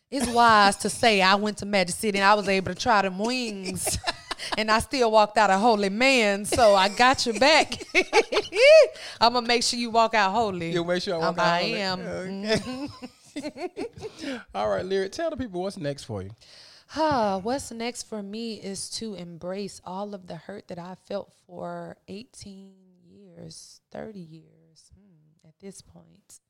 it's 0.08 0.28
wise 0.28 0.76
to 0.76 0.88
say 0.88 1.20
I 1.20 1.34
went 1.34 1.58
to 1.58 1.66
Magic 1.66 1.94
City 1.96 2.18
and 2.18 2.24
I 2.24 2.34
was 2.34 2.48
able 2.48 2.72
to 2.72 2.80
try 2.80 3.02
them 3.02 3.18
wings. 3.18 3.98
And 4.56 4.70
I 4.70 4.78
still 4.80 5.10
walked 5.10 5.36
out 5.38 5.50
a 5.50 5.58
holy 5.58 5.88
man, 5.90 6.44
so 6.44 6.74
I 6.74 6.88
got 6.88 7.24
your 7.26 7.38
back. 7.38 7.74
I'm 9.20 9.32
gonna 9.34 9.46
make 9.46 9.62
sure 9.62 9.78
you 9.78 9.90
walk 9.90 10.14
out 10.14 10.32
holy. 10.32 10.72
You'll 10.72 10.84
make 10.84 11.02
sure 11.02 11.14
I 11.14 11.18
walk 11.18 11.38
Um, 11.38 11.38
out 11.38 11.54
I 11.54 11.60
holy? 11.60 11.80
am. 11.80 12.00
Okay. 12.00 12.88
All 14.54 14.68
right, 14.68 14.84
Lyric, 14.84 15.12
tell 15.12 15.30
the 15.30 15.36
people 15.36 15.62
what's 15.62 15.76
next 15.76 16.04
for 16.04 16.22
you. 16.22 16.30
Huh, 16.88 17.38
what's 17.42 17.70
next 17.70 18.04
for 18.04 18.22
me 18.22 18.54
is 18.54 18.88
to 18.90 19.14
embrace 19.14 19.80
all 19.84 20.14
of 20.14 20.26
the 20.26 20.36
hurt 20.36 20.68
that 20.68 20.78
I 20.78 20.96
felt 21.06 21.32
for 21.46 21.96
18 22.08 22.72
years, 23.04 23.80
30 23.90 24.20
years 24.20 24.90
hmm, 24.94 25.46
at 25.48 25.58
this 25.60 25.82
point, 25.82 26.40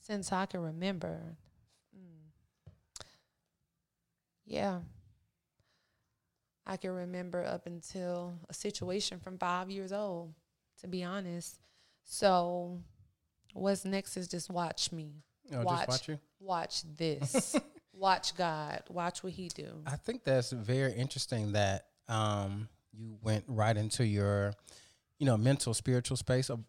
since 0.00 0.32
I 0.32 0.46
can 0.46 0.60
remember. 0.60 1.36
Hmm. 1.94 2.28
Yeah. 4.46 4.80
I 6.66 6.76
can 6.76 6.90
remember 6.92 7.44
up 7.44 7.66
until 7.66 8.34
a 8.48 8.54
situation 8.54 9.18
from 9.20 9.38
five 9.38 9.70
years 9.70 9.92
old, 9.92 10.32
to 10.80 10.88
be 10.88 11.04
honest. 11.04 11.58
So, 12.04 12.78
what's 13.52 13.84
next 13.84 14.16
is 14.16 14.28
just 14.28 14.50
watch 14.50 14.92
me. 14.92 15.22
Oh, 15.52 15.64
just 15.64 15.88
watch 15.88 16.08
you? 16.08 16.18
Watch 16.40 16.82
this. 16.96 17.56
watch 17.92 18.36
God. 18.36 18.82
Watch 18.88 19.22
what 19.22 19.32
He 19.32 19.48
do. 19.48 19.82
I 19.86 19.96
think 19.96 20.24
that's 20.24 20.52
very 20.52 20.92
interesting 20.92 21.52
that 21.52 21.86
um, 22.08 22.68
you 22.92 23.16
went 23.22 23.44
right 23.48 23.76
into 23.76 24.06
your, 24.06 24.54
you 25.18 25.26
know, 25.26 25.36
mental, 25.36 25.74
spiritual 25.74 26.16
space 26.16 26.50
of 26.50 26.60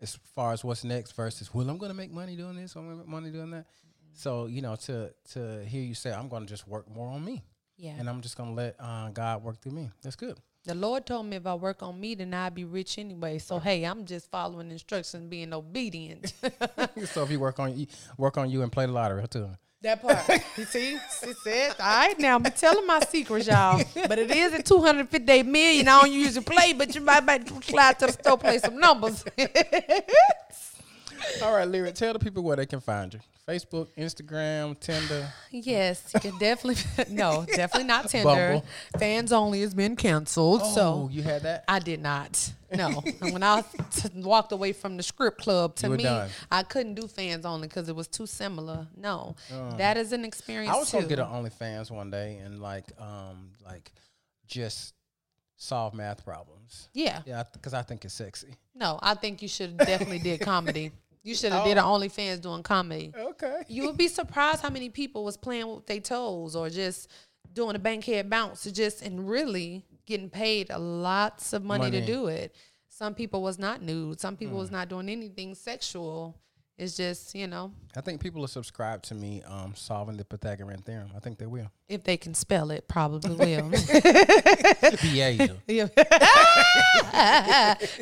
as 0.00 0.18
far 0.34 0.52
as 0.52 0.64
what's 0.64 0.82
next 0.82 1.12
versus, 1.12 1.54
well, 1.54 1.68
I'm 1.70 1.78
going 1.78 1.90
to 1.92 1.96
make 1.96 2.10
money 2.10 2.36
doing 2.36 2.56
this, 2.56 2.74
I'm 2.74 2.86
going 2.86 2.96
to 2.96 2.98
make 3.04 3.08
money 3.08 3.30
doing 3.30 3.50
that. 3.52 3.66
So, 4.14 4.46
you 4.46 4.60
know, 4.60 4.76
to 4.76 5.12
to 5.32 5.64
hear 5.64 5.82
you 5.82 5.94
say, 5.94 6.12
I'm 6.12 6.28
going 6.28 6.42
to 6.42 6.48
just 6.48 6.68
work 6.68 6.90
more 6.90 7.08
on 7.08 7.24
me, 7.24 7.42
Yeah. 7.82 7.94
and 7.98 8.08
I'm 8.08 8.20
just 8.20 8.36
going 8.36 8.50
to 8.50 8.54
let 8.54 8.76
uh, 8.78 9.08
God 9.10 9.42
work 9.42 9.60
through 9.60 9.72
me. 9.72 9.90
That's 10.02 10.14
good. 10.14 10.38
The 10.64 10.74
Lord 10.76 11.04
told 11.04 11.26
me 11.26 11.34
if 11.34 11.46
I 11.48 11.54
work 11.54 11.82
on 11.82 11.98
me, 12.00 12.14
then 12.14 12.32
I'd 12.32 12.54
be 12.54 12.64
rich 12.64 12.96
anyway. 12.96 13.38
So 13.38 13.58
hey, 13.58 13.82
I'm 13.82 14.04
just 14.04 14.30
following 14.30 14.70
instructions, 14.70 15.28
being 15.28 15.52
obedient. 15.52 16.32
so 17.06 17.24
if 17.24 17.30
you 17.32 17.40
work 17.40 17.58
on 17.58 17.76
you, 17.76 17.88
work 18.16 18.38
on 18.38 18.48
you 18.48 18.62
and 18.62 18.70
play 18.70 18.86
the 18.86 18.92
lottery 18.92 19.26
too. 19.26 19.50
that 19.80 20.00
part. 20.00 20.28
You 20.56 20.64
see, 20.64 20.96
she 21.20 21.32
said, 21.42 21.70
"All 21.80 21.86
right, 22.06 22.16
now 22.20 22.36
I'm 22.36 22.44
telling 22.44 22.86
my 22.86 23.00
secrets, 23.00 23.48
y'all. 23.48 23.82
But 24.06 24.20
it 24.20 24.30
is 24.30 24.52
at 24.52 24.64
258 24.64 25.44
million. 25.44 25.88
I 25.88 26.02
don't 26.02 26.12
usually 26.12 26.44
play, 26.44 26.72
but 26.74 26.94
you 26.94 27.00
might, 27.00 27.24
might 27.24 27.48
slide 27.64 27.98
to 27.98 28.06
the 28.06 28.12
store, 28.12 28.38
play 28.38 28.58
some 28.58 28.78
numbers. 28.78 29.24
All 31.42 31.52
right, 31.52 31.68
Lyric, 31.68 31.94
tell 31.94 32.12
the 32.12 32.18
people 32.18 32.42
where 32.42 32.56
they 32.56 32.66
can 32.66 32.80
find 32.80 33.12
you. 33.12 33.20
Facebook, 33.48 33.88
Instagram, 33.98 34.78
Tinder. 34.78 35.28
yes, 35.50 36.12
you 36.14 36.20
can 36.20 36.38
definitely. 36.38 36.82
no, 37.10 37.44
definitely 37.54 37.88
not 37.88 38.08
Tinder. 38.08 38.24
Bumble. 38.28 38.64
Fans 38.98 39.32
only 39.32 39.62
has 39.62 39.74
been 39.74 39.96
canceled. 39.96 40.60
Oh, 40.62 40.74
so 40.74 41.08
you 41.12 41.22
had 41.22 41.42
that? 41.42 41.64
I 41.66 41.80
did 41.80 42.00
not. 42.00 42.52
No. 42.72 43.02
and 43.20 43.32
when 43.32 43.42
I 43.42 43.62
t- 43.90 44.08
walked 44.16 44.52
away 44.52 44.72
from 44.72 44.96
the 44.96 45.02
script 45.02 45.40
club, 45.42 45.74
to 45.76 45.88
me, 45.88 46.04
done. 46.04 46.30
I 46.50 46.62
couldn't 46.62 46.94
do 46.94 47.08
fans 47.08 47.44
only 47.44 47.68
because 47.68 47.88
it 47.88 47.96
was 47.96 48.06
too 48.08 48.26
similar. 48.26 48.86
No, 48.96 49.34
that 49.76 49.96
is 49.96 50.12
an 50.12 50.24
experience. 50.24 50.74
I 50.74 50.78
was 50.78 50.90
too. 50.90 50.98
gonna 50.98 51.08
get 51.08 51.18
an 51.18 51.26
OnlyFans 51.26 51.90
one 51.90 52.10
day 52.10 52.38
and 52.44 52.60
like, 52.60 52.86
um, 52.98 53.50
like 53.64 53.92
just 54.46 54.94
solve 55.56 55.94
math 55.94 56.24
problems. 56.24 56.88
yeah. 56.92 57.22
Yeah, 57.26 57.44
because 57.52 57.74
I 57.74 57.82
think 57.82 58.04
it's 58.04 58.14
sexy. 58.14 58.54
No, 58.74 58.98
I 59.02 59.14
think 59.14 59.42
you 59.42 59.48
should 59.48 59.76
definitely 59.76 60.18
did 60.18 60.40
comedy. 60.40 60.92
You 61.22 61.34
should 61.34 61.52
have 61.52 61.64
did 61.64 61.78
Oh. 61.78 61.94
an 61.94 62.00
OnlyFans 62.00 62.40
doing 62.40 62.62
comedy. 62.62 63.12
Okay. 63.16 63.62
You 63.68 63.86
would 63.86 63.96
be 63.96 64.08
surprised 64.08 64.60
how 64.62 64.70
many 64.70 64.88
people 64.88 65.24
was 65.24 65.36
playing 65.36 65.68
with 65.72 65.86
their 65.86 66.00
toes 66.00 66.56
or 66.56 66.68
just 66.68 67.08
doing 67.52 67.76
a 67.76 67.78
bankhead 67.78 68.28
bounce, 68.30 68.64
just 68.72 69.02
and 69.02 69.28
really 69.28 69.84
getting 70.06 70.30
paid 70.30 70.70
lots 70.70 71.52
of 71.52 71.62
money, 71.62 71.84
Money. 71.84 72.00
to 72.00 72.06
do 72.06 72.26
it. 72.26 72.54
Some 72.88 73.14
people 73.14 73.40
was 73.42 73.58
not 73.58 73.82
nude. 73.82 74.20
Some 74.20 74.36
people 74.36 74.56
Mm. 74.56 74.60
was 74.60 74.70
not 74.70 74.88
doing 74.88 75.08
anything 75.08 75.54
sexual. 75.54 76.36
It's 76.82 76.96
just 76.96 77.34
you 77.36 77.46
know 77.46 77.70
I 77.96 78.00
think 78.00 78.20
people 78.20 78.42
are 78.44 78.48
subscribed 78.48 79.04
to 79.06 79.14
me 79.14 79.40
um, 79.46 79.72
solving 79.76 80.16
the 80.16 80.24
Pythagorean 80.24 80.82
theorem. 80.82 81.10
I 81.16 81.20
think 81.20 81.38
they 81.38 81.46
will. 81.46 81.70
if 81.88 82.02
they 82.02 82.16
can 82.16 82.34
spell 82.34 82.72
it, 82.72 82.88
probably 82.88 83.36
will. 83.56 83.70
Beazer. 83.70 85.56
Yeah. 85.68 85.86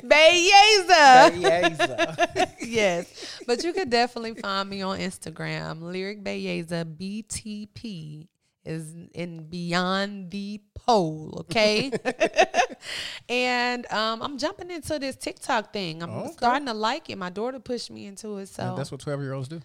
Bayaza. 0.03 2.51
yes. 2.61 3.41
But 3.47 3.63
you 3.65 3.73
could 3.73 3.89
definitely 3.91 4.35
find 4.35 4.69
me 4.71 4.83
on 4.83 4.99
Instagram. 4.99 5.83
Lyric 5.83 6.23
Bayaza 6.25 6.85
BTP 6.85 8.27
is 8.65 8.95
in 9.15 9.49
Beyond 9.49 10.31
the 10.31 10.61
Pole, 10.75 11.39
okay? 11.41 11.91
and 13.29 13.91
um, 13.93 14.23
I'm 14.23 14.39
jumping 14.39 14.71
into 14.71 14.99
this 14.99 15.17
TikTok 15.17 15.73
thing. 15.73 16.03
I'm 16.03 16.11
Okay. 16.11 16.33
starting 16.33 16.67
to 16.67 16.75
like 16.75 17.09
it. 17.11 17.17
My 17.17 17.31
daughter 17.31 17.59
pushed 17.59 17.91
me 17.91 18.07
into 18.07 18.37
it, 18.39 18.49
so 18.49 18.63
And 18.63 18.79
that's 18.79 18.91
what 18.93 19.01
12 19.01 19.21
year 19.21 19.33
olds 19.33 19.49
do. 19.49 19.61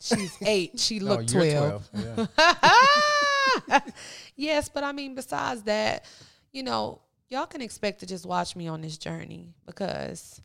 she's 0.00 0.36
eight. 0.46 0.78
She 0.78 1.00
Oh, 1.00 1.04
looked 1.04 1.32
you're 1.32 1.42
12. 1.42 1.90
12. 1.90 2.26
Yeah. 2.38 3.80
yes, 4.36 4.68
but 4.68 4.84
I 4.84 4.92
mean, 4.92 5.14
besides 5.14 5.62
that, 5.62 6.04
you 6.52 6.62
know, 6.62 7.00
y'all 7.28 7.46
can 7.46 7.60
expect 7.60 8.00
to 8.00 8.06
just 8.06 8.26
watch 8.26 8.54
me 8.56 8.68
on 8.68 8.80
this 8.80 8.98
journey 8.98 9.54
because 9.66 10.40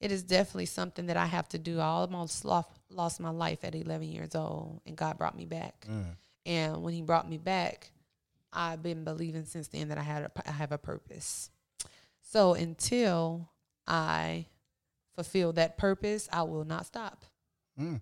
it 0.00 0.10
is 0.12 0.22
definitely 0.22 0.66
something 0.66 1.06
that 1.06 1.16
I 1.16 1.26
have 1.26 1.48
to 1.50 1.58
do. 1.58 1.80
I 1.80 1.84
almost 1.86 2.44
lost, 2.44 2.68
lost 2.90 3.20
my 3.20 3.30
life 3.30 3.60
at 3.64 3.74
11 3.74 4.08
years 4.08 4.34
old, 4.34 4.80
and 4.86 4.96
God 4.96 5.16
brought 5.18 5.36
me 5.36 5.44
back. 5.46 5.86
Mm. 5.90 6.16
And 6.46 6.82
when 6.82 6.94
He 6.94 7.02
brought 7.02 7.28
me 7.28 7.38
back, 7.38 7.90
I've 8.52 8.82
been 8.82 9.04
believing 9.04 9.44
since 9.44 9.68
then 9.68 9.88
that 9.88 9.98
I 9.98 10.02
had 10.02 10.22
a, 10.24 10.30
I 10.48 10.52
have 10.52 10.72
a 10.72 10.78
purpose. 10.78 11.50
So 12.20 12.54
until 12.54 13.48
I 13.86 14.46
fulfill 15.14 15.52
that 15.54 15.76
purpose, 15.78 16.28
I 16.32 16.42
will 16.42 16.64
not 16.64 16.86
stop. 16.86 17.24
Mm. 17.80 18.00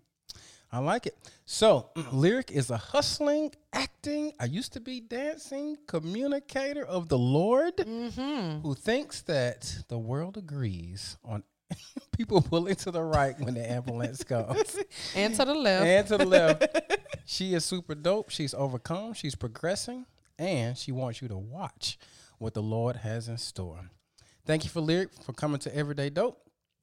I 0.74 0.78
like 0.78 1.07
it. 1.07 1.16
So, 1.44 1.90
Lyric 2.12 2.50
is 2.50 2.70
a 2.70 2.78
hustling, 2.78 3.52
acting, 3.74 4.33
I 4.40 4.46
used 4.46 4.72
to 4.72 4.81
be 4.81 5.00
dancing 5.00 5.76
communicator 5.87 6.85
of 6.85 7.09
the 7.09 7.18
Lord 7.18 7.76
Mm-hmm. 7.76 8.61
who 8.61 8.74
thinks 8.74 9.20
that 9.22 9.85
the 9.88 9.98
world 9.98 10.38
agrees 10.38 11.18
on 11.24 11.42
people 12.16 12.40
pulling 12.42 12.75
to 12.77 12.90
the 12.90 13.02
right 13.02 13.38
when 13.40 13.54
the 13.54 13.70
ambulance 13.70 14.23
comes. 14.25 14.77
And 15.16 15.35
to 15.35 15.44
the 15.44 15.54
left. 15.54 15.85
and 15.87 16.06
to 16.08 16.18
the 16.18 16.27
left. 16.27 16.66
She 17.25 17.54
is 17.54 17.64
super 17.64 17.94
dope. 17.94 18.31
She's 18.31 18.52
overcome. 18.52 19.12
She's 19.14 19.35
progressing. 19.37 20.06
And 20.38 20.77
she 20.77 20.90
wants 20.90 21.23
you 21.23 21.29
to 21.29 21.37
watch 21.38 21.98
what 22.38 22.52
the 22.52 22.62
Lord 22.62 22.96
has 22.96 23.29
in 23.29 23.38
store. 23.38 23.79
Thank 24.44 24.64
you 24.64 24.70
for 24.70 24.81
Lyric 24.81 25.10
for 25.25 25.33
coming 25.33 25.60
to 25.60 25.75
Everyday 25.75 26.10
Dope. 26.10 26.38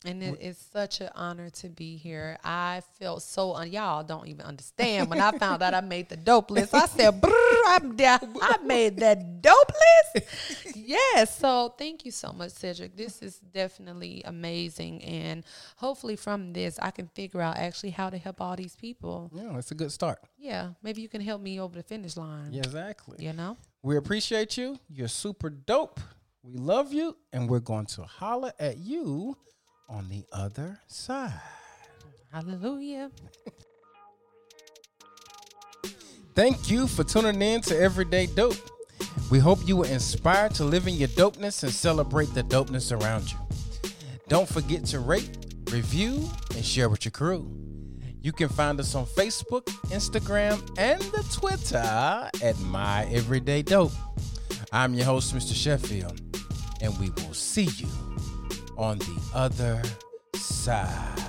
And 0.06 0.24
it's 0.24 0.66
such 0.72 1.02
an 1.02 1.10
honor 1.14 1.50
to 1.50 1.68
be 1.68 1.98
here. 1.98 2.38
I 2.42 2.82
felt 3.00 3.22
so 3.22 3.54
un- 3.56 3.70
y'all 3.70 4.02
don't 4.02 4.30
even 4.30 4.46
understand 4.46 5.10
when 5.10 5.20
I 5.20 5.38
found 5.38 5.62
out 5.62 5.74
I 5.74 5.82
made 5.82 6.08
the 6.08 6.16
dope 6.16 6.52
list. 6.52 6.74
I 6.74 6.86
said, 6.86 7.20
"Brrr, 7.20 7.62
I'm 7.68 7.98
down. 7.98 8.34
I 8.42 8.60
made 8.64 8.96
that 9.00 9.42
dope 9.42 9.49
list." 9.74 10.76
yes. 10.76 11.38
So 11.38 11.74
thank 11.78 12.06
you 12.06 12.12
so 12.12 12.32
much, 12.32 12.52
Cedric. 12.52 12.96
This 12.96 13.22
is 13.22 13.40
definitely 13.40 14.22
amazing, 14.26 15.04
and 15.04 15.44
hopefully 15.76 16.16
from 16.16 16.54
this 16.54 16.80
I 16.80 16.92
can 16.92 17.08
figure 17.08 17.42
out 17.42 17.58
actually 17.58 17.92
how 17.92 18.10
to 18.10 18.18
help 18.18 18.42
all 18.42 18.56
these 18.56 18.76
people. 18.76 19.32
Yeah, 19.34 19.58
it's 19.58 19.72
a 19.72 19.76
good 19.76 19.92
start. 19.92 20.20
Yeah, 20.38 20.72
maybe 20.84 21.02
you 21.02 21.10
can 21.10 21.22
help 21.22 21.42
me 21.42 21.60
over 21.60 21.76
the 21.76 21.84
finish 21.84 22.18
line. 22.18 22.52
Yeah, 22.52 22.60
exactly. 22.60 23.24
You 23.26 23.34
know. 23.34 23.58
We 23.82 23.98
appreciate 23.98 24.58
you. 24.58 24.78
You're 24.90 25.08
super 25.08 25.50
dope. 25.50 26.00
We 26.44 26.58
love 26.58 26.94
you, 26.94 27.16
and 27.32 27.50
we're 27.50 27.60
going 27.60 27.86
to 27.88 28.04
holler 28.04 28.52
at 28.60 28.78
you 28.78 29.38
on 29.88 30.10
the 30.10 30.26
other 30.32 30.80
side. 30.88 31.34
Hallelujah. 32.32 33.12
Thank 36.36 36.70
you 36.70 36.88
for 36.88 37.04
tuning 37.04 37.42
in 37.42 37.62
to 37.62 37.78
Everyday 37.78 38.28
Dope. 38.28 38.56
We 39.30 39.40
hope 39.40 39.60
you 39.68 39.78
were 39.78 39.86
inspired 39.86 40.56
to 40.56 40.64
live 40.64 40.88
in 40.88 40.96
your 40.96 41.10
dopeness 41.10 41.64
and 41.64 41.72
celebrate 41.72 42.34
the 42.34 42.44
dopeness 42.44 42.92
around 42.92 43.32
you. 43.32 43.38
Don't 44.28 44.48
forget 44.48 44.86
to 44.86 45.00
rate, 45.00 45.30
review, 45.72 46.28
and 46.56 46.66
share 46.66 46.90
with 46.90 47.06
your 47.06 47.12
crew. 47.12 47.52
You 48.22 48.32
can 48.32 48.50
find 48.50 48.80
us 48.80 48.96
on 48.96 49.06
Facebook, 49.06 49.66
Instagram, 49.92 50.60
and 50.78 51.02
the 51.02 51.24
Twitter 51.32 52.30
at 52.44 52.60
My 52.60 53.06
Everyday 53.06 53.62
Dope. 53.62 53.92
I'm 54.72 54.94
your 54.94 55.06
host, 55.06 55.34
Mr. 55.36 55.56
Sheffield, 55.56 56.20
and 56.82 56.98
we 57.00 57.12
will 57.12 57.34
see 57.34 57.70
you 57.78 57.88
on 58.78 58.98
the 59.00 59.22
other 59.34 59.82
side. 60.36 61.24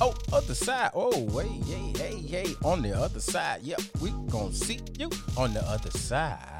Oh, 0.00 0.14
other 0.32 0.54
side. 0.54 0.92
Oh, 0.94 1.18
wait, 1.24 1.48
hey, 1.64 1.92
hey, 1.96 2.16
hey, 2.16 2.54
on 2.64 2.82
the 2.82 2.96
other 2.96 3.20
side. 3.20 3.62
Yep, 3.62 3.80
we 4.00 4.10
gonna 4.30 4.52
see 4.52 4.80
you 4.98 5.10
on 5.36 5.52
the 5.52 5.62
other 5.68 5.90
side. 5.90 6.59